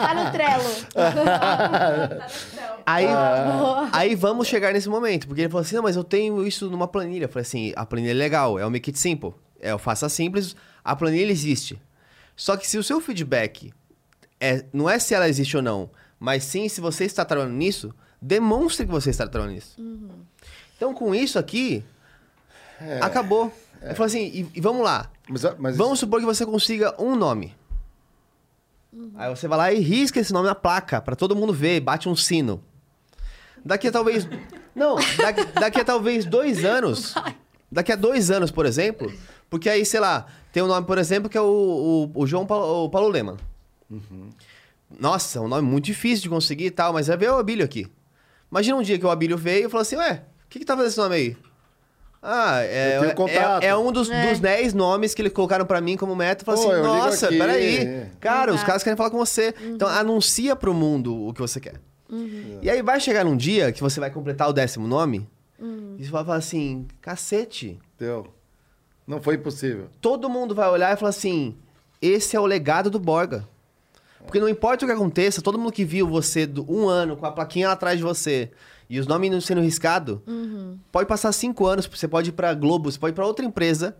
[0.00, 0.70] Tá no Trello.
[0.94, 2.70] tá no céu.
[2.86, 3.88] Aí, Ah.
[3.92, 5.26] aí vamos chegar nesse momento.
[5.26, 7.24] Porque ele falou assim: não, mas eu tenho isso numa planilha.
[7.24, 9.32] Eu falei assim: a planilha é legal, é o Make It Simple.
[9.60, 10.54] É o Faça Simples,
[10.84, 11.80] a planilha existe.
[12.36, 13.72] Só que se o seu feedback
[14.40, 17.94] é, não é se ela existe ou não, mas sim se você está trabalhando nisso,
[18.20, 19.76] demonstre que você está trabalhando nisso.
[20.76, 21.84] Então, com isso aqui,
[23.00, 23.52] acabou.
[23.82, 25.10] Ele falou assim: e, e vamos lá.
[25.28, 27.54] Mas, mas Vamos supor que você consiga um nome.
[29.14, 32.08] Aí você vai lá e risca esse nome na placa pra todo mundo ver, bate
[32.08, 32.62] um sino.
[33.64, 34.26] Daqui a talvez.
[34.74, 37.14] Não, daqui, daqui a talvez dois anos.
[37.70, 39.12] Daqui a dois anos, por exemplo.
[39.48, 42.46] Porque aí, sei lá, tem um nome, por exemplo, que é o, o, o João
[42.46, 43.08] Paulo, o Paulo
[43.90, 44.28] Lema.
[44.98, 47.64] Nossa, é um nome muito difícil de conseguir e tal, mas vai ver o Abílio
[47.64, 47.86] aqui.
[48.50, 50.74] Imagina um dia que o Abílio veio e falou assim: Ué, o que, que tá
[50.74, 51.36] fazendo esse nome aí?
[52.22, 53.62] Ah, é, Eu tenho contato.
[53.62, 54.28] é, é um dos, É.
[54.30, 56.44] dos 10 nomes que eles colocaram pra mim como meta.
[56.44, 58.06] Pô, assim, nossa, peraí.
[58.20, 59.54] Cara, os caras querem falar com você.
[59.62, 61.80] Então, anuncia pro mundo o que você quer.
[62.60, 65.26] E aí vai chegar num dia que você vai completar o décimo nome
[65.98, 67.78] e você vai falar assim, cacete.
[67.98, 68.26] Deu.
[69.06, 69.88] Não foi impossível.
[70.00, 71.56] Todo mundo vai olhar e falar assim,
[72.02, 73.48] esse é o legado do Borga.
[74.26, 77.26] Porque não importa o que aconteça, todo mundo que viu você do- um ano com
[77.26, 78.50] a plaquinha lá atrás de você
[78.88, 80.22] e os nomes não sendo riscado,
[80.92, 83.96] pode passar cinco anos, você pode ir pra Globo, você pode ir pra outra empresa,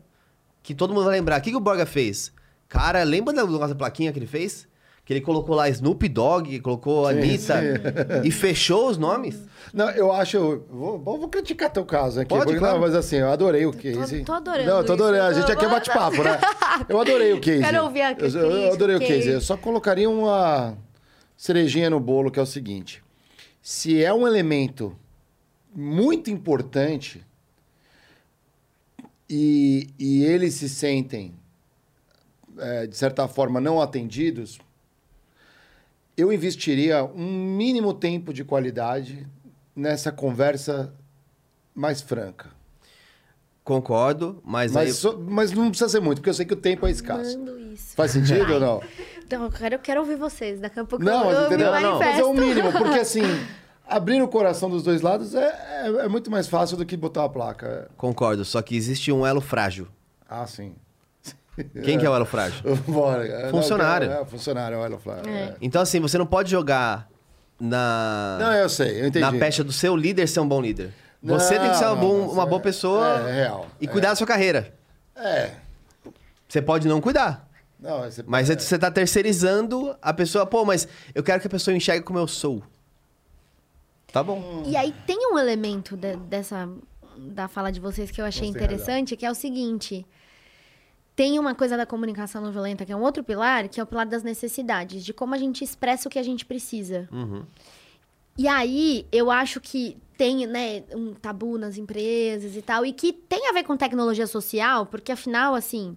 [0.63, 1.41] que todo mundo vai lembrar.
[1.41, 2.33] O que, que o Borga fez?
[2.69, 4.69] Cara, lembra da nossa plaquinha que ele fez?
[5.11, 8.23] Que ele colocou lá Snoop Dogg, colocou Sim, Anitta sim.
[8.29, 9.43] e fechou os nomes?
[9.75, 10.37] Não, eu acho.
[10.37, 12.29] eu Vou, vou vou criticar teu caso aqui.
[12.29, 12.75] Pode, porque, claro.
[12.75, 14.23] não, mas assim, eu adorei o case.
[14.23, 15.03] tô adorando Não, eu tô isso.
[15.03, 15.25] adorando.
[15.25, 16.39] A Tô- gente aqui é bate-papo, né?
[16.89, 17.59] Eu adorei o case.
[17.61, 19.27] Quero ouvir a eu, eu, eu adorei o crítica, case.
[19.27, 19.29] case.
[19.31, 20.79] Eu só colocaria uma
[21.37, 23.03] cerejinha no bolo, que é o seguinte:
[23.61, 24.97] se é um elemento
[25.75, 27.27] muito importante
[29.29, 31.35] e, e eles se sentem,
[32.57, 34.57] é, de certa forma, não atendidos,
[36.21, 39.27] eu investiria um mínimo tempo de qualidade
[39.75, 40.93] nessa conversa
[41.75, 42.49] mais franca.
[43.63, 44.93] Concordo, mas, Mas, aí...
[44.93, 47.39] só- mas não precisa ser muito, porque eu sei que o tempo é escasso.
[47.95, 48.83] Faz sentido ou não?
[49.23, 50.59] Então, eu quero, eu quero ouvir vocês.
[50.59, 51.73] Daqui a pouco Não, eu, mas eu entendeu?
[51.73, 51.99] me Não, não.
[52.01, 53.21] Mas é o mínimo, porque assim,
[53.87, 57.25] abrir o coração dos dois lados é, é, é muito mais fácil do que botar
[57.25, 57.89] a placa.
[57.97, 59.87] Concordo, só que existe um elo frágil.
[60.29, 60.75] Ah, sim.
[61.85, 62.63] Quem que é o elo frágil?
[62.89, 63.27] Bora.
[63.27, 64.11] É, não, Funcionário.
[64.11, 65.31] É, funcionário, olha, Flávio.
[65.31, 65.41] É.
[65.43, 65.57] É.
[65.61, 67.09] Então, assim, você não pode jogar
[67.61, 69.21] na, Não, eu sei, eu entendi.
[69.21, 70.93] na pecha do seu líder ser um bom líder.
[71.23, 73.67] Você Não, tem que ser uma, não, bom- não, uma é- boa pessoa é real,
[73.81, 73.89] e é.
[73.89, 74.73] cuidar da sua carreira.
[75.15, 75.51] É.
[76.49, 77.47] Você pode não cuidar.
[77.79, 81.51] Não, você- Mas é, você tá terceirizando a pessoa, pô, mas eu quero que a
[81.51, 82.63] pessoa enxergue como eu sou.
[84.13, 84.63] Tá bom.
[84.67, 86.69] E aí tem um elemento de- dessa
[87.19, 90.07] da fala de vocês que eu achei Você interessante, que é o seguinte.
[91.17, 93.87] Tem uma coisa da comunicação não violenta, que é um outro pilar, que é o
[93.87, 97.09] pilar das necessidades, de como a gente expressa o que a gente precisa.
[97.13, 97.43] Uhum.
[98.39, 103.13] E aí, eu acho que tem, né, um tabu nas empresas e tal, e que
[103.13, 105.97] tem a ver com tecnologia social, porque afinal, assim,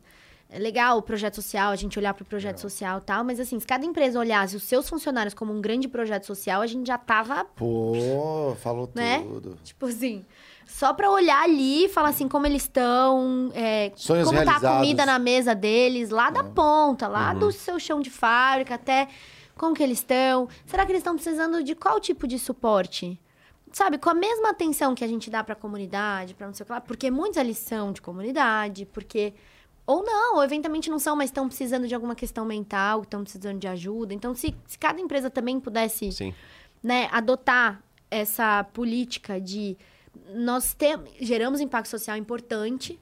[0.49, 3.39] é legal o projeto social, a gente olhar para o projeto social e tal, mas
[3.39, 6.87] assim, se cada empresa olhasse os seus funcionários como um grande projeto social, a gente
[6.87, 9.23] já tava Pô, falou Né?
[9.23, 9.57] tudo.
[9.63, 10.23] Tipo assim,
[10.65, 14.69] só pra olhar ali e falar assim como eles estão, é, como tá a realizados.
[14.69, 19.07] comida na mesa deles, lá da ponta, lá do seu chão de fábrica até
[19.55, 20.47] como que eles estão.
[20.65, 23.19] Será que eles estão precisando de qual tipo de suporte?
[23.71, 26.67] Sabe, com a mesma atenção que a gente dá pra comunidade, pra não sei o
[26.67, 29.33] que lá, porque muitos ali são de comunidade, porque
[29.85, 33.59] ou não, ou eventualmente não são, mas estão precisando de alguma questão mental, estão precisando
[33.59, 34.13] de ajuda.
[34.13, 36.33] Então, se, se cada empresa também pudesse Sim.
[36.81, 39.75] né, adotar essa política de
[40.35, 40.75] nós
[41.19, 42.99] geramos impacto social importante,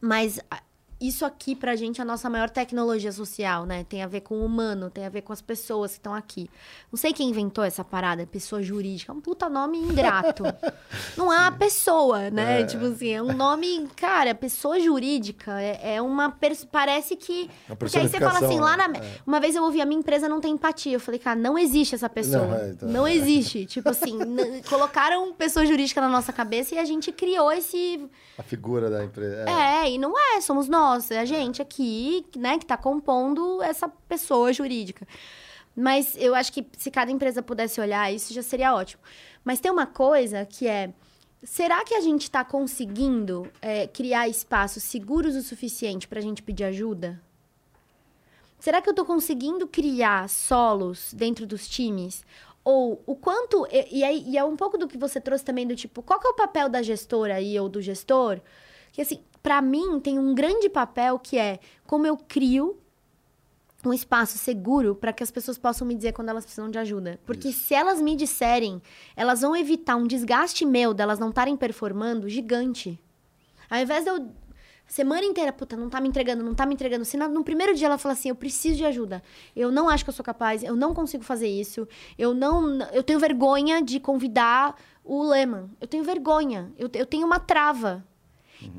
[0.00, 0.40] mas
[1.02, 3.84] isso aqui pra gente é a nossa maior tecnologia social, né?
[3.88, 6.48] Tem a ver com o humano, tem a ver com as pessoas que estão aqui.
[6.90, 10.44] Não sei quem inventou essa parada, pessoa jurídica, é um puta nome ingrato.
[11.16, 12.64] Não é uma pessoa, né?
[12.64, 16.30] Tipo assim, é um nome, cara, pessoa jurídica é, é uma
[16.70, 19.22] parece que Uma porque aí você fala assim, lá na personificação, é.
[19.26, 20.92] uma vez eu ouvi a minha empresa não tem empatia.
[20.92, 22.46] Eu falei, cara, não existe essa pessoa.
[22.46, 23.66] Não, é, então- Não existe.
[23.66, 24.18] Tipo assim,
[24.68, 28.08] colocaram pessoa jurídica na nossa cabeça e a gente criou esse.
[28.38, 29.48] A figura da empresa.
[29.48, 33.88] É, e não é, somos nós, é a gente aqui, né, que tá compondo essa
[33.88, 35.06] pessoa jurídica.
[35.74, 39.02] Mas eu acho que se cada empresa pudesse olhar isso já seria ótimo.
[39.44, 40.92] Mas tem uma coisa que é.
[41.42, 46.42] Será que a gente está conseguindo é, criar espaços seguros o suficiente para a gente
[46.42, 47.20] pedir ajuda?
[48.60, 52.24] Será que eu tô conseguindo criar solos dentro dos times?
[52.62, 53.66] Ou o quanto.
[53.72, 56.28] E, e, e é um pouco do que você trouxe também do tipo, qual que
[56.28, 58.40] é o papel da gestora aí ou do gestor?
[58.92, 62.78] Que assim, pra mim tem um grande papel que é como eu crio
[63.84, 67.18] um espaço seguro para que as pessoas possam me dizer quando elas precisam de ajuda.
[67.26, 68.80] Porque se elas me disserem,
[69.16, 72.98] elas vão evitar um desgaste meu delas não estarem performando gigante.
[73.68, 74.28] Ao invés de eu
[74.86, 77.04] semana inteira, puta, não tá me entregando, não tá me entregando.
[77.04, 79.22] Se no primeiro dia ela fala assim, eu preciso de ajuda.
[79.56, 81.88] Eu não acho que eu sou capaz, eu não consigo fazer isso.
[82.18, 85.70] Eu não, eu tenho vergonha de convidar o Lehman.
[85.80, 86.70] Eu tenho vergonha.
[86.76, 88.04] Eu, eu tenho uma trava.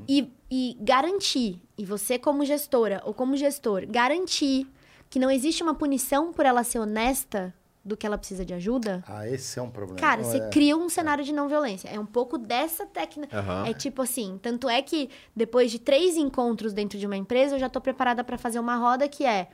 [0.07, 4.67] E, e garantir, e você como gestora ou como gestor, garantir
[5.09, 7.53] que não existe uma punição por ela ser honesta
[7.85, 9.03] do que ela precisa de ajuda.
[9.05, 9.99] Ah, esse é um problema.
[9.99, 11.89] Cara, Não você é- cria um cenário de não violência.
[11.89, 13.37] É um pouco dessa técnica.
[13.37, 13.65] Aham.
[13.67, 17.59] É tipo assim, tanto é que depois de três encontros dentro de uma empresa, eu
[17.59, 19.49] já tô preparada para fazer uma roda que é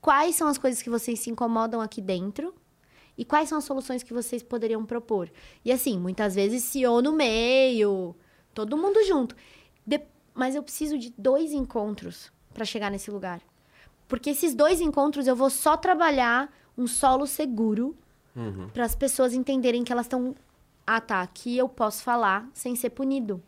[0.00, 2.54] quais são as coisas que vocês se incomodam aqui dentro
[3.18, 5.28] e quais são as soluções que vocês poderiam propor.
[5.64, 8.14] E assim, muitas vezes CEO no meio,
[8.54, 9.34] todo mundo junto.
[9.86, 10.00] De-
[10.34, 13.40] Mas eu preciso de dois encontros para chegar nesse lugar.
[14.08, 17.96] Porque esses dois encontros eu vou só trabalhar um solo seguro
[18.72, 20.34] para as pessoas entenderem que elas estão.
[20.86, 23.42] Ah, tá, aqui eu posso falar sem ser punido.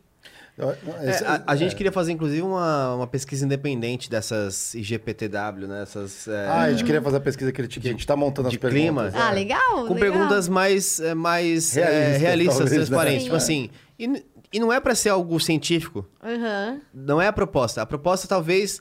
[0.56, 1.56] É, a, a é.
[1.56, 5.82] gente queria fazer, inclusive, uma, uma pesquisa independente dessas IGPTW, né?
[5.82, 7.88] Essas, é, Ah, a gente queria fazer a pesquisa crítica.
[7.88, 9.12] A gente tá montando de as perguntas.
[9.12, 9.24] clima.
[9.26, 9.34] Ah, é.
[9.34, 9.60] legal.
[9.86, 9.98] com legal.
[9.98, 12.76] perguntas mais, é, mais é, Realistas, realistas, talvez, né?
[12.86, 13.18] transparentes.
[13.22, 13.24] Sim.
[13.24, 14.24] Tipo assim, e,
[14.54, 16.06] e não é para ser algo científico.
[16.22, 16.80] Aham.
[16.94, 17.82] Não é a proposta.
[17.82, 18.80] A proposta, talvez,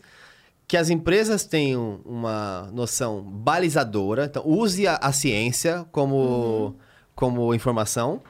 [0.67, 4.25] que as empresas tenham uma noção balizadora.
[4.25, 6.75] Então, use a, a ciência como,
[7.15, 8.21] como informação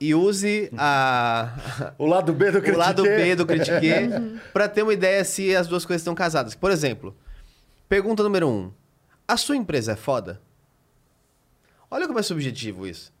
[0.00, 1.54] e use a,
[1.96, 2.76] O lado B do o critiquei.
[2.76, 4.08] lado B do critiquei
[4.52, 6.56] para ter uma ideia se as duas coisas estão casadas.
[6.56, 7.16] Por exemplo,
[7.88, 8.72] pergunta número um.
[9.28, 10.42] A sua empresa é foda?
[11.88, 13.13] Olha como é subjetivo isso.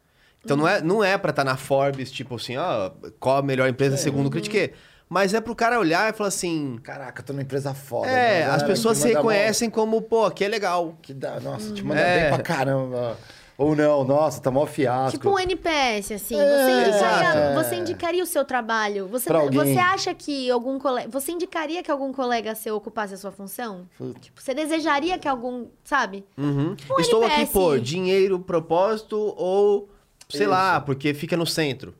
[0.44, 3.68] Então não é, não é pra estar na Forbes, tipo assim, ó, qual a melhor
[3.68, 4.72] empresa segundo o critiquei.
[5.08, 6.78] Mas é pro cara olhar e falar assim.
[6.82, 8.08] Caraca, tô numa empresa foda.
[8.10, 8.50] É, né?
[8.50, 10.86] as pessoas que se reconhecem como, pô, aqui é legal.
[10.86, 12.20] mal, Que dá, nossa, te manda É.
[12.22, 13.18] bem pra caramba.
[13.56, 15.12] Ou não, nossa, tá mó fiasco.
[15.18, 16.36] Tipo um NPS, assim.
[16.36, 17.54] É, você, indicaria, exato.
[17.54, 19.06] você indicaria o seu trabalho?
[19.06, 21.08] Você, você acha que algum colega.
[21.08, 23.86] Você indicaria que algum colega seu ocupasse a sua função?
[24.20, 25.66] Tipo, você desejaria que algum.
[25.84, 26.24] Sabe?
[26.36, 26.74] Uhum.
[26.90, 27.52] Um Estou aqui NPS.
[27.52, 29.88] por dinheiro, propósito ou,
[30.28, 30.50] sei Isso.
[30.50, 31.94] lá, porque fica no centro.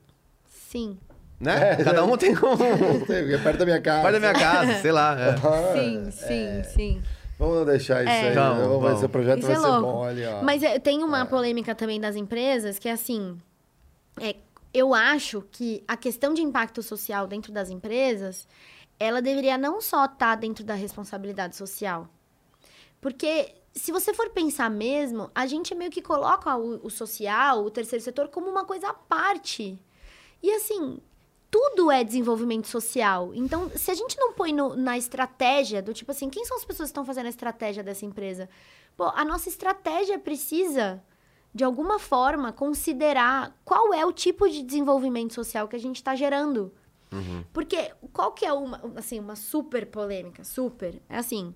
[0.47, 0.97] Sim.
[1.39, 1.73] Né?
[1.73, 2.01] É, Cada é.
[2.01, 2.35] um tem um.
[3.13, 4.01] É perto da minha casa.
[4.03, 5.17] Parte da minha casa, sei lá.
[5.19, 5.35] é.
[5.75, 7.03] Sim, sim, sim.
[7.37, 8.29] Vamos deixar isso É.
[8.29, 8.33] aí.
[8.35, 9.81] Vamos, vamos ver se o projeto Isso vai é ser louco.
[9.81, 9.93] bom.
[9.97, 10.43] Olha, ó.
[10.43, 13.37] Mas é, tem uma polêmica também das empresas que é assim.
[14.21, 14.35] é,
[14.73, 18.47] eu acho que a questão de impacto social dentro das empresas,
[18.99, 22.07] ela deveria não só estar dentro da responsabilidade social.
[23.01, 27.69] Porque se você for pensar mesmo, a gente meio que coloca o, o social, o
[27.69, 29.77] terceiro setor, como uma coisa à parte.
[30.41, 30.99] E assim,
[31.51, 33.33] tudo é desenvolvimento social.
[33.33, 36.65] Então, se a gente não põe no- na estratégia do tipo assim, quem são as
[36.65, 38.49] pessoas que estão fazendo a estratégia dessa empresa?
[38.95, 41.03] Pô, a nossa estratégia precisa,
[41.53, 46.15] de alguma forma, considerar qual é o tipo de desenvolvimento social que a gente está
[46.15, 46.73] gerando.
[47.53, 51.53] Porque qual que é uma, assim, uma super polêmica, super, é assim,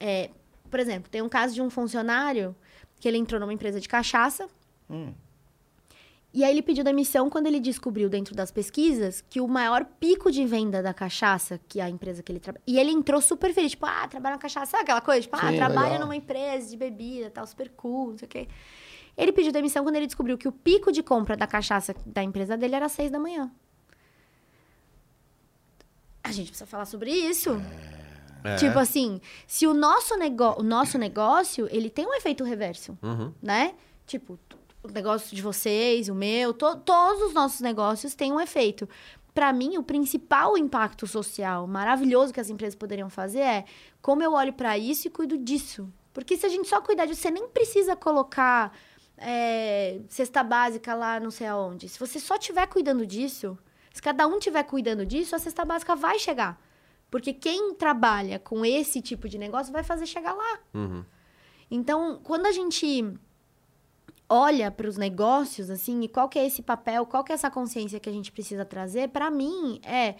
[0.00, 0.30] é,
[0.68, 2.54] por exemplo, tem um caso de um funcionário
[3.00, 4.48] que ele entrou numa empresa de cachaça,
[4.90, 5.12] Hum.
[6.32, 10.30] e aí ele pediu demissão quando ele descobriu dentro das pesquisas que o maior pico
[10.30, 12.62] de venda da cachaça, que é a empresa que ele trabalha.
[12.66, 15.22] E ele entrou super feliz, tipo, ah, trabalha na cachaça, sabe aquela coisa?
[15.22, 16.00] Tipo, ah, Sim, trabalha legal.
[16.00, 18.48] numa empresa de bebida, tal, super cool, não sei o quê.
[19.16, 22.56] Ele pediu demissão quando ele descobriu que o pico de compra da cachaça da empresa
[22.56, 23.50] dele era às seis da manhã.
[26.22, 27.50] A gente precisa falar sobre isso.
[27.50, 27.97] É.
[28.56, 33.32] Tipo assim, se o nosso, nego o nosso negócio, ele tem um efeito reverso Uhum.
[33.42, 33.74] né?
[34.06, 34.38] Tipo,
[34.82, 38.88] o negócio de vocês, o meu, to- todos os nossos negócios têm um efeito.
[39.34, 43.64] Para mim, o principal impacto social maravilhoso que as empresas poderiam fazer é
[44.02, 45.88] como eu olho para isso e cuido disso.
[46.12, 48.72] Porque se a gente só cuidar disso, você nem precisa colocar
[49.16, 51.88] é, cesta básica lá não sei aonde.
[51.88, 53.58] Se você só estiver cuidando disso,
[53.92, 56.60] se cada um estiver cuidando disso, a cesta básica vai chegar.
[57.10, 60.58] Porque quem trabalha com esse tipo de negócio vai fazer chegar lá.
[60.74, 61.04] Uhum.
[61.70, 63.04] Então, quando a gente
[64.28, 67.50] olha para os negócios, assim, e qual que é esse papel, qual que é essa
[67.50, 70.16] consciência que a gente precisa trazer, para mim, é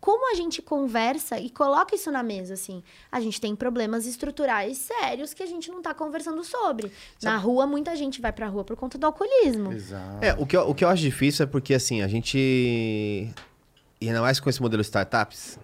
[0.00, 2.82] como a gente conversa e coloca isso na mesa, assim.
[3.10, 6.92] A gente tem problemas estruturais sérios que a gente não tá conversando sobre.
[7.22, 9.72] Na rua, muita gente vai pra rua por conta do alcoolismo.
[9.72, 10.24] Exato.
[10.24, 12.38] É, o que, eu, o que eu acho difícil é porque, assim, a gente.
[12.38, 15.58] E ainda mais com esse modelo startups.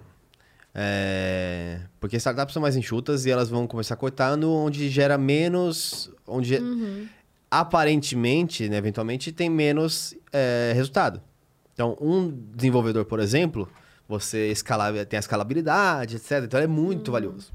[0.75, 6.11] É, Porque startups são mais enxutas e elas vão começar cortando onde gera menos.
[6.27, 6.59] Onde
[7.51, 11.21] aparentemente, né, eventualmente, tem menos é, resultado.
[11.75, 13.69] Então, um desenvolvedor, por exemplo,
[14.09, 16.45] você escala, tem a escalabilidade, etc.
[16.45, 17.53] Então, é muito valioso.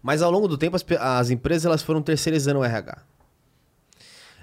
[0.00, 3.02] Mas ao longo do tempo, as, as empresas elas foram terceirizando o RH.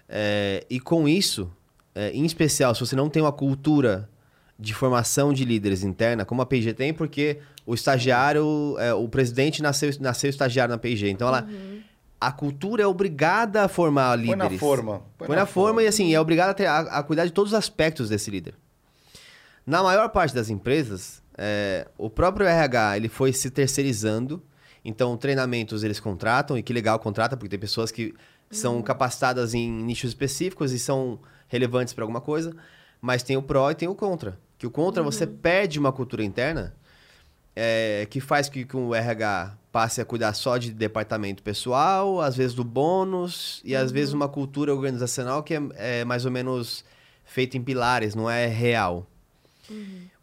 [0.09, 1.49] É, e com isso,
[1.95, 4.09] é, em especial, se você não tem uma cultura
[4.59, 9.61] de formação de líderes interna, como a P&G tem, porque o estagiário, é, o presidente
[9.61, 11.09] nasceu, nasceu estagiário na P&G.
[11.09, 11.47] Então, ela,
[12.19, 14.51] a cultura é obrigada a formar Põe líderes.
[14.53, 15.01] na forma.
[15.17, 17.57] Põe, na, forma, e assim, é obrigado a, ter- a- a cuidar de todos os
[17.57, 18.53] aspectos desse líder.
[19.65, 24.43] Na maior parte das empresas, é, o próprio RH ele foi se terceirizando.
[24.83, 28.13] Então, treinamentos eles contratam, e que legal contrata, porque tem pessoas que
[28.49, 32.53] são capacitadas em nichos específicos e são relevantes para alguma coisa.
[33.01, 34.37] Mas tem o pró e tem o contra.
[34.59, 36.75] Que o contra, você perde uma cultura interna
[37.55, 42.35] é, que faz que, que o RH passe a cuidar só de departamento pessoal, às
[42.35, 46.83] vezes do bônus, e às vezes uma cultura organizacional que é, é mais ou menos
[47.23, 49.07] feita em pilares, não é real.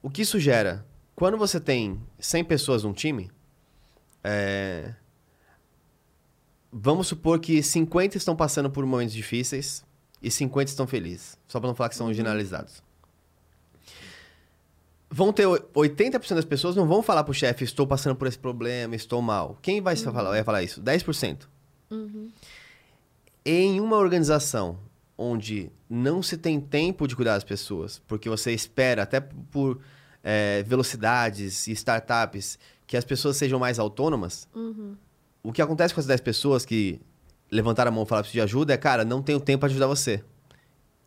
[0.02, 0.84] O que isso gera?
[1.14, 3.30] Quando você tem 100 pessoas num time,
[4.22, 4.92] é,
[6.70, 9.84] vamos supor que 50 estão passando por momentos difíceis
[10.22, 11.38] e 50 estão felizes.
[11.46, 12.85] Só para não falar que são generalizados.
[15.08, 18.38] Vão ter o- 80% das pessoas não vão falar pro chefe, estou passando por esse
[18.38, 19.56] problema, estou mal.
[19.62, 20.80] Quem vai falar, vai falar isso?
[20.82, 21.48] 10%.
[23.44, 24.78] Em uma organização
[25.16, 29.80] onde não se tem tempo de cuidar das pessoas, porque você espera, até por
[30.24, 34.48] eh, velocidades e startups, que as pessoas sejam mais autônomas,
[35.42, 37.00] o que acontece com essas 10 pessoas que
[37.50, 40.22] levantaram a mão e falaram de ajuda é, cara, não tenho tempo para ajudar você.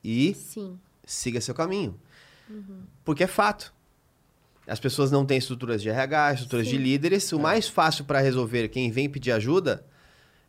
[0.01, 0.79] E Sim.
[1.05, 1.99] siga seu caminho.
[3.03, 3.73] Porque é fato.
[4.69, 6.83] As pessoas não têm estruturas de RH, estruturas de Sim.
[6.83, 7.31] líderes.
[7.33, 9.83] O mais fácil para resolver quem vem pedir ajuda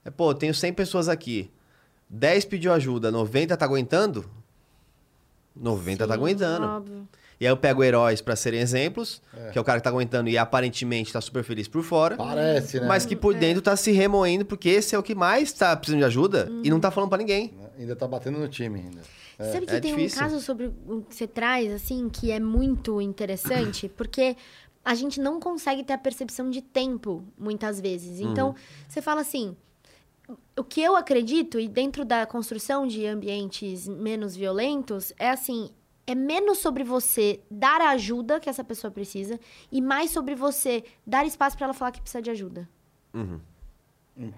[0.05, 1.51] é, pô, tenho 100 pessoas aqui.
[2.09, 4.29] 10 pediu ajuda, 90 tá aguentando?
[5.55, 6.67] 90 tá Sim, aguentando.
[6.67, 7.09] Óbvio.
[7.39, 10.29] E aí eu pego heróis para serem exemplos, que é o cara que tá aguentando
[10.29, 12.15] e aparentemente tá super feliz por fora.
[12.15, 12.87] Parece, né?
[12.87, 16.01] Mas que por dentro tá se remoendo, porque esse é o que mais tá precisando
[16.01, 17.55] de ajuda e não tá falando para ninguém.
[17.79, 19.01] Ainda tá batendo no time ainda.
[19.53, 20.19] Sabe que é tem difícil.
[20.19, 24.37] um caso sobre o que você traz, assim, que é muito interessante, porque
[24.85, 28.21] a gente não consegue ter a percepção de tempo, muitas vezes.
[28.21, 28.33] Uhum.
[28.33, 28.55] Então,
[28.89, 29.57] você fala assim.
[30.57, 35.71] O que eu acredito, e dentro da construção de ambientes menos violentos, é assim:
[36.07, 39.41] é menos sobre você dar a ajuda que essa pessoa precisa
[39.73, 42.69] e mais sobre você dar espaço para ela falar que precisa de ajuda.
[43.13, 43.41] Hum,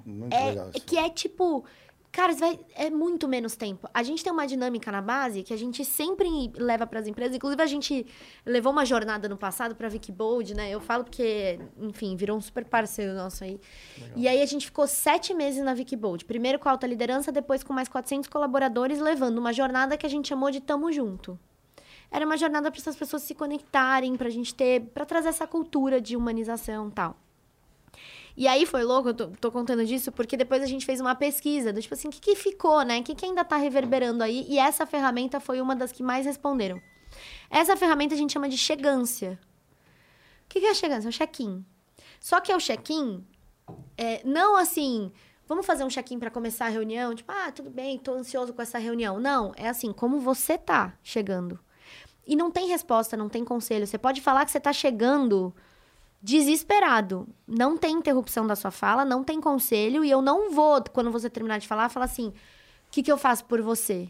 [0.06, 0.86] Muito É, legal é isso.
[0.86, 1.62] que é tipo.
[2.12, 3.88] Cara, vai, é muito menos tempo.
[3.94, 6.28] A gente tem uma dinâmica na base que a gente sempre
[6.58, 7.34] leva para as empresas.
[7.34, 8.06] Inclusive, a gente
[8.44, 10.70] levou uma jornada no passado para Vicky Bold, né?
[10.70, 13.58] Eu falo porque, enfim, virou um super parceiro nosso aí.
[14.14, 16.26] E aí a gente ficou sete meses na Vicky Bold.
[16.26, 20.10] Primeiro com a alta liderança, depois com mais 400 colaboradores, levando uma jornada que a
[20.10, 21.40] gente chamou de Tamo Junto.
[22.10, 25.46] Era uma jornada para essas pessoas se conectarem, para a gente ter, para trazer essa
[25.46, 27.16] cultura de humanização e tal.
[28.42, 31.14] E aí foi louco, eu tô, tô contando disso, porque depois a gente fez uma
[31.14, 32.98] pesquisa do tipo assim, o que, que ficou, né?
[32.98, 34.44] O que, que ainda tá reverberando aí?
[34.48, 36.82] E essa ferramenta foi uma das que mais responderam.
[37.48, 39.38] Essa ferramenta a gente chama de chegância.
[40.44, 41.06] O que, que é chegância?
[41.06, 41.64] É o check-in.
[42.18, 43.24] Só que é o check-in,
[43.96, 45.12] é, não assim,
[45.46, 48.60] vamos fazer um check-in para começar a reunião, tipo, ah, tudo bem, tô ansioso com
[48.60, 49.20] essa reunião.
[49.20, 51.60] Não, é assim, como você tá chegando.
[52.26, 53.86] E não tem resposta, não tem conselho.
[53.86, 55.54] Você pode falar que você tá chegando
[56.22, 57.26] desesperado.
[57.46, 61.28] Não tem interrupção da sua fala, não tem conselho, e eu não vou, quando você
[61.28, 62.34] terminar de falar, falar assim: o
[62.90, 64.08] que, que eu faço por você?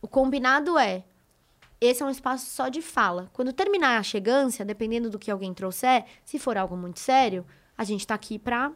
[0.00, 1.04] O combinado é.
[1.80, 3.30] Esse é um espaço só de fala.
[3.32, 7.44] Quando terminar a chegância, dependendo do que alguém trouxer, se for algo muito sério,
[7.76, 8.70] a gente tá aqui pra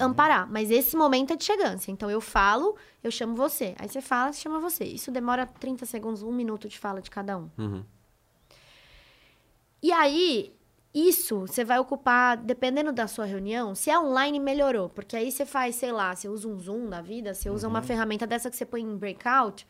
[0.00, 0.50] amparar.
[0.50, 1.90] Mas esse momento é de chegância.
[1.90, 2.74] Então eu falo,
[3.04, 3.74] eu chamo você.
[3.78, 4.84] Aí você fala, chama você.
[4.84, 7.50] Isso demora 30 segundos, um minuto de fala de cada um.
[7.58, 7.84] Uhum.
[9.82, 10.54] E aí,
[10.94, 14.88] isso você vai ocupar, dependendo da sua reunião, se é online, melhorou.
[14.88, 17.82] Porque aí você faz, sei lá, você usa um Zoom da vida, você usa uma
[17.82, 19.66] ferramenta dessa que você põe em breakout.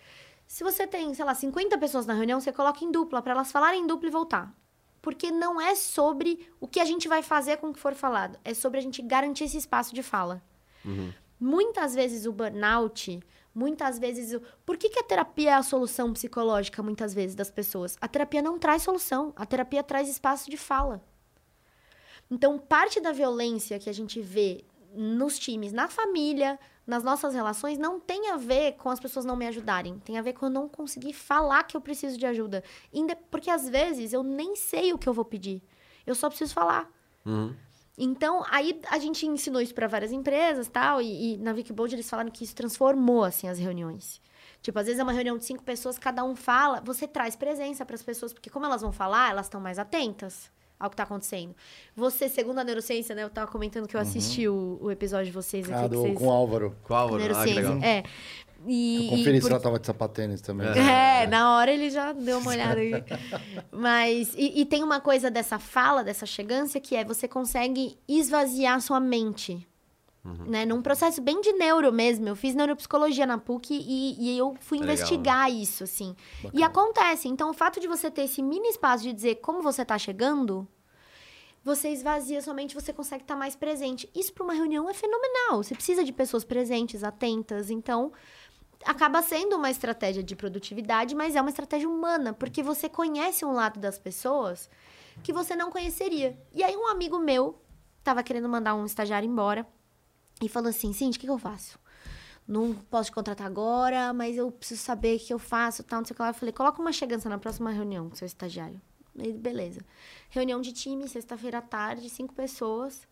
[0.46, 3.52] Se você tem, sei lá, 50 pessoas na reunião, você coloca em dupla, para elas
[3.52, 4.54] falarem em dupla e voltar.
[5.02, 8.38] Porque não é sobre o que a gente vai fazer com o que for falado,
[8.44, 10.42] é sobre a gente garantir esse espaço de fala.
[11.38, 13.20] Muitas vezes o burnout,
[13.54, 14.40] muitas vezes.
[14.64, 17.96] Por que, que a terapia é a solução psicológica, muitas vezes, das pessoas?
[18.00, 21.02] A terapia não traz solução, a terapia traz espaço de fala.
[22.30, 24.64] Então, parte da violência que a gente vê
[24.94, 29.36] nos times, na família, nas nossas relações, não tem a ver com as pessoas não
[29.36, 29.98] me ajudarem.
[30.00, 32.62] Tem a ver com eu não conseguir falar que eu preciso de ajuda.
[33.30, 35.62] Porque às vezes eu nem sei o que eu vou pedir.
[36.06, 36.90] Eu só preciso falar.
[37.24, 37.54] Uhum.
[38.02, 42.08] Então, aí a gente ensinou isso para várias empresas tal, e, e na Wikibold eles
[42.08, 44.20] falaram que isso transformou, assim, as reuniões.
[44.62, 47.84] Tipo, às vezes é uma reunião de cinco pessoas, cada um fala, você traz presença
[47.84, 51.02] para as pessoas, porque como elas vão falar, elas estão mais atentas ao que tá
[51.02, 51.54] acontecendo.
[51.94, 55.32] Você, segundo a neurociência, né, eu tava comentando que eu assisti o, o episódio de
[55.32, 56.18] vocês aqui, Ah, que do, vocês...
[56.18, 56.74] com o Álvaro.
[56.84, 57.08] Qual?
[57.08, 57.78] Ah, que neurociência, legal.
[57.82, 58.02] é.
[58.66, 60.66] E, Eu conferi e se por- ela tava de sapatênis também.
[60.68, 62.92] é, na hora ele já deu uma olhada aí.
[63.72, 68.80] Mas, e, e tem uma coisa dessa fala, dessa chegância, que é você consegue esvaziar
[68.80, 69.66] sua mente.
[70.46, 70.66] Né?
[70.66, 72.28] Num processo bem de neuro mesmo.
[72.28, 76.14] Eu fiz neuropsicologia na PUC e, e eu fui É legal, investigar isso, assim.
[76.52, 77.26] E acontece.
[77.26, 80.68] Então, o fato de você ter esse mini espaço de dizer como você tá chegando,
[81.64, 84.10] você esvazia sua mente, você consegue estar mais presente.
[84.14, 85.62] Isso para uma reunião é fenomenal.
[85.62, 87.70] Você precisa de pessoas presentes, atentas.
[87.70, 88.12] Então,
[88.84, 93.52] acaba sendo uma estratégia de produtividade, mas é uma estratégia humana, porque você conhece um
[93.52, 94.68] lado das pessoas
[95.22, 96.38] que você não conheceria.
[96.52, 97.60] E aí um amigo meu
[98.02, 99.66] tava querendo mandar um estagiário embora
[100.40, 101.78] e falou assim, Cindy, o que, que eu faço?
[102.48, 106.06] Não posso te contratar agora, mas eu preciso saber o que eu faço, tal, não
[106.06, 106.30] sei o que lá.
[106.30, 108.80] Eu falei, coloca uma chegança na próxima reunião com seu estagiário.
[109.16, 109.80] Ele, beleza.
[110.30, 113.06] Reunião de time, sexta-feira à tarde, cinco pessoas.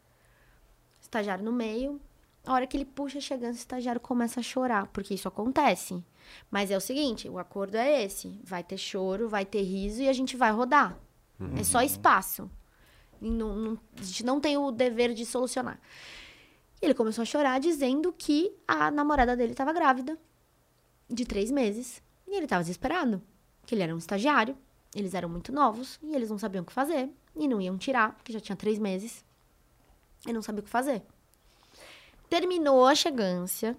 [1.01, 2.01] Estagiário no meio.
[2.49, 6.03] A hora que ele puxa a chegança, o estagiário começa a chorar, porque isso acontece.
[6.51, 8.41] Mas é o seguinte, o acordo é esse.
[8.43, 10.99] Vai ter choro, vai ter riso e a gente vai rodar.
[11.59, 12.51] É só espaço.
[13.20, 15.79] E não- não- a gente não tem o dever de solucionar.
[16.81, 20.19] E ele começou a chorar dizendo que a namorada dele estava grávida
[21.09, 22.03] de três meses.
[22.27, 23.20] E ele estava desesperado.
[23.66, 24.57] Que ele era um estagiário,
[24.95, 27.11] eles eram muito novos e eles não sabiam o que fazer.
[27.37, 29.23] E não iam tirar, porque já tinha três meses.
[30.27, 31.03] E não sabia o que fazer.
[32.29, 33.77] Terminou a chegância.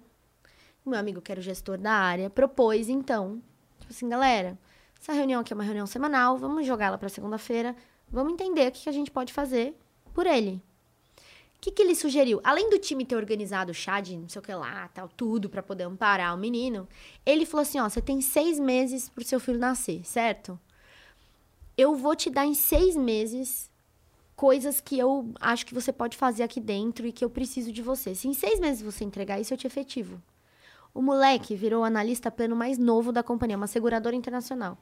[0.84, 3.42] Meu amigo, que era o gestor da área, propôs, então,
[3.78, 4.58] tipo assim, galera,
[5.00, 7.76] essa reunião aqui é uma reunião semanal, vamos jogá-la para segunda-feira,
[8.08, 9.74] vamos entender o que, que a gente pode fazer
[10.12, 10.62] por ele.
[11.56, 12.40] O que, que ele sugeriu?
[12.42, 15.48] Além do time ter organizado o chá de não sei o que lá, tal, tudo
[15.48, 16.88] para poder amparar o menino,
[17.24, 20.58] ele falou assim: ó, você tem seis meses pro seu filho nascer, certo?
[21.76, 23.69] Eu vou te dar em seis meses
[24.40, 27.82] coisas que eu acho que você pode fazer aqui dentro e que eu preciso de
[27.82, 28.14] você.
[28.14, 30.18] Se em seis meses você entregar isso, eu te efetivo.
[30.94, 34.78] O moleque virou o analista pleno mais novo da companhia, uma seguradora internacional.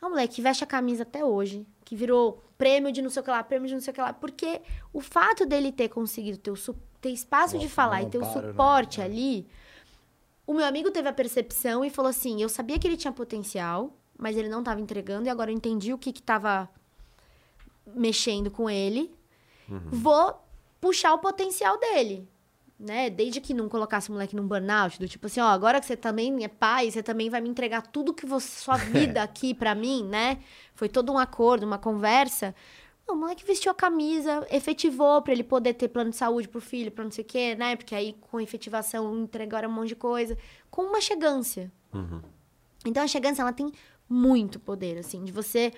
[0.00, 3.22] É um moleque que veste a camisa até hoje, que virou prêmio de não sei
[3.22, 5.88] o que lá, prêmio de não sei o que lá, porque o fato dele ter
[5.88, 8.52] conseguido ter, o ter espaço de Nossa, falar um e ter o amparo, né?
[8.52, 9.04] suporte É.
[9.04, 9.48] ali,
[10.46, 13.92] o meu amigo teve a percepção e falou assim: eu sabia que ele tinha potencial,
[14.16, 16.70] mas ele não estava entregando, e agora eu entendi o que estava
[17.94, 19.14] mexendo com ele.
[19.90, 20.34] Vou
[20.80, 22.28] puxar o potencial dele.
[22.78, 23.08] né?
[23.08, 25.96] Desde que não colocasse o moleque num burnout, do tipo assim, ó, agora que você
[25.96, 29.74] também é pai, você também vai me entregar tudo que você, sua vida aqui pra
[29.74, 30.38] mim, né?
[30.74, 32.54] Foi todo um acordo, uma conversa.
[33.08, 36.90] O moleque vestiu a camisa, efetivou pra ele poder ter plano de saúde pro filho,
[36.90, 37.76] pra não sei o quê, né?
[37.76, 40.36] Porque aí com efetivação entregaram um monte de coisa.
[40.70, 41.72] Com uma chegância.
[42.84, 43.72] Então a chegância, ela tem
[44.08, 45.72] muito poder, assim, de você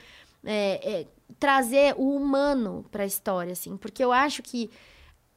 [0.45, 1.07] é, é,
[1.39, 3.77] trazer o humano pra história, assim.
[3.77, 4.71] Porque eu acho que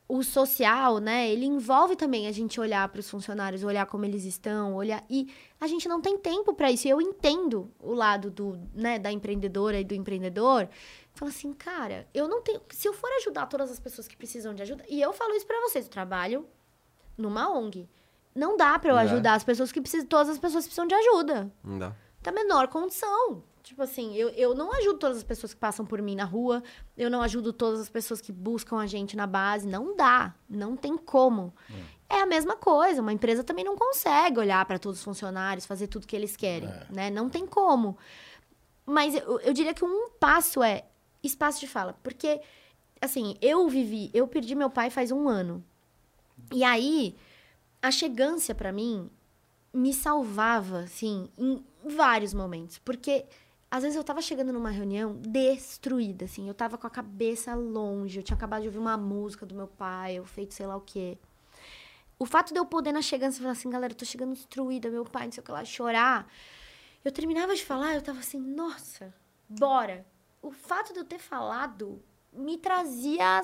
[0.07, 4.25] o social, né, ele envolve também a gente olhar para os funcionários, olhar como eles
[4.25, 6.85] estão, olhar e a gente não tem tempo para isso.
[6.85, 10.67] E eu entendo o lado do, né, da empreendedora e do empreendedor.
[11.13, 14.53] Fala assim, cara, eu não tenho, se eu for ajudar todas as pessoas que precisam
[14.53, 16.45] de ajuda, e eu falo isso para vocês, eu trabalho
[17.17, 17.87] numa ONG.
[18.35, 20.87] Não dá para eu Não ajudar as pessoas que precisam, todas as pessoas que precisam
[20.87, 21.95] de ajuda Não dá.
[22.21, 23.43] da menor condição.
[23.71, 26.61] Tipo assim, eu, eu não ajudo todas as pessoas que passam por mim na rua,
[26.97, 29.65] eu não ajudo todas as pessoas que buscam a gente na base.
[29.65, 31.53] Não dá, não tem como.
[32.09, 35.87] É a mesma coisa, uma empresa também não consegue olhar para todos os funcionários, fazer
[35.87, 37.09] tudo que eles querem, né?
[37.09, 37.97] Não tem como.
[38.85, 40.83] Mas eu, eu diria que um passo é
[41.23, 42.41] espaço de fala, porque
[42.99, 45.63] assim, eu vivi, eu perdi meu pai faz um ano.
[46.51, 47.15] E aí,
[47.81, 49.09] a chegância pra mim
[49.73, 52.77] me salvava, assim, em vários momentos.
[52.79, 53.23] Porque
[53.71, 56.45] às vezes eu tava chegando numa reunião destruída, assim.
[56.45, 58.19] Eu tava com a cabeça longe.
[58.19, 60.81] Eu tinha acabado de ouvir uma música do meu pai, eu feito sei lá o
[60.81, 61.17] quê.
[62.19, 65.05] O fato de eu poder na chegância falar assim, galera, eu tô chegando destruída, meu
[65.05, 66.27] pai, não sei o que lá, chorar.
[67.03, 69.13] Eu terminava de falar, eu tava assim, nossa,
[69.47, 70.05] bora.
[70.41, 72.03] O fato de eu ter falado
[72.33, 73.41] me trazia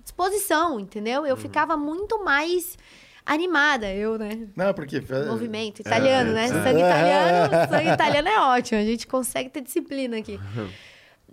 [0.00, 1.26] disposição, entendeu?
[1.26, 2.78] Eu ficava muito mais
[3.26, 4.48] animada, eu, né?
[4.54, 5.02] Não, porque...
[5.28, 6.46] Movimento italiano, né?
[6.46, 8.80] Sangue italiano, sangue italiano é ótimo.
[8.80, 10.38] A gente consegue ter disciplina aqui.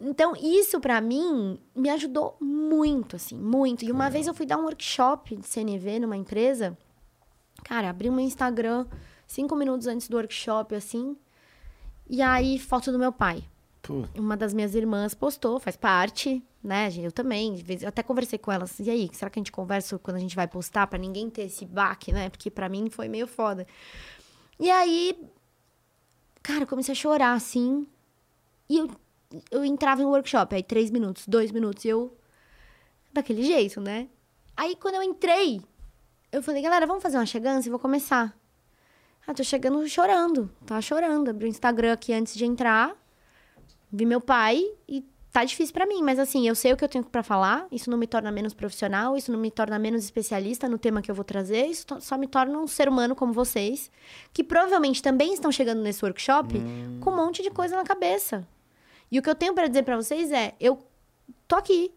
[0.01, 3.85] Então, isso pra mim me ajudou muito, assim, muito.
[3.85, 6.75] E uma vez eu fui dar um workshop de CNV numa empresa.
[7.63, 8.87] Cara, abri meu Instagram
[9.27, 11.15] cinco minutos antes do workshop, assim.
[12.09, 13.43] E aí, foto do meu pai.
[14.17, 16.89] Uma das minhas irmãs postou, faz parte, né?
[16.97, 17.63] Eu também.
[17.81, 18.79] Eu até conversei com elas.
[18.79, 20.87] E aí, será que a gente conversa quando a gente vai postar?
[20.87, 22.29] Pra ninguém ter esse baque, né?
[22.29, 23.67] Porque pra mim foi meio foda.
[24.59, 25.19] E aí,
[26.41, 27.85] cara, eu comecei a chorar, assim.
[28.69, 28.89] E eu,
[29.51, 32.15] eu entrava em workshop, aí três minutos, dois minutos, e eu.
[33.11, 34.07] Daquele jeito, né?
[34.57, 35.61] Aí quando eu entrei,
[36.31, 38.35] eu falei, galera, vamos fazer uma chegança e vou começar.
[39.27, 40.49] Ah, tô chegando chorando.
[40.65, 41.29] Tava chorando.
[41.29, 42.95] Abri o Instagram aqui antes de entrar.
[43.91, 46.87] Vi meu pai e tá difícil pra mim, mas assim, eu sei o que eu
[46.87, 47.65] tenho pra falar.
[47.71, 51.09] Isso não me torna menos profissional, isso não me torna menos especialista no tema que
[51.09, 51.65] eu vou trazer.
[51.65, 53.91] Isso só me torna um ser humano como vocês,
[54.31, 56.53] que provavelmente também estão chegando nesse workshop
[57.01, 58.47] com um monte de coisa na cabeça.
[59.11, 60.79] E o que eu tenho pra dizer pra vocês é, eu
[61.47, 61.91] tô aqui.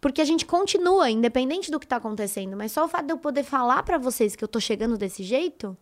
[0.00, 3.18] Porque a gente continua, independente do que tá acontecendo, mas só o fato de eu
[3.18, 5.76] poder falar pra vocês que eu tô chegando desse jeito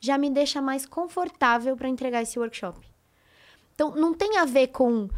[0.00, 2.80] já me deixa mais confortável pra entregar esse workshop.
[3.74, 5.08] Então, não tem a ver com.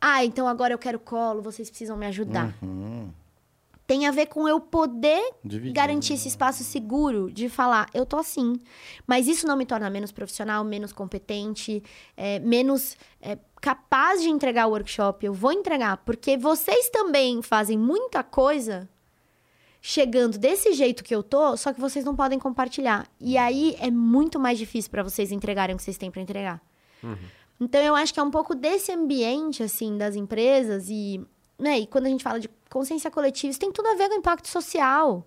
[0.00, 2.54] Ah, então agora eu quero colo, vocês precisam me ajudar.
[3.86, 8.18] Tem a ver com eu poder Dividir, garantir esse espaço seguro de falar, eu tô
[8.18, 8.60] assim.
[9.06, 11.82] Mas isso não me torna menos profissional, menos competente,
[12.14, 15.24] é, menos é, capaz de entregar o workshop.
[15.24, 18.86] Eu vou entregar, porque vocês também fazem muita coisa
[19.80, 23.06] chegando desse jeito que eu tô, só que vocês não podem compartilhar.
[23.18, 26.60] E aí é muito mais difícil pra vocês entregarem o que vocês têm pra entregar.
[27.60, 31.20] Então eu acho que é um pouco desse ambiente assim das empresas e,
[31.58, 34.14] né, e quando a gente fala de consciência coletiva, isso tem tudo a ver com
[34.14, 35.26] o impacto social.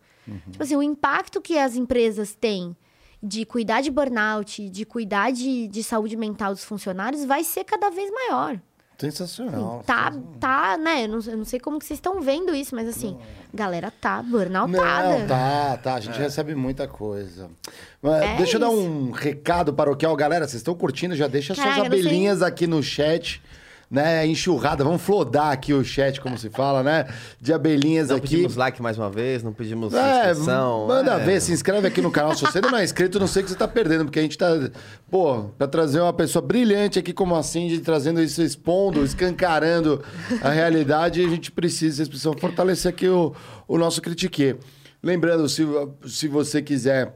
[0.52, 2.76] Tipo assim, o impacto que as empresas têm
[3.22, 7.90] de cuidar de burnout, de cuidar de, de saúde mental dos funcionários vai ser cada
[7.90, 8.60] vez maior.
[9.02, 9.84] Sensacional.
[9.86, 11.06] Tá, tá, né?
[11.06, 13.18] Eu não, eu não sei como que vocês estão vendo isso, mas assim,
[13.54, 15.20] galera tá burnoutada.
[15.20, 15.96] Não, tá, tá.
[15.96, 17.50] A gente recebe muita coisa.
[18.02, 18.78] Mas É deixa eu dar isso.
[18.80, 20.16] um recado paroquial.
[20.16, 21.16] Galera, vocês estão curtindo?
[21.16, 23.42] Já deixa suas não sei abelhinhas aqui no chat.
[23.92, 27.08] Né, enxurrada, vamos flodar aqui o chat, como se fala, né?
[27.42, 28.30] De abelhinhas Não aqui.
[28.38, 30.88] pedimos like mais uma vez, não pedimos É, inscrição.
[30.88, 31.20] manda é.
[31.26, 32.34] ver, se inscreve aqui no canal.
[32.34, 34.38] Se você não é inscrito, não sei o que você tá perdendo, porque a gente
[34.38, 34.48] tá,
[35.10, 40.02] pô, pra trazer uma pessoa brilhante aqui como a Cindy, trazendo isso, expondo, escancarando
[40.42, 43.36] a realidade, a gente precisa, vocês precisam fortalecer aqui o,
[43.68, 44.56] o nosso critique.
[45.04, 45.68] Lembrando, se,
[46.08, 47.14] se você quiser,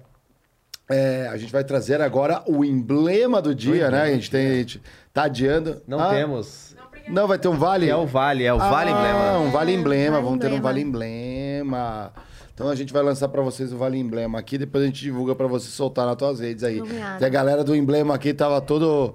[0.89, 4.01] é, a gente vai trazer agora o emblema do dia, né?
[4.03, 4.81] A gente tem, a gente
[5.13, 5.81] tá adiando.
[5.87, 6.75] Não Ah, temos.
[7.07, 7.87] Não, vai ter um vale?
[7.89, 9.39] É o Vale, é o Vale ah, Emblema.
[9.39, 10.11] um Vale Emblema.
[10.13, 10.63] Vale Vamos ter um Emblema.
[10.63, 12.13] Vale Emblema.
[12.53, 15.35] Então a gente vai lançar pra vocês o Vale Emblema aqui, depois a gente divulga
[15.35, 16.81] pra você soltar nas tuas redes aí.
[17.17, 19.13] Que a galera do Emblema aqui tava todo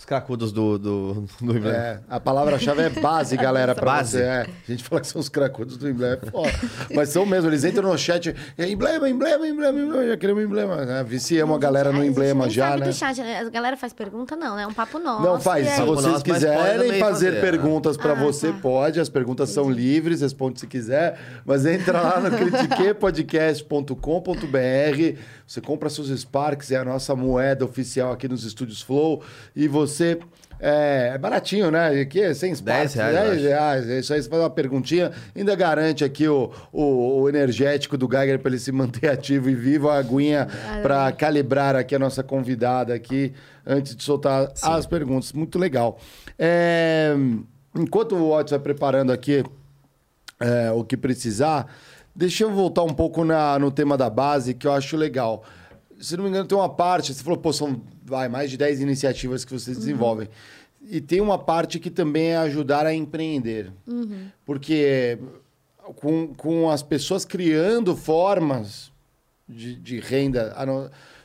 [0.00, 1.76] Os cracudos do, do, do emblema.
[1.76, 4.12] É, a palavra-chave é base, galera, pra Base.
[4.16, 4.22] você.
[4.22, 6.50] É, a gente fala que são os cracudos do emblema, é foda.
[6.94, 10.86] Mas são mesmo, eles entram no chat, é emblema, emblema, emblema, emblema, já queremos emblema.
[10.86, 11.04] Né?
[11.06, 12.90] Viciamos a galera no emblema já, né?
[12.92, 13.40] chat, né?
[13.40, 14.62] A galera faz pergunta, não, né?
[14.62, 15.22] É um papo nosso.
[15.22, 15.68] Não, faz.
[15.68, 17.40] Se vocês quiserem fazer fazer, né?
[17.42, 18.58] perguntas pra Ah, você, tá.
[18.62, 19.00] pode.
[19.00, 21.18] As perguntas são livres, responde se quiser.
[21.44, 25.18] Mas entra lá no critiquepodcast.com.br.
[25.46, 29.22] Você compra seus Sparks, é a nossa moeda oficial aqui nos Estúdios Flow.
[29.54, 29.89] E você...
[30.62, 32.00] É, é baratinho, né?
[32.00, 32.94] Aqui é 100 Sparks.
[32.94, 33.46] 10 reais, eu 10 acho.
[33.48, 33.88] reais.
[33.88, 38.06] É Isso aí, você faz uma perguntinha, ainda garante aqui o, o, o energético do
[38.06, 40.46] Geiger para ele se manter ativo e vivo, a aguinha
[40.82, 43.32] para calibrar aqui a nossa convidada aqui
[43.66, 45.32] antes de soltar as perguntas.
[45.32, 45.98] Muito legal.
[46.38, 47.14] É,
[47.74, 49.42] enquanto o Otis vai preparando aqui
[50.38, 51.72] é, o que precisar,
[52.14, 55.42] deixa eu voltar um pouco na, no tema da base, que eu acho legal.
[55.98, 57.80] Se não me engano, tem uma parte, você falou, pô, são
[58.10, 60.28] vai, mais de 10 iniciativas que vocês desenvolvem.
[60.82, 63.72] E tem uma parte que também é ajudar a empreender.
[64.44, 65.18] Porque
[65.96, 68.90] com, com as pessoas criando formas
[69.48, 70.54] de, de renda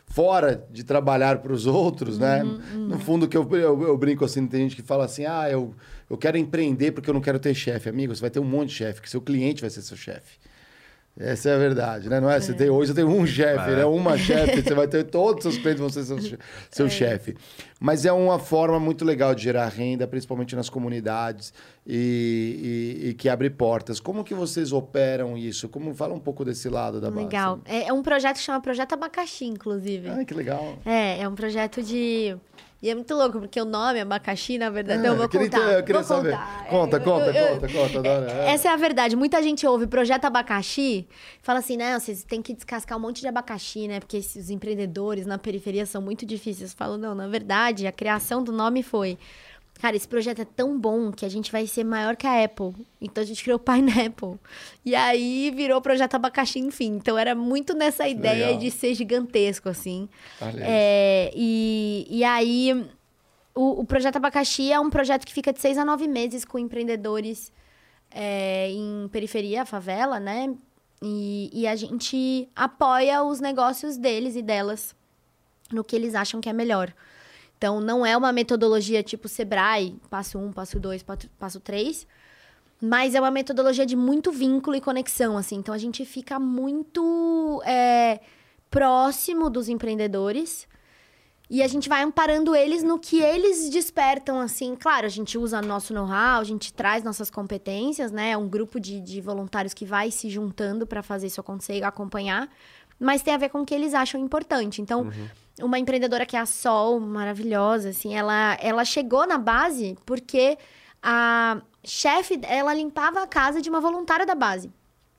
[0.05, 2.43] fora de trabalhar para os outros, né?
[2.73, 5.73] No fundo, que eu, eu, eu brinco assim, tem gente que fala assim, ah, eu,
[6.09, 7.89] eu quero empreender porque eu não quero ter chefe.
[7.89, 10.37] Amigo, você vai ter um monte de chefe, que seu cliente vai ser seu chefe.
[11.17, 12.19] Essa é a verdade, né?
[12.19, 12.37] Não é?
[12.41, 13.75] Você tem, hoje você tem um chefe, É.
[13.77, 13.85] né?
[13.85, 16.37] Uma chefe, você vai ter todos os seus clientes vão ser seu,
[16.69, 17.37] seu chefe.
[17.79, 21.53] Mas é uma forma muito legal de gerar renda, principalmente nas comunidades
[21.87, 23.99] e, e- e que abre portas.
[23.99, 25.69] Como que vocês operam isso?
[25.69, 27.23] Como fala um pouco desse lado da base?
[27.23, 27.59] Legal.
[27.65, 30.09] É, é um projeto que chama Projeto Abacaxi, inclusive.
[30.09, 30.77] Ah, que legal.
[30.85, 32.35] É, é um projeto de.
[32.81, 35.01] E é muito louco, porque o nome abacaxi, na verdade.
[35.03, 35.71] Ah, eu vou eu queria contar.
[35.71, 36.31] eu queria vou saber.
[36.31, 36.65] contar.
[36.69, 38.29] Conta, É, conta, eu- eu- conta, conta, adoro.
[38.31, 38.53] É.
[38.53, 39.15] Essa é a verdade.
[39.15, 41.07] Muita gente ouve projeto abacaxi,
[41.41, 43.99] fala assim, não, vocês têm que descascar um monte de abacaxi, né?
[43.99, 46.71] Porque esses empreendedores na periferia são muito difíceis.
[46.71, 49.17] Eu falo, não, na verdade, a criação do nome foi.
[49.79, 52.73] Cara, esse projeto é tão bom que a gente vai ser maior que a Apple.
[53.01, 54.39] Então a gente criou o Pineapple.
[54.85, 56.95] E aí virou o projeto abacaxi, enfim.
[56.95, 58.59] Então era muito nessa ideia Legal.
[58.59, 60.07] de ser gigantesco, assim.
[60.61, 62.87] É, e, e aí,
[63.53, 66.59] o, o Projeto Abacaxi é um projeto que fica de seis a nove meses com
[66.59, 67.51] empreendedores
[68.11, 70.53] é, em periferia, favela, né?
[71.01, 74.95] E, e a gente apoia os negócios deles e delas
[75.71, 76.93] no que eles acham que é melhor.
[77.57, 82.05] Então, não é uma metodologia tipo Sebrae, passo um, passo dois, passo- três,
[82.81, 85.55] mas é uma metodologia de muito vínculo e conexão, assim.
[85.55, 88.19] Então, a gente fica muito é,
[88.69, 90.67] próximo dos empreendedores
[91.49, 94.75] e a gente vai amparando eles no que eles despertam, assim.
[94.75, 98.31] Claro, a gente usa nosso know-how, a gente traz nossas competências, né?
[98.31, 101.83] É um grupo de, de voluntários que vai se juntando para fazer isso acontecer e
[101.83, 102.49] acompanhar.
[102.99, 104.81] Mas tem a ver com o que eles acham importante.
[104.81, 105.03] Então,
[105.61, 110.57] uma empreendedora que é a Sol, maravilhosa, assim, ela, ela chegou na base porque
[111.01, 114.71] a chefe, ela limpava a casa de uma voluntária da base.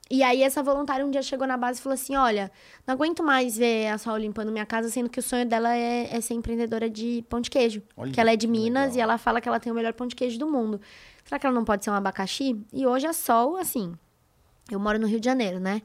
[0.08, 2.50] E aí, essa voluntária um dia chegou na base e falou assim: Olha,
[2.86, 6.14] não aguento mais ver a Sol limpando minha casa, sendo que o sonho dela é,
[6.14, 7.82] é ser empreendedora de pão de queijo.
[7.96, 8.98] Olha, que ela é de Minas legal.
[8.98, 10.80] e ela fala que ela tem o melhor pão de queijo do mundo.
[11.24, 12.56] Será que ela não pode ser um abacaxi?
[12.72, 13.94] E hoje a Sol, assim.
[14.68, 15.80] Eu moro no Rio de Janeiro, né?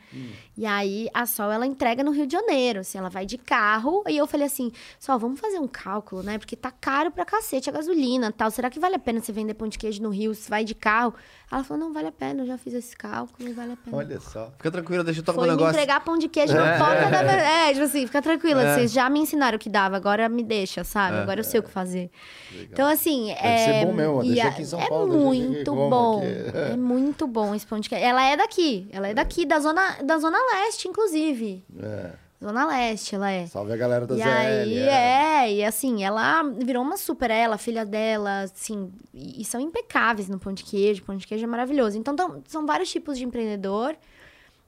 [0.58, 4.04] E aí a Sol ela entrega no Rio de Janeiro, assim, ela vai de carro.
[4.08, 6.40] E eu falei assim: Sol, vamos fazer um cálculo, né?
[6.40, 8.50] Porque tá caro pra cacete a gasolina tal.
[8.50, 10.74] Será que vale a pena você vender pão de queijo no Rio se vai de
[10.74, 11.14] carro?
[11.52, 13.98] Ela falou: não, vale a pena, eu já fiz esse cálculo, vale a pena.
[13.98, 14.52] Olha só.
[14.58, 15.70] Fica tranquilo, deixa eu tocar um negócio.
[15.74, 16.78] entregar pão de queijo na É.
[16.80, 17.22] porta da.
[17.62, 18.64] É, tipo assim, fica tranquila.
[18.64, 18.76] É.
[18.76, 21.18] Vocês já me ensinaram o que dava, agora me deixa, sabe?
[21.18, 22.10] Agora eu sei o que fazer.
[22.54, 23.28] Então, assim.
[23.28, 26.24] Deve é, ser bom mesmo, deixa aqui em São é Paulo, aqui muito bom.
[26.24, 28.04] É muito bom esse pão de queijo.
[28.04, 28.71] Ela é daqui.
[28.92, 31.64] Ela é daqui, da zona, da zona leste, inclusive.
[31.82, 32.12] É.
[32.44, 33.46] Zona leste, ela é.
[33.46, 34.28] Salve a galera da E ZL.
[34.28, 39.46] aí, é, e assim, ela virou uma super, ela, a filha dela, assim, e, e
[39.46, 41.98] são impecáveis no pão de queijo, pão de queijo é maravilhoso.
[42.00, 43.96] Então, tão- são vários tipos de empreendedor,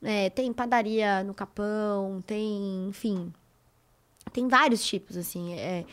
[0.03, 3.33] é, tem padaria no Capão, tem, enfim,
[4.33, 5.85] tem vários tipos, assim, é.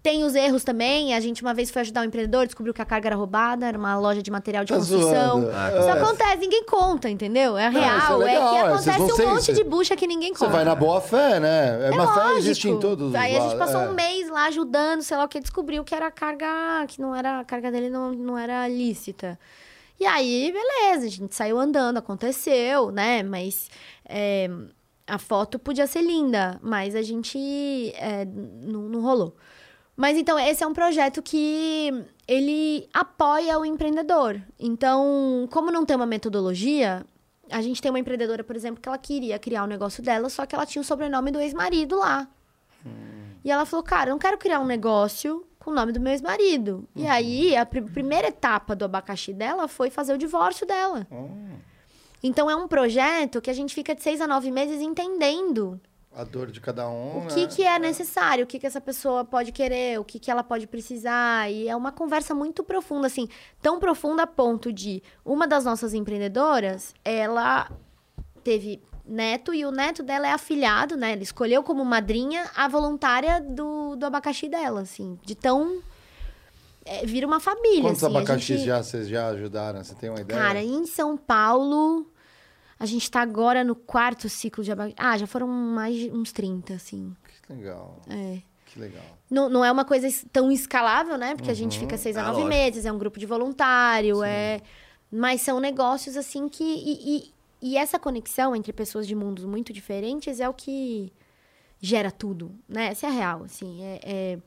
[0.00, 2.84] Tem os erros também, a gente uma vez foi ajudar um empreendedor, descobriu que a
[2.84, 5.40] carga era roubada, era uma loja de material de Tá construção.
[5.40, 5.50] zoando.
[5.52, 5.90] Ah, Isso É.
[5.92, 7.58] acontece, ninguém conta, entendeu?
[7.58, 9.52] É Não, é real, é, legal, que é, vocês acontece não um sei monte se-
[9.54, 10.46] de bucha que ninguém conta.
[10.46, 11.88] Você vai na boa fé, né?
[11.88, 12.38] É, uma fé Lógico.
[12.38, 13.88] existe em todos os Aí a gente passou é.
[13.88, 17.40] um mês lá ajudando, sei lá o que, descobriu que era carga, que não era,
[17.40, 19.36] a carga dele não, não era lícita.
[20.00, 23.24] E aí, beleza, a gente saiu andando, aconteceu, né?
[23.24, 23.68] Mas
[24.08, 24.48] é,
[25.08, 27.38] a foto podia ser linda, mas a gente
[27.96, 29.34] é, não, não rolou.
[29.96, 31.92] Mas então, esse é um projeto que
[32.26, 34.40] ele apoia o empreendedor.
[34.58, 37.04] Então, como não tem uma metodologia,
[37.50, 40.46] a gente tem uma empreendedora, por exemplo, que ela queria criar o negócio dela, só
[40.46, 42.28] que ela tinha o sobrenome do ex-marido lá.
[43.44, 46.12] E ela falou, cara, eu não quero criar um negócio com o nome do meu
[46.12, 46.88] ex-marido.
[46.94, 47.10] E Uhum.
[47.10, 51.06] aí, a pri- primeira etapa do abacaxi dela foi fazer o divórcio dela.
[51.10, 51.56] Hum,
[52.22, 55.80] Então, é um projeto que a gente fica de seis a nove meses entendendo
[56.18, 57.18] a dor de cada um.
[57.18, 57.26] o né?
[57.28, 60.42] que, que é necessário, o que, que essa pessoa pode querer, o que, que ela
[60.42, 61.48] pode precisar.
[61.48, 63.28] E é uma conversa muito profunda, assim,
[63.62, 67.70] tão profunda a ponto de uma das nossas empreendedoras, ela
[68.42, 71.12] teve neto e o neto dela é afilhado, né?
[71.12, 75.80] Ele escolheu como madrinha a voluntária do, do abacaxi dela, assim, de tão.
[76.88, 77.82] É, vira uma família.
[77.82, 79.82] Quantos assim, abacaxis gente- já vocês já ajudaram?
[79.84, 80.40] Você tem uma ideia?
[80.40, 82.06] Cara, em São Paulo,
[82.78, 84.96] a gente tá agora no quarto ciclo de abacaxi.
[84.98, 87.14] Ah, já foram mais de uns 30, assim.
[87.46, 88.00] Que legal.
[88.08, 88.38] É.
[88.66, 89.02] Que legal.
[89.30, 91.34] Não, não é uma coisa tão escalável, né?
[91.34, 92.48] Porque a gente fica seis a Ah, nove lógico.
[92.54, 94.60] meses, é um grupo de voluntário, é...
[95.10, 96.62] Mas são negócios, assim, que...
[96.64, 101.10] E, e- e essa conexão entre pessoas de mundos muito diferentes é o que
[101.80, 102.88] gera tudo, né?
[102.88, 103.82] Essa é a real, assim.
[103.82, 104.38] É, é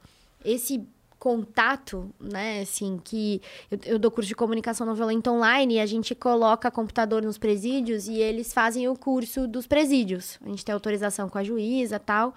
[0.45, 0.87] esse
[1.21, 2.61] contato, né?
[2.61, 3.39] Assim, que...
[3.69, 7.37] Eu, eu dou curso de comunicação não violenta online e a gente coloca computador nos
[7.37, 10.39] presídios e eles fazem o curso dos presídios.
[10.43, 12.33] A gente tem autorização com a juíza e tal...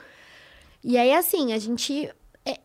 [0.87, 2.13] E aí, assim, a gente.
[2.45, 2.61] é-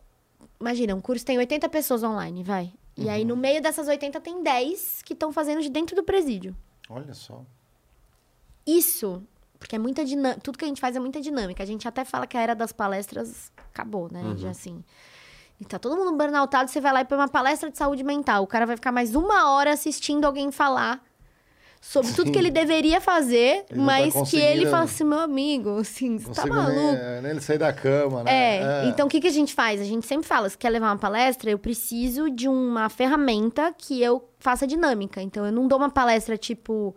[0.60, 2.70] Imagina, um curso tem 80 pessoas online, vai.
[2.94, 6.54] E aí, no meio dessas 80, tem 10 que estão fazendo de dentro do presídio.
[6.90, 7.42] Olha só.
[8.66, 9.22] Isso,
[9.58, 10.38] porque é muita dinâmica.
[10.42, 11.62] Tudo que a gente faz é muita dinâmica.
[11.62, 14.34] A gente até fala que a era das palestras acabou, né?
[14.36, 14.84] Já assim.
[15.60, 18.42] E tá todo mundo burnoutado, você vai lá e põe uma palestra de saúde mental.
[18.42, 21.02] O cara vai ficar mais uma hora assistindo alguém falar
[21.80, 25.78] sobre tudo que ele deveria fazer, Ele tá mas que ele fala assim, meu amigo,
[25.78, 26.74] assim, você tá maluco.
[26.74, 28.30] nem, nem ele sair da cama, né?
[28.30, 29.80] É, então o que, que a gente faz?
[29.80, 34.02] A gente sempre fala, se quer levar uma palestra, eu preciso de uma ferramenta que
[34.02, 35.22] eu faça dinâmica.
[35.22, 36.94] Então eu não dou uma palestra tipo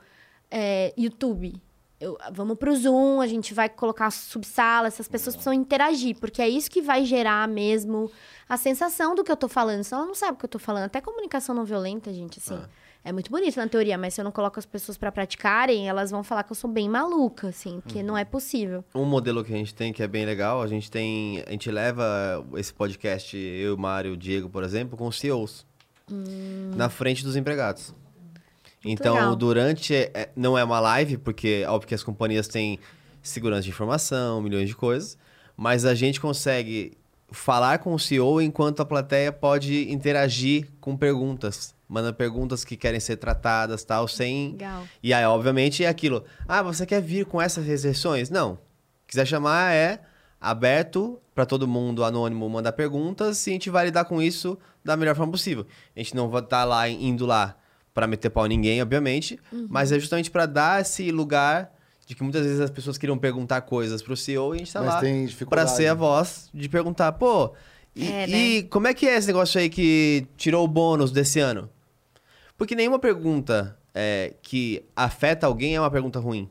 [0.52, 1.62] é, YouTube.
[2.04, 6.50] Eu- vamos pro Zoom, a gente vai colocar subsala, essas pessoas precisam interagir, porque é
[6.50, 8.12] isso que vai gerar mesmo
[8.50, 9.84] a sensação do que eu tô falando.
[9.84, 10.84] Senão ela não sabe o que eu tô falando.
[10.84, 12.60] Até comunicação não violenta, gente, assim.
[13.06, 16.10] É muito bonito na teoria, mas se eu não coloco as pessoas pra praticarem, elas
[16.12, 18.84] vão falar que eu sou bem maluca, assim, porque não é possível.
[18.96, 21.44] Um modelo que a gente tem que é bem legal, a gente tem.
[21.46, 25.66] A gente leva esse podcast, eu, Mário, Diego, por exemplo, com CEOs.
[26.76, 27.94] Na frente dos empregados.
[28.84, 29.36] Então, legal.
[29.36, 29.94] durante.
[29.94, 32.80] é, não é uma live, porque óbvio que as companhias têm
[33.22, 35.18] segurança de informação, milhões de coisas.
[35.56, 36.98] Mas a gente consegue
[37.32, 41.74] falar com o CEO enquanto a plateia pode interagir com perguntas.
[41.88, 44.52] Manda perguntas que querem ser tratadas, tal, sem.
[44.52, 44.84] Legal.
[45.02, 46.24] E aí, obviamente, é aquilo.
[46.48, 48.30] Ah, você quer vir com essas restrições?
[48.30, 48.58] Não.
[49.08, 50.02] Quiser chamar, é
[50.40, 54.98] aberto para todo mundo anônimo mandar perguntas e a gente vai lidar com isso da
[54.98, 55.66] melhor forma possível.
[55.96, 57.56] A gente não vai estar lá indo lá
[57.94, 59.40] para meter pau em ninguém, obviamente,
[59.70, 61.72] mas é justamente para dar esse lugar
[62.06, 64.82] de que muitas vezes as pessoas queriam perguntar coisas pro CEO e a gente tá
[64.82, 67.54] Mas lá tem para ser a voz de perguntar, pô,
[67.96, 71.40] e, É, e como é que é esse negócio aí que tirou o bônus desse
[71.40, 71.70] ano?
[72.58, 76.50] Porque nenhuma pergunta é, que afeta alguém é uma pergunta ruim.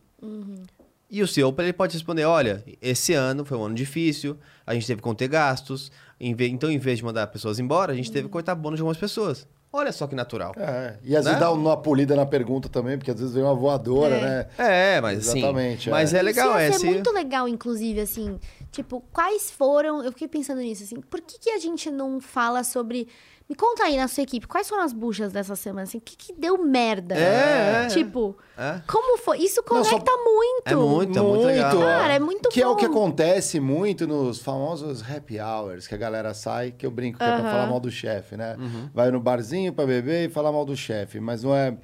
[1.10, 4.86] E o CEO ele pode responder: olha, esse ano foi um ano difícil, a gente
[4.86, 8.32] teve que conter gastos, então em vez de mandar pessoas embora, a gente teve que
[8.32, 9.46] cortar bônus de algumas pessoas.
[9.72, 10.52] Olha só que natural.
[10.56, 11.40] É, e às vezes Né?
[11.40, 14.46] dá uma polida na pergunta também, porque às vezes vem uma voadora, né?
[14.58, 15.38] É, mas assim.
[15.38, 16.18] Exatamente, Mas é.
[16.18, 16.84] é, legal, Isso ia é esse.
[16.84, 18.38] muito legal, inclusive, assim.
[18.70, 20.04] Tipo, quais foram.
[20.04, 21.00] Eu fiquei pensando nisso, assim.
[21.00, 23.08] Por que, que a gente não fala sobre.
[23.48, 25.82] Me conta aí na sua equipe, quais foram as buchas dessa semana?
[25.82, 27.14] Assim, o que, que deu merda?
[27.14, 27.86] É, é.
[27.88, 28.80] Tipo, É.
[28.86, 29.38] como foi?
[29.38, 30.62] Isso Não, só- conecta muito.
[30.66, 31.78] É muito, é muito legal.
[31.78, 32.92] Cara, é muito Que é o que bom.
[32.92, 37.26] acontece muito nos famosos happy hours, que a galera sai, que eu brinco que é
[37.26, 38.56] pra falar mal do chefe, né?
[38.58, 38.88] Uhum.
[38.94, 41.76] Vai no barzinho pra beber e falar mal do chefe, mas não é...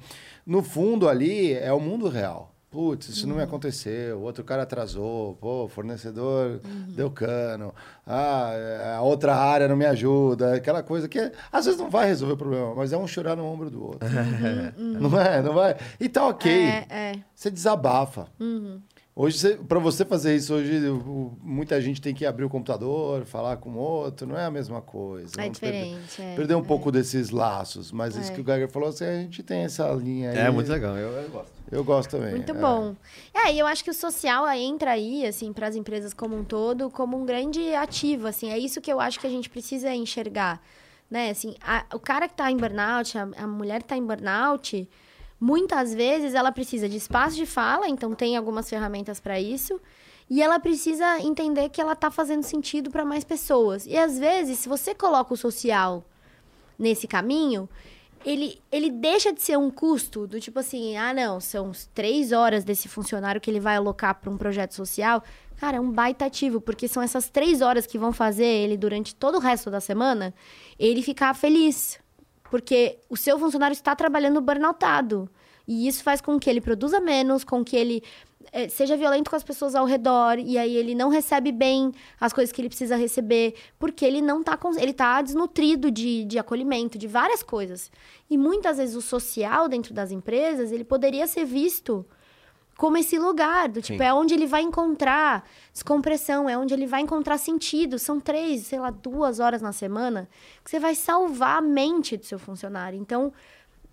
[0.45, 2.55] No fundo ali é o mundo real.
[2.71, 3.39] Putz, isso não Uhum.
[3.39, 6.93] me aconteceu, outro cara atrasou, pô, fornecedor Uhum.
[6.95, 7.73] deu cano,
[8.05, 11.89] ah, é, a outra área não me ajuda, aquela coisa que é- às vezes não
[11.89, 13.99] vai resolver o problema, mas é um chorar no ombro do outro.
[14.77, 15.41] Não é?
[15.41, 15.77] Não vai?
[15.99, 16.51] E tá ok.
[16.51, 17.13] É, é.
[17.33, 18.27] Você desabafa.
[19.15, 20.79] Hoje, para você fazer isso, hoje
[21.41, 24.81] muita gente tem que abrir o computador, falar com o outro, não é a mesma
[24.81, 25.33] coisa.
[25.37, 26.21] É Vamos perder- diferente.
[26.21, 26.63] é, Perder um é.
[26.63, 28.35] pouco desses laços, mas isso É.
[28.35, 30.37] que o Geiger falou, assim, a gente tem essa linha aí.
[30.37, 31.51] É muito legal, eu, eu gosto.
[31.69, 32.31] Eu gosto também.
[32.31, 32.55] Muito é.
[32.55, 32.95] bom.
[33.33, 36.43] É, e eu acho que o social entra aí, assim, para as empresas como um
[36.45, 38.49] todo, como um grande ativo, assim.
[38.49, 40.61] É isso que eu acho que a gente precisa enxergar,
[41.11, 41.29] né?
[41.31, 44.87] Assim, a- o cara que tá em burnout, a, a mulher que tá em burnout,
[45.39, 49.79] muitas vezes ela precisa de espaço de fala, então tem algumas ferramentas para isso.
[50.29, 53.85] E ela precisa entender que ela tá fazendo sentido para mais pessoas.
[53.87, 56.03] E às vezes, se você coloca o social
[56.77, 57.67] nesse caminho,
[58.23, 62.63] ele, ele deixa de ser um custo do tipo assim, ah, não, são três horas
[62.63, 65.23] desse funcionário que ele vai alocar para um projeto social.
[65.57, 69.15] Cara, é um baita ativo, porque são essas três horas que vão fazer ele, durante
[69.15, 70.33] todo o resto da semana,
[70.77, 71.99] ele ficar feliz.
[72.49, 75.29] Porque o seu funcionário está trabalhando burnoutado.
[75.67, 78.03] E isso faz com que ele produza menos, com que ele
[78.51, 82.33] eh, seja violento com as pessoas ao redor, e aí ele não recebe bem as
[82.33, 86.97] coisas que ele precisa receber, porque ele não tá, ele tá desnutrido de, de acolhimento,
[86.97, 87.91] de várias coisas.
[88.29, 92.05] E muitas vezes o social dentro das empresas, ele poderia ser visto
[92.79, 94.05] como esse lugar, do tipo, Sim.
[94.05, 95.43] é onde ele vai encontrar
[95.73, 97.99] descompressão, é onde ele vai encontrar sentido.
[97.99, 100.29] São três, sei lá, duas horas na semana
[100.63, 102.97] que você vai salvar a mente do seu funcionário.
[102.97, 103.33] Então,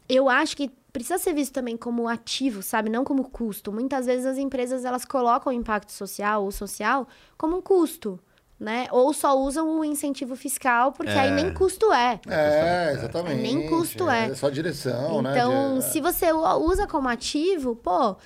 [0.08, 2.88] eu acho que precisa ser visto também como ativo, sabe?
[2.88, 3.72] Não como custo.
[3.72, 8.20] Muitas vezes as empresas, elas colocam o impacto social ou social como um custo,
[8.58, 8.86] né?
[8.92, 11.34] Ou só usam o incentivo fiscal, porque aí É.
[11.34, 12.20] nem custo é.
[12.28, 13.42] É, exatamente.
[13.42, 14.26] Nem custo é.
[14.30, 15.32] É só direção, né?
[15.32, 18.16] Então, de- se você usa como ativo, pô,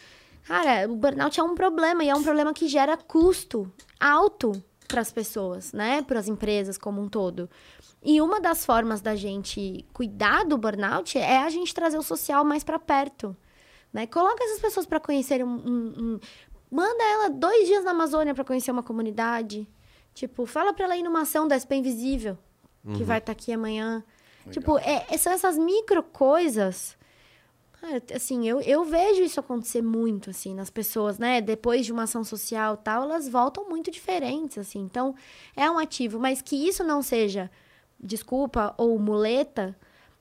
[0.47, 4.53] cara, o burnout é um problema e é um problema que gera custo alto
[4.89, 6.03] para as pessoas, né?
[6.03, 7.49] Para as empresas como um todo.
[8.03, 12.45] E uma das formas da gente cuidar do burnout é a gente trazer o social
[12.45, 13.37] mais para perto,
[13.93, 14.07] né?
[14.07, 16.21] Coloca essas pessoas para conhecerem um, um- um-
[16.71, 19.69] manda ela dois dias na Amazônia para conhecer uma comunidade.
[20.15, 22.37] Tipo, fala para ela ir numa ação da SP Invisível,
[22.97, 24.03] que vai estar aqui amanhã.
[24.51, 26.97] Tipo, é, é- são essas micro coisas.
[28.15, 31.41] Assim, eu, eu vejo isso acontecer muito, assim, nas pessoas, né?
[31.41, 34.81] Depois de uma ação social tal, elas voltam muito diferentes, assim.
[34.81, 35.15] Então,
[35.57, 36.19] é um ativo.
[36.19, 37.51] Mas que isso não seja
[37.99, 39.77] desculpa ou muleta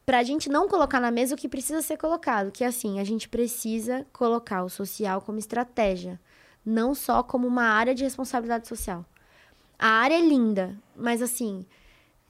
[0.05, 2.51] pra gente não colocar na mesa o que precisa ser colocado.
[2.51, 6.19] Que, assim, a gente precisa colocar o social como estratégia.
[6.65, 9.05] Não só como uma área de responsabilidade social.
[9.77, 11.65] A área é linda, mas, assim,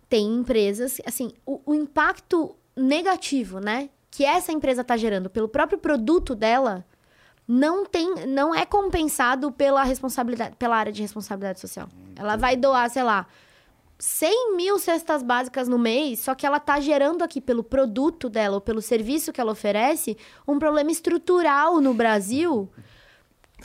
[0.09, 3.89] tem empresas, assim, o, o impacto negativo, né,
[4.19, 6.85] que essa empresa está gerando pelo próprio produto dela,
[7.47, 11.87] não tem, não é compensado pela responsabilidade, pela área de responsabilidade social.
[12.17, 13.27] Ela vai doar, sei lá,
[13.97, 18.55] 100 mil cestas básicas no mês, só que ela tá gerando aqui pelo produto dela
[18.55, 22.69] ou pelo serviço que ela oferece um problema estrutural no Brasil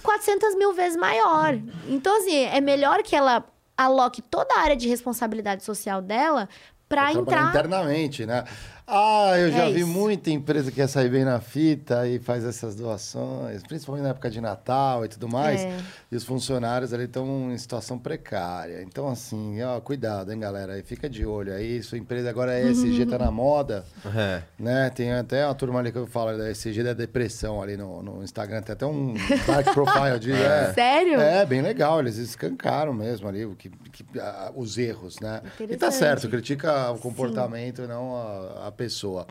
[0.05, 1.59] 400 mil vezes maior.
[1.89, 3.44] Então, assim, é melhor que ela
[3.76, 6.48] aloque toda a área de responsabilidade social dela
[6.89, 7.48] para entrar.
[7.48, 8.44] internamente, né?
[8.86, 9.89] Ah, eu já É vi isso.
[9.89, 14.28] muita empresa que quer sair bem na fita e faz essas doações, principalmente na época
[14.31, 15.62] de Natal e tudo mais.
[15.62, 15.78] É.
[16.12, 18.82] E os funcionários ali estão em situação precária.
[18.82, 20.74] Então, assim, ó, cuidado, hein, galera?
[20.74, 21.82] Aí fica de olho aí.
[21.82, 24.43] Sua empresa agora é ESG, tá na moda, É.
[24.59, 24.90] né?
[24.90, 28.23] Tem até uma turma ali que eu falo da ESG da depressão ali no, no
[28.23, 28.61] Instagram.
[28.61, 29.15] Tem até um
[29.47, 30.31] dark profile de.
[30.36, 30.73] é.
[30.74, 31.19] Sério?
[31.20, 32.01] É, bem legal.
[32.01, 35.40] Eles escancaram mesmo ali o que, que- ah, os erros, né?
[35.59, 39.27] E tá certo, critica o comportamento e não a, a pessoa.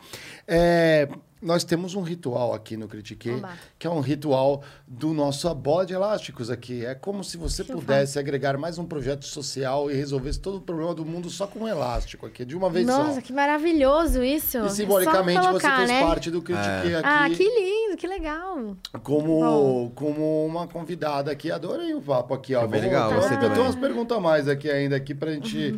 [0.48, 1.08] É,
[1.42, 3.30] nós temos um ritual aqui no Critique,
[3.78, 6.86] que é um ritual do nosso a bola de elásticos aqui.
[6.86, 10.62] É como se você Deixa pudesse agregar mais um projeto social e resolvesse todo o
[10.62, 13.22] problema do mundo só com um elástico aqui, de uma vez Nossa, só.
[13.22, 14.58] que maravilhoso isso.
[14.58, 16.02] E É simbolicamente só você colocar, fez né?
[16.02, 17.02] parte do Critique aqui.
[17.04, 18.78] Ah, que lindo, que legal.
[19.04, 19.92] Como, Bom.
[19.94, 21.52] como uma convidada aqui.
[21.52, 22.62] Adorei o papo aqui, ó.
[22.62, 23.56] Foi bem legal, eu gostei tenho- eu também.
[23.56, 25.78] tenho umas perguntas a mais aqui ainda aqui pra gente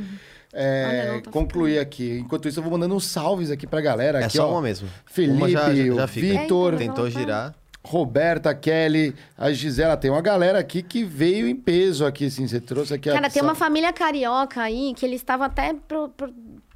[0.56, 2.18] é, Olha, não, tá concluir aqui.
[2.22, 4.22] Enquanto isso, eu vou mandando uns salves aqui pra galera.
[4.22, 4.54] É aqui, só ó.
[4.54, 4.88] uma mesmo.
[5.06, 6.06] Felipe, Uma já, já, já.
[6.06, 7.54] Vitor, É, então, Tentou girar.
[7.84, 9.96] Roberta, Kelly, a Gisela.
[9.96, 12.48] Tem uma galera aqui que veio em peso aqui, assim.
[12.48, 13.30] Você trouxe aqui Cara, a...
[13.30, 16.34] tem uma família carioca aí que eles estavam até pro- pro-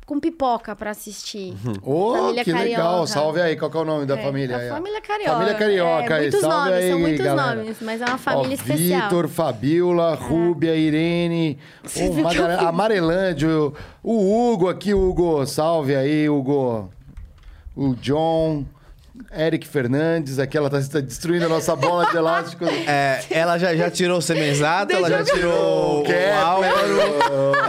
[0.09, 1.53] com pipoca pra assistir.
[1.83, 2.83] Ô, Família que legal.
[2.87, 3.07] carioca.
[3.07, 3.55] Salve aí.
[3.55, 4.57] Qual que é o nome da É, família?
[4.57, 5.31] A família carioca.
[5.33, 6.21] Família carioca É, aí.
[6.23, 7.55] muitos Salve nomes, aí, são muitos galera.
[7.55, 9.01] nomes, mas é uma família Ó, especial.
[9.03, 11.59] Vitor, Fabiola, Rúbia, Irene,
[12.23, 12.67] Magare- fiz?
[12.67, 13.73] Amarelândio,
[14.03, 15.45] o Hugo aqui, Hugo.
[15.45, 16.89] Salve aí, Hugo.
[17.75, 18.65] O John,
[19.31, 20.39] Eric Fernandes.
[20.39, 22.65] Aqui ela tá, tá destruindo a nossa bola de elástico.
[22.65, 26.99] É, ela já, já tirou o semenzato, ela já tirou o Cap, álvaro.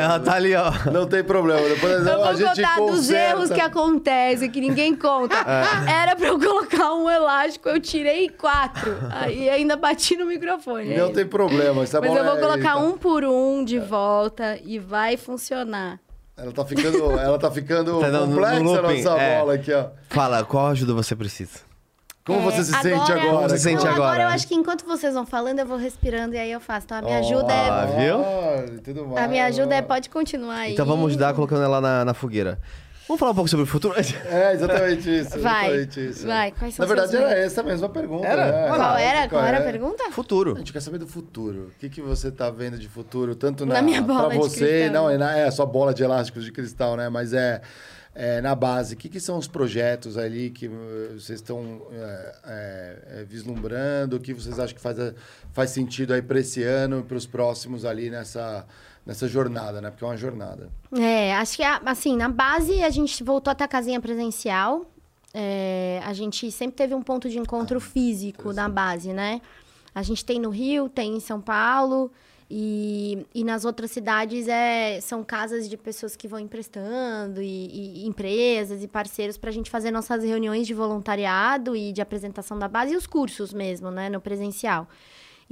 [0.00, 0.72] Ela tá ali, ó.
[0.90, 1.68] Não tem problema.
[1.68, 3.30] Depois Eu a vou gente contar dos conserta.
[3.36, 5.36] erros que acontecem, que ninguém conta.
[5.36, 5.90] É.
[6.02, 8.96] Era pra eu colocar um elástico, eu tirei quatro.
[9.10, 10.96] Aí ainda bati no microfone.
[10.96, 11.82] Não é tem problema.
[11.82, 15.16] Essa Mas bola eu vou é- colocar tá- um por um de volta e vai
[15.16, 15.98] funcionar.
[16.42, 19.38] Ela tá ficando, ela tá ficando Tá no- no complexa a looping, nossa é.
[19.40, 19.84] bola aqui, ó.
[20.08, 21.58] Fala, qual ajuda você precisa?
[22.24, 23.20] Como É, você se sente agora?
[23.20, 24.22] Como você se sente Não, agora?
[24.22, 26.84] eu acho que enquanto vocês vão falando, eu vou respirando e aí eu faço.
[26.86, 28.00] Então a minha ajuda Ah, é.
[28.04, 28.20] viu?
[28.20, 30.72] Olha, tudo A minha ajuda é pode continuar aí.
[30.74, 32.58] Então vamos ajudar colocando ela na, na fogueira.
[33.10, 33.96] Vamos falar um pouco sobre o futuro?
[33.98, 35.30] É, exatamente isso.
[35.40, 36.26] Vai, exatamente isso.
[36.28, 38.24] vai, quais são Na verdade, seus era essa a mesma pergunta.
[38.24, 38.46] Era?
[38.46, 38.68] né?
[38.68, 39.28] Qual Qual era?
[39.28, 39.64] Qual era a é?
[39.64, 40.10] pergunta?
[40.12, 40.54] Futuro.
[40.54, 41.72] A gente quer saber do futuro.
[41.74, 44.38] O que, que você tá vendo de futuro, tanto na, Na minha bola pra de
[44.38, 44.92] você, cristal.
[44.92, 47.08] não, é, na, é a sua bola de elásticos de cristal, né?
[47.08, 47.60] Mas é,
[48.14, 52.34] é, na base, o que, que são os projetos ali que uh, vocês estão é,
[52.46, 54.18] é, é, vislumbrando?
[54.18, 54.96] O que vocês acham que faz,
[55.52, 58.64] faz sentido aí para esse ano e para os próximos ali nessa,
[59.10, 59.90] nessa jornada, né?
[59.90, 60.70] Porque é uma jornada.
[60.96, 64.88] É, acho que, assim, na base a gente voltou até a casinha presencial.
[65.34, 69.40] É, a gente sempre teve um ponto de encontro físico na base, né?
[69.92, 72.12] A gente tem no Rio, tem em São Paulo.
[72.48, 78.06] E, e nas outras cidades é, são casas de pessoas que vão emprestando, e, e
[78.06, 82.66] empresas e parceiros para a gente fazer nossas reuniões de voluntariado e de apresentação da
[82.66, 84.88] base e os cursos mesmo, né, no presencial.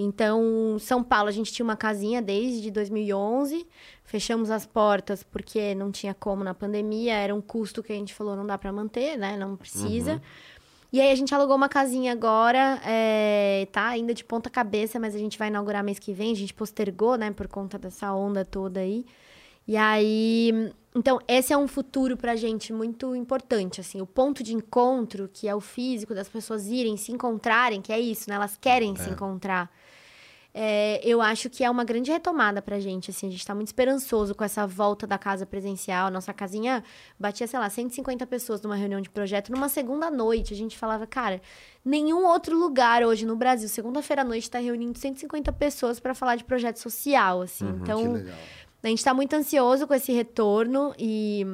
[0.01, 3.67] Então, São Paulo, a gente tinha uma casinha desde 2011,
[4.05, 8.15] fechamos as portas porque não tinha como na pandemia, era um custo que a gente
[8.15, 10.23] falou não dá para manter, né, não precisa.
[10.93, 15.17] E aí a gente alugou uma casinha agora, é, tá ainda de ponta cabeça, mas
[15.17, 18.45] a gente vai inaugurar mês que vem, a gente postergou, né, por conta dessa onda
[18.45, 19.05] toda aí.
[19.67, 24.55] E aí, então esse é um futuro pra gente muito importante, assim, o ponto de
[24.55, 28.57] encontro, que é o físico das pessoas irem se encontrarem, que é isso, né, elas
[28.57, 29.69] querem se encontrar.
[30.55, 33.69] É, eu acho que é uma grande retomada pra gente, assim, a gente tá muito
[33.69, 36.11] esperançoso com essa volta da casa presencial.
[36.11, 36.83] Nossa casinha
[37.19, 40.55] batia, sei lá, 150 pessoas numa reunião de projeto numa segunda noite.
[40.55, 41.41] A gente falava, cara,
[41.85, 46.37] nenhum outro lugar hoje no Brasil, segunda-feira à noite, tá reunindo 150 pessoas pra falar
[46.37, 47.67] de projeto social, assim.
[47.67, 48.25] que então,
[48.83, 51.45] a gente tá muito ansioso com esse retorno e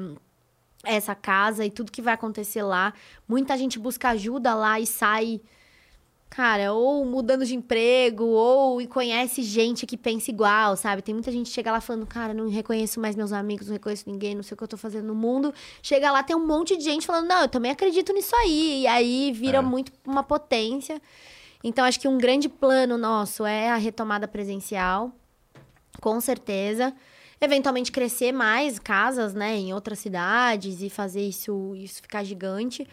[0.85, 2.93] essa casa e tudo que vai acontecer lá.
[3.27, 5.41] Muita gente busca ajuda lá e sai,
[6.31, 11.01] cara, ou mudando de emprego, ou e conhece gente que pensa igual, sabe?
[11.01, 14.05] Tem muita gente que chega lá falando, cara, não reconheço mais meus amigos, não reconheço
[14.09, 15.55] ninguém, não sei o que eu tô fazendo no mundo.
[15.83, 18.83] Chega lá, tem um monte de gente falando, não, eu também acredito nisso aí.
[18.83, 19.63] E aí vira É.
[19.63, 21.01] muito uma potência.
[21.63, 25.13] Então, acho que um grande plano nosso é a retomada presencial
[26.01, 26.93] com certeza.
[27.41, 32.87] Eventualmente crescer mais casas, né, em outras cidades e fazer isso, isso ficar gigante.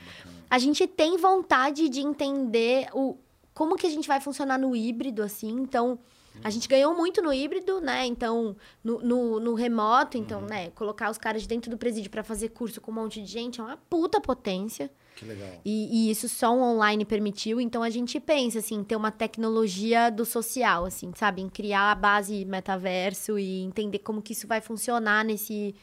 [0.51, 3.17] A gente tem vontade de entender o,
[3.53, 5.49] como que a gente vai funcionar no híbrido, assim.
[5.49, 5.97] Então,
[6.43, 8.05] a gente ganhou muito no híbrido, né?
[8.05, 12.23] Então, no, no, no remoto, então, né, colocar os caras de dentro do presídio para
[12.23, 14.89] fazer curso com um monte de gente é uma puta potência.
[15.15, 15.49] Que legal.
[15.63, 20.09] E, e isso só um online permitiu, então a gente pensa, assim, ter uma tecnologia
[20.09, 21.41] do social, assim, sabe?
[21.41, 25.75] Em criar a base metaverso e entender como que isso vai funcionar nesse,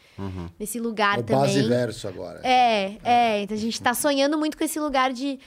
[0.58, 1.42] nesse lugar É o também.
[1.42, 2.40] base verso agora.
[2.42, 3.42] É, é.
[3.42, 5.38] Então a gente tá sonhando muito com esse lugar de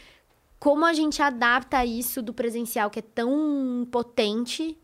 [0.58, 4.78] como a gente adapta isso do presencial, que é tão potente,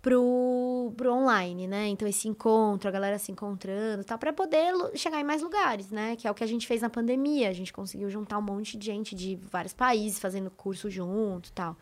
[0.00, 1.88] pro, pro online, né?
[1.88, 6.16] Então esse encontro, a galera se encontrando, tal, para poder chegar em mais lugares, né?
[6.16, 7.48] Que é o que a gente fez na pandemia.
[7.48, 11.76] A gente conseguiu juntar um monte de gente de vários países fazendo curso junto, tal.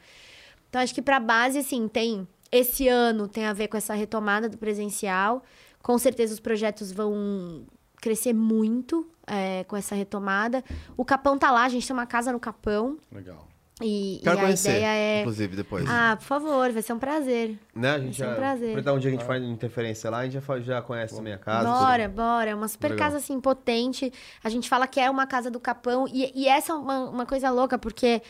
[0.69, 4.49] Então acho que para base assim, tem esse ano tem a ver com essa retomada
[4.49, 5.43] do presencial.
[5.83, 7.65] Com certeza os projetos vão
[8.01, 10.65] crescer muito é, com essa retomada.
[10.97, 13.47] O Capão tá lá, a gente tem uma casa no Capão Legal.
[13.83, 15.85] E, Quero e a conhecer, ideia é inclusive, depois.
[15.89, 17.59] ah, por favor, vai ser um prazer.
[17.75, 17.91] né?
[17.91, 18.69] A gente vai ser um já, prazer.
[18.69, 21.35] aproveitar um dia que a gente faz interferência lá, a gente já, já conhece também
[21.35, 21.69] a casa.
[21.69, 22.51] bora, bora.
[22.51, 23.07] É uma super Legal.
[23.07, 24.11] casa, assim, potente.
[24.43, 26.07] A gente fala que é uma casa do Capão.
[26.11, 28.23] E, e essa é uma, uma coisa louca, porque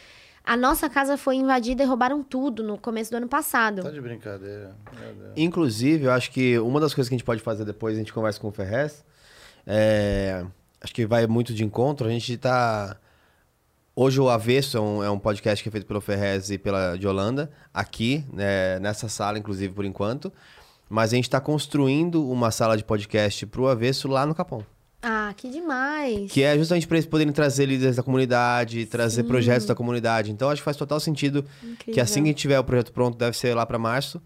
[0.44, 3.82] a nossa casa foi invadida e roubaram tudo no começo do ano passado.
[3.82, 4.74] Tá de brincadeira.
[4.98, 5.32] Meu Deus.
[5.36, 8.12] Inclusive, eu acho que uma das coisas que a gente pode fazer depois, a gente
[8.12, 9.04] conversa com o Ferrez,
[9.66, 10.44] é,
[10.80, 12.06] acho que vai muito de encontro.
[12.08, 12.96] A gente tá.
[13.98, 16.96] Hoje o Avesso é um, é um podcast que é feito pelo Ferrez e pela
[16.98, 20.30] de Holanda, aqui, né, nessa sala, inclusive, por enquanto.
[20.86, 24.62] Mas a gente está construindo uma sala de podcast pro Avesso lá no Capão.
[25.02, 26.30] Ah, que demais.
[26.30, 29.28] Que é justamente para eles poderem trazer líderes da comunidade, trazer Sim.
[29.28, 30.30] projetos da comunidade.
[30.30, 31.94] Então acho que faz total sentido Incrível.
[31.94, 34.20] que assim que tiver o projeto pronto, deve ser lá para março,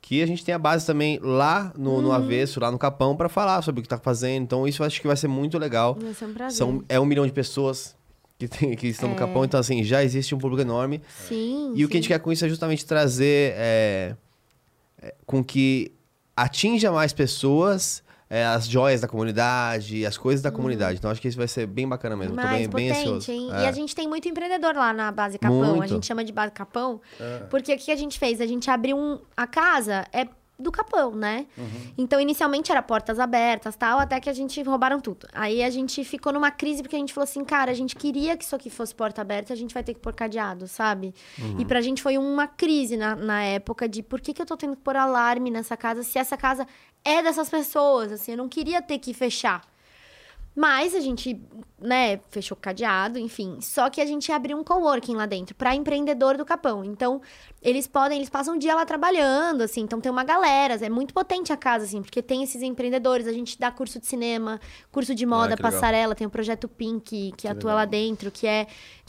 [0.00, 2.02] que a gente tem a base também lá no, Uhum.
[2.02, 4.44] no avesso, lá no Capão, para falar sobre o que tá fazendo.
[4.44, 5.96] Então isso eu acho que vai ser muito legal.
[6.00, 6.56] Vai ser um prazer.
[6.56, 7.95] São, é um milhão de pessoas
[8.38, 9.18] que, tem, que estão no É.
[9.18, 11.02] Capão, então assim, já existe um público enorme.
[11.28, 11.72] Sim.
[11.74, 12.14] E o que a gente sim.
[12.14, 14.16] quer com isso é justamente trazer é,
[15.02, 15.92] é, com que
[16.36, 20.98] atinja mais pessoas é, as joias da comunidade, as coisas da comunidade.
[20.98, 22.34] Então acho que isso vai ser bem bacana mesmo.
[22.34, 22.42] Tô.
[22.42, 23.30] Mais bem, bem potente, ansioso.
[23.30, 23.48] hein?
[23.52, 23.62] É.
[23.62, 25.62] E a gente tem muito empreendedor lá na base Capão.
[25.62, 25.88] A Muito.
[25.88, 27.00] gente chama de base Capão.
[27.20, 27.38] É.
[27.48, 28.40] Porque o que a gente fez?
[28.40, 29.20] A gente abriu um...
[29.36, 30.26] A casa é
[30.58, 31.46] do Capão, né?
[31.56, 31.92] Uhum.
[31.98, 35.26] Então, inicialmente era portas abertas tal, até que a gente roubaram tudo.
[35.32, 38.36] Aí a gente ficou numa crise porque a gente falou assim, cara, a gente queria
[38.36, 41.14] que isso aqui fosse porta aberta, a gente vai ter que pôr cadeado, sabe?
[41.58, 44.56] E pra gente foi uma crise na, na época de por que, que eu tô
[44.56, 46.66] tendo que pôr alarme nessa casa se essa casa
[47.04, 49.62] é dessas pessoas, assim, eu não queria ter que fechar.
[50.58, 51.38] Mas a gente,
[51.78, 53.58] né, fechou o cadeado, enfim.
[53.60, 56.82] Só que a gente abriu um coworking lá dentro para empreendedor do Capão.
[56.82, 57.20] Então,
[57.60, 59.82] eles podem, eles passam o dia lá trabalhando, assim.
[59.82, 60.74] Então, tem uma galera.
[60.82, 63.26] É muito potente a casa, assim, porque tem esses empreendedores.
[63.26, 64.58] A gente dá curso de cinema,
[64.90, 65.72] curso de moda, Ah, que legal.
[65.72, 66.14] passarela.
[66.14, 68.66] Tem o projeto Pink, que atua lá dentro, que é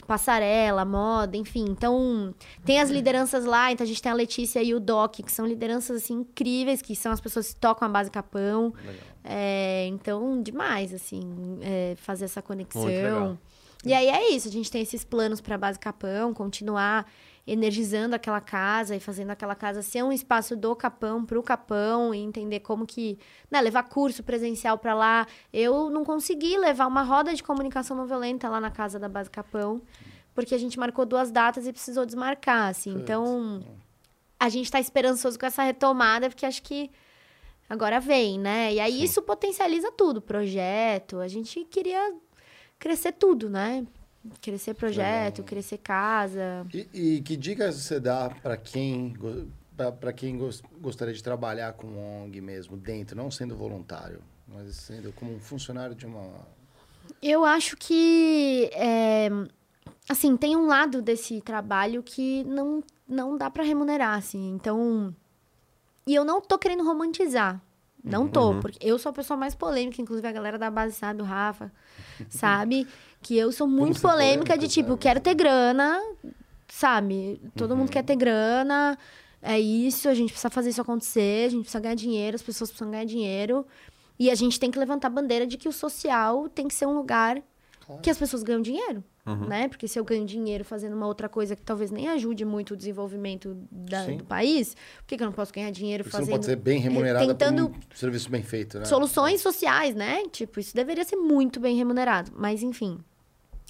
[0.08, 1.66] passarela, moda, enfim.
[1.70, 2.34] Então,
[2.66, 3.72] tem as lideranças lá.
[3.72, 6.96] Então, a gente tem a Letícia e o Doc, que são lideranças, assim, incríveis, que
[6.96, 8.74] são as pessoas que tocam a base Capão.
[9.24, 13.38] É, então, demais, assim, é, fazer essa conexão.
[13.86, 17.06] E aí é isso, a gente tem esses planos para base Capão, continuar
[17.48, 22.14] energizando aquela casa e fazendo aquela casa ser um espaço do Capão para o Capão
[22.14, 23.18] e entender como que,
[23.50, 25.26] né, levar curso presencial para lá.
[25.54, 29.30] Eu não consegui levar uma roda de comunicação não violenta lá na casa da base
[29.30, 29.82] Capão,
[30.36, 32.92] porque a gente marcou duas datas e precisou desmarcar, assim.
[32.92, 33.64] Então,
[34.38, 36.92] a gente está esperançoso com essa retomada, porque acho que
[37.70, 38.74] agora vem, né?
[38.74, 41.20] E aí isso potencializa tudo, projeto.
[41.20, 42.14] A gente queria
[42.78, 43.88] crescer tudo, né?
[44.42, 46.66] Crescer projeto, crescer casa.
[46.74, 49.16] E, e que dicas você dá para quem
[50.00, 51.88] pra quem gos- gostaria de trabalhar com
[52.24, 56.48] ONG mesmo dentro, não sendo voluntário, mas sendo como um funcionário de uma
[57.22, 59.30] Eu acho que, é,
[60.10, 64.50] assim, tem um lado desse trabalho que não, não dá pra remunerar, assim.
[64.50, 65.16] Então,
[66.08, 67.62] e eu não tô querendo romantizar.
[68.04, 71.22] Não tô, porque eu sou a pessoa mais polêmica, inclusive a galera da base sabe,
[71.22, 71.72] o Rafa,
[72.30, 72.88] sabe?
[73.28, 75.02] Que eu sou muito ser polêmica de polêmica, tipo, sabe?
[75.02, 76.02] quero ter grana,
[76.68, 77.42] sabe?
[77.56, 78.98] Todo mundo quer ter grana,
[79.42, 82.70] é isso, a gente precisa fazer isso acontecer, a gente precisa ganhar dinheiro, as pessoas
[82.70, 83.66] precisam ganhar dinheiro.
[84.20, 86.86] E a gente tem que levantar a bandeira de que o social tem que ser
[86.88, 87.42] um lugar
[88.02, 89.04] que as pessoas ganham dinheiro,
[89.48, 89.68] né?
[89.68, 92.78] Porque se eu ganho dinheiro fazendo uma outra coisa que talvez nem ajude muito o
[92.78, 96.26] desenvolvimento da- do país, por que, que eu não posso ganhar dinheiro Porque você não
[96.26, 98.86] fazendo pode ser bem remunerada tentando por um serviço bem feito, né?
[98.86, 100.24] soluções sociais, né?
[100.32, 102.98] Tipo, isso deveria ser muito bem remunerado, mas enfim.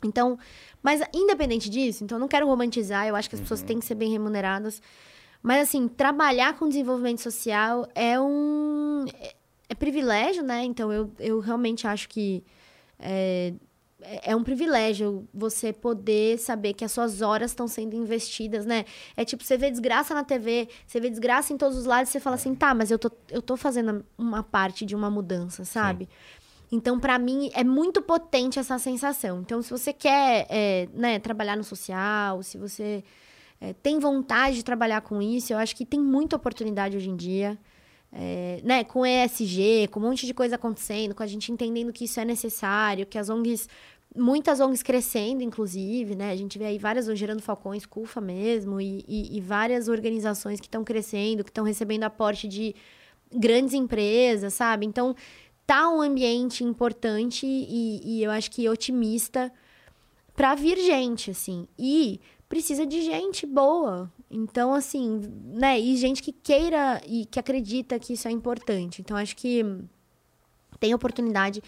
[0.03, 0.37] Então,
[0.81, 3.85] mas independente disso, então eu não quero romantizar, eu acho que as pessoas têm que
[3.85, 4.81] ser bem remuneradas.
[5.41, 9.33] Mas assim, trabalhar com desenvolvimento social é um é,
[9.69, 10.63] é privilégio, né?
[10.63, 12.43] Então eu, eu realmente acho que
[12.99, 13.53] é,
[14.31, 18.85] é um privilégio você poder saber que as suas horas estão sendo investidas, né?
[19.15, 22.19] É tipo, você vê desgraça na TV, você vê desgraça em todos os lados, você
[22.19, 26.07] fala assim, tá, mas eu tô, eu tô fazendo uma parte de uma mudança, sabe?
[26.71, 29.39] Então, pra mim, é muito potente essa sensação.
[29.39, 33.03] Então, se você quer é, né, trabalhar no social, se você
[33.61, 37.15] é, tem vontade de trabalhar com isso, eu acho que tem muita oportunidade hoje em
[37.15, 37.57] dia.
[38.11, 42.05] É, né, com ESG, com um monte de coisa acontecendo, com a gente entendendo que
[42.05, 43.67] isso é necessário, que as ONGs,
[44.15, 46.31] muitas ONGs crescendo, inclusive, né?
[46.31, 50.59] A gente vê aí várias ONGs gerando falcões, CUFA mesmo, e, e- e várias organizações
[50.59, 52.73] que estão crescendo, que estão recebendo aporte de
[53.31, 54.85] grandes empresas, sabe?
[54.85, 55.13] Então,
[55.67, 59.51] tá um ambiente importante e, e eu acho que otimista
[60.33, 61.67] pra vir gente, assim.
[61.77, 64.11] E precisa de gente boa.
[64.31, 65.77] Então, assim, né?
[65.77, 69.01] E gente que queira e que acredita que isso é importante.
[69.01, 69.65] Então, acho que
[70.79, 71.61] tem oportunidade.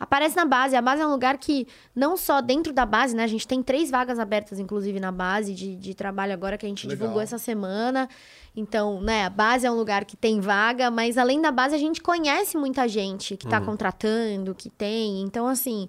[0.00, 0.74] Aparece na base.
[0.74, 3.22] A base é um lugar que, não só dentro da base, né?
[3.22, 6.68] A gente tem três vagas abertas, inclusive, na base de, de trabalho agora que a
[6.70, 6.96] gente Legal.
[6.96, 8.08] divulgou essa semana.
[8.56, 11.78] Então, né, a base é um lugar que tem vaga, mas além da base, a
[11.78, 15.20] gente conhece muita gente que tá contratando, que tem.
[15.20, 15.86] Então, assim,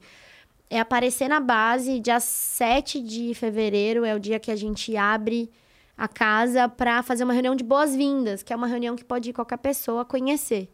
[0.70, 1.98] é aparecer na base.
[2.02, 5.50] Dia 7 de fevereiro é o dia que a gente abre
[5.98, 9.34] a casa para fazer uma reunião de boas-vindas, que é uma reunião que pode ir
[9.34, 10.70] qualquer pessoa conhecer.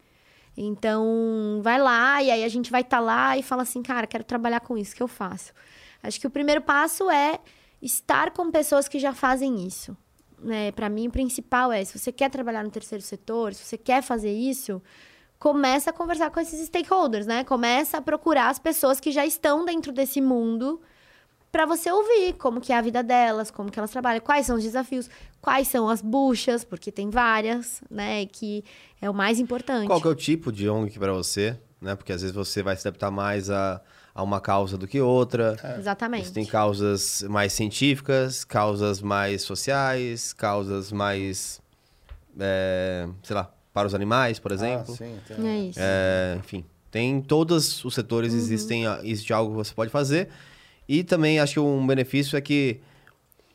[0.60, 4.24] Então, vai lá e aí a gente vai estar lá e fala assim, cara, quero
[4.24, 5.52] trabalhar com isso, que eu faço?
[6.02, 7.38] Acho que o primeiro passo é
[7.80, 9.96] estar com pessoas que já fazem isso.
[10.36, 10.72] Né?
[10.72, 14.02] Para mim, o principal é, se você quer trabalhar no terceiro setor, se você quer
[14.02, 14.82] fazer isso,
[15.38, 17.44] começa a conversar com esses stakeholders, né?
[17.44, 20.80] Começa a procurar as pessoas que já estão dentro desse mundo
[21.52, 24.56] para você ouvir como que é a vida delas, como que elas trabalham, quais são
[24.56, 25.08] os desafios,
[25.40, 28.26] quais são as buchas, porque tem várias, né?
[28.26, 28.64] Que
[29.00, 29.86] é o mais importante.
[29.86, 31.56] Qual que é o tipo de ONG para você?
[31.80, 31.94] Né?
[31.94, 33.80] Porque às vezes você vai se adaptar mais a,
[34.14, 35.56] a uma causa do que outra.
[35.78, 36.26] Exatamente.
[36.26, 41.60] Você tem causas mais científicas, causas mais sociais, causas mais,
[42.38, 44.92] é, sei lá, para os animais, por exemplo.
[44.92, 45.48] Ah, sim, tem.
[45.48, 45.78] É isso.
[45.80, 48.38] É, enfim, tem todos os setores Uhum.
[48.38, 50.28] existem existe algo que você pode fazer
[50.88, 52.80] e também acho que um benefício é que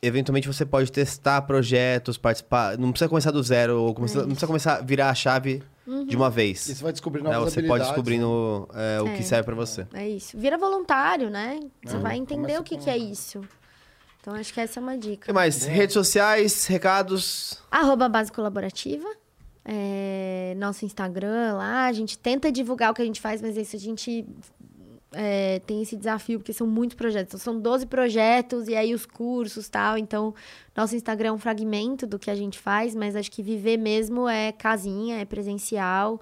[0.06, 4.46] eventualmente você pode testar projetos, participar, não precisa começar do zero ou começar- não precisa
[4.46, 6.06] começar a virar a chave Uhum.
[6.06, 6.66] de uma vez.
[6.68, 7.30] E você vai descobrir né?
[7.30, 9.16] novas Você pode descobrindo é, o É.
[9.16, 9.86] que serve para você.
[9.92, 10.38] É isso.
[10.38, 11.60] Vira voluntário, né?
[11.84, 13.42] Você É, vai entender começa o que, com- que é isso.
[14.20, 15.26] Então, acho que essa é uma O dica.
[15.26, 15.64] que mais?
[15.66, 17.58] Redes sociais, recados.
[17.70, 19.06] Arroba Base Colaborativa.
[19.66, 21.84] É, nosso Instagram lá.
[21.86, 24.26] A gente tenta divulgar o que a gente faz, mas isso a gente
[25.14, 27.34] é, tem esse desafio, porque são muitos projetos.
[27.34, 29.96] Então, são 12 projetos e aí os cursos tal.
[29.96, 30.34] Então,
[30.76, 34.28] nosso Instagram é um fragmento do que a gente faz, mas acho que viver mesmo
[34.28, 36.20] é casinha, é presencial,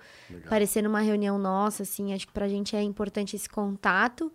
[0.48, 2.12] parecer numa reunião nossa, assim.
[2.12, 4.32] Acho que pra gente é importante esse contato.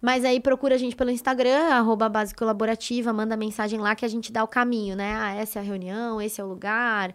[0.00, 4.08] Mas aí procura a gente pelo Instagram, arroba base colaborativa, manda mensagem lá que a
[4.08, 5.14] gente dá o caminho, né?
[5.16, 7.14] Ah, essa é a reunião, esse é o lugar.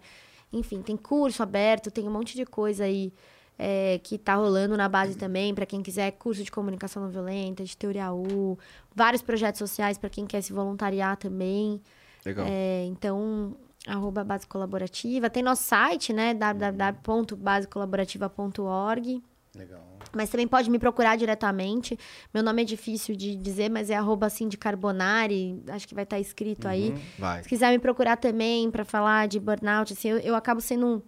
[0.52, 3.12] Enfim, tem curso aberto, tem um monte de coisa aí
[3.58, 7.62] é, que tá rolando na base também, para quem quiser curso de comunicação não violenta,
[7.64, 8.58] de teoria U,
[8.94, 11.80] vários projetos sociais para quem quer se voluntariar também.
[12.24, 12.46] Legal.
[12.48, 13.56] É, então,
[13.86, 15.28] arroba base colaborativa.
[15.30, 16.34] Tem nosso site, né?
[16.34, 19.22] www.basecolaborativa.org.
[19.54, 19.82] Legal.
[20.14, 21.98] Mas também pode me procurar diretamente.
[22.32, 25.62] Meu nome é difícil de dizer, mas é arroba Cindy Carbonari.
[25.68, 26.94] Acho que vai estar escrito aí.
[27.18, 27.42] Vai.
[27.42, 31.02] Se quiser me procurar também para falar de burnout, assim, eu, eu acabo sendo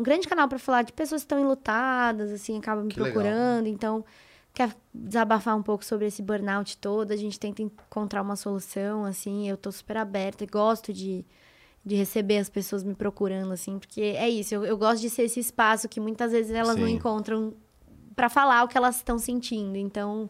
[0.00, 3.12] um, grande canal para falar de pessoas que estão enlutadas, assim, acaba me Que legal.
[3.12, 3.66] procurando.
[3.66, 4.04] Então,
[4.52, 9.48] quer desabafar um pouco sobre esse burnout todo, a gente tenta encontrar uma solução, assim.
[9.48, 11.24] Eu tô super aberta e gosto de,
[11.84, 14.54] de receber as pessoas me procurando, assim, porque é isso.
[14.54, 16.94] Eu, eu gosto de ser esse espaço que muitas vezes elas não Sim.
[16.94, 17.54] encontram
[18.16, 19.76] para falar o que elas estão sentindo.
[19.76, 20.28] Então,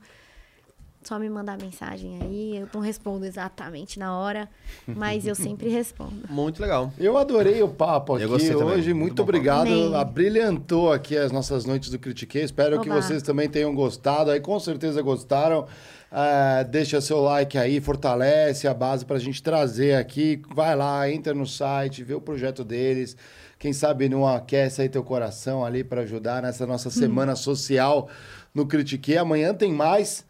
[1.03, 2.57] só me mandar mensagem aí.
[2.59, 4.49] Eu não respondo exatamente na hora,
[4.87, 6.29] mas eu sempre respondo.
[6.29, 6.93] Muito legal.
[6.99, 8.93] Eu adorei o papo aqui hoje.
[8.93, 9.95] Muito Muito, obrigado.
[9.97, 12.43] Abrilhantou aqui as nossas noites do Critiquei.
[12.43, 13.01] Espero que Oba.
[13.01, 14.31] vocês também tenham gostado.
[14.31, 15.67] Aí com certeza gostaram.
[16.13, 20.43] Ah, deixa seu like aí, fortalece a base pra gente trazer aqui.
[20.55, 23.17] Vai lá, entra no site, vê o projeto deles.
[23.59, 26.93] Quem sabe não aquece aí teu coração ali pra ajudar nessa nossa Hum.
[26.93, 28.09] semana social
[28.55, 29.19] no Critiquei.
[29.19, 30.25] Amanhã tem mais,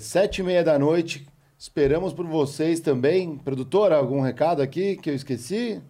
[0.00, 1.26] sete e meia da noite.
[1.58, 3.36] Esperamos por vocês também.
[3.38, 5.80] Produtora, algum recado aqui que eu esqueci?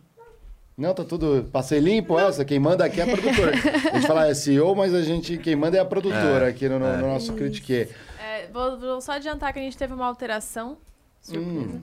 [0.76, 1.48] Não, tá tudo.
[1.52, 2.44] Passei limpo essa.
[2.44, 3.52] Quem manda aqui é a produtora.
[3.92, 5.38] A gente fala SEO, mas a gente.
[5.38, 7.88] Quem manda é a produtora aqui no, no- no nosso Critique.
[8.20, 10.76] É, vou, vou só adiantar que a gente teve uma alteração.
[11.22, 11.48] Surpresa.
[11.50, 11.80] Hum.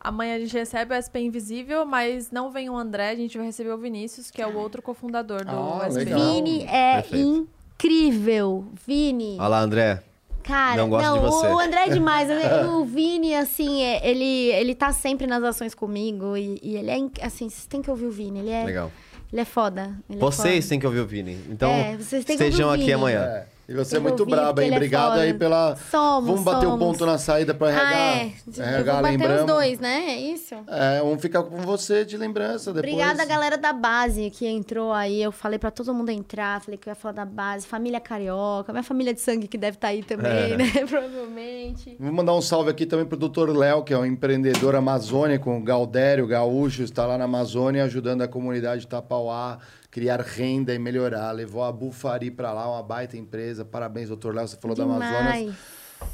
[0.00, 3.46] Amanhã a gente recebe o SP Invisível, mas não vem o André, a gente vai
[3.46, 5.98] receber o Vinícius, que é o outro cofundador do Ah, SP.
[6.04, 6.20] legal.
[6.20, 7.48] Vini é Perfeito.
[7.74, 8.64] incrível.
[8.86, 9.36] Vini.
[9.38, 10.02] Olha lá, André.
[10.46, 11.46] Cara, Não gosto de você.
[11.48, 12.28] O, André é demais.
[12.70, 16.36] o Vini, assim, é- ele, ele tá sempre nas ações comigo.
[16.36, 17.24] E, e ele é.
[17.26, 18.38] Assim, vocês têm que ouvir o Vini.
[18.38, 18.92] Ele é, Legal.
[19.32, 19.96] ele é foda.
[20.08, 20.68] ele é Vocês foda.
[20.68, 21.36] têm que ouvir o Vini.
[21.50, 22.92] Então, É, vocês têm que ouvir estejam o aqui Vini.
[22.94, 23.20] amanhã.
[23.24, 23.55] É.
[23.68, 24.70] E você é muito braba, hein?
[24.72, 25.74] é Obrigado aí pela.
[25.90, 26.78] Somos, Vamos bater o somos.
[26.78, 27.82] ponto na saída pra RH.
[27.84, 28.32] Ah, é.
[28.56, 29.40] Eu RH, vou bater lembramos.
[29.40, 30.04] os dois, né?
[30.08, 30.54] É isso.
[30.68, 32.92] É, vamos ficar com você de lembrança depois.
[32.92, 35.20] Obrigada, galera da base que entrou aí.
[35.20, 37.66] Eu falei pra todo mundo entrar, falei que eu ia falar da base.
[37.66, 40.56] Família carioca, minha família de sangue que deve estar aí também, É.
[40.56, 40.64] né?
[40.88, 41.96] Provavelmente.
[41.98, 43.50] Vou mandar um salve aqui também pro Dr.
[43.50, 48.28] Léo, que é um empreendedor amazônico, um Galdério, gaúcho, está lá na Amazônia ajudando a
[48.28, 49.58] comunidade de Tapauá
[49.96, 51.32] criar renda e melhorar.
[51.32, 53.64] Levou a Bufari para lá, uma baita empresa.
[53.64, 54.34] Parabéns, Dr.
[54.34, 55.16] Léo, você falou da Amazonas.
[55.16, 55.54] Demais.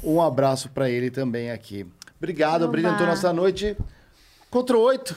[0.01, 1.85] Um abraço para ele também aqui.
[2.17, 2.71] Obrigado, Oba.
[2.71, 3.75] brilhantou nossa noite.
[4.49, 5.13] Contra oito.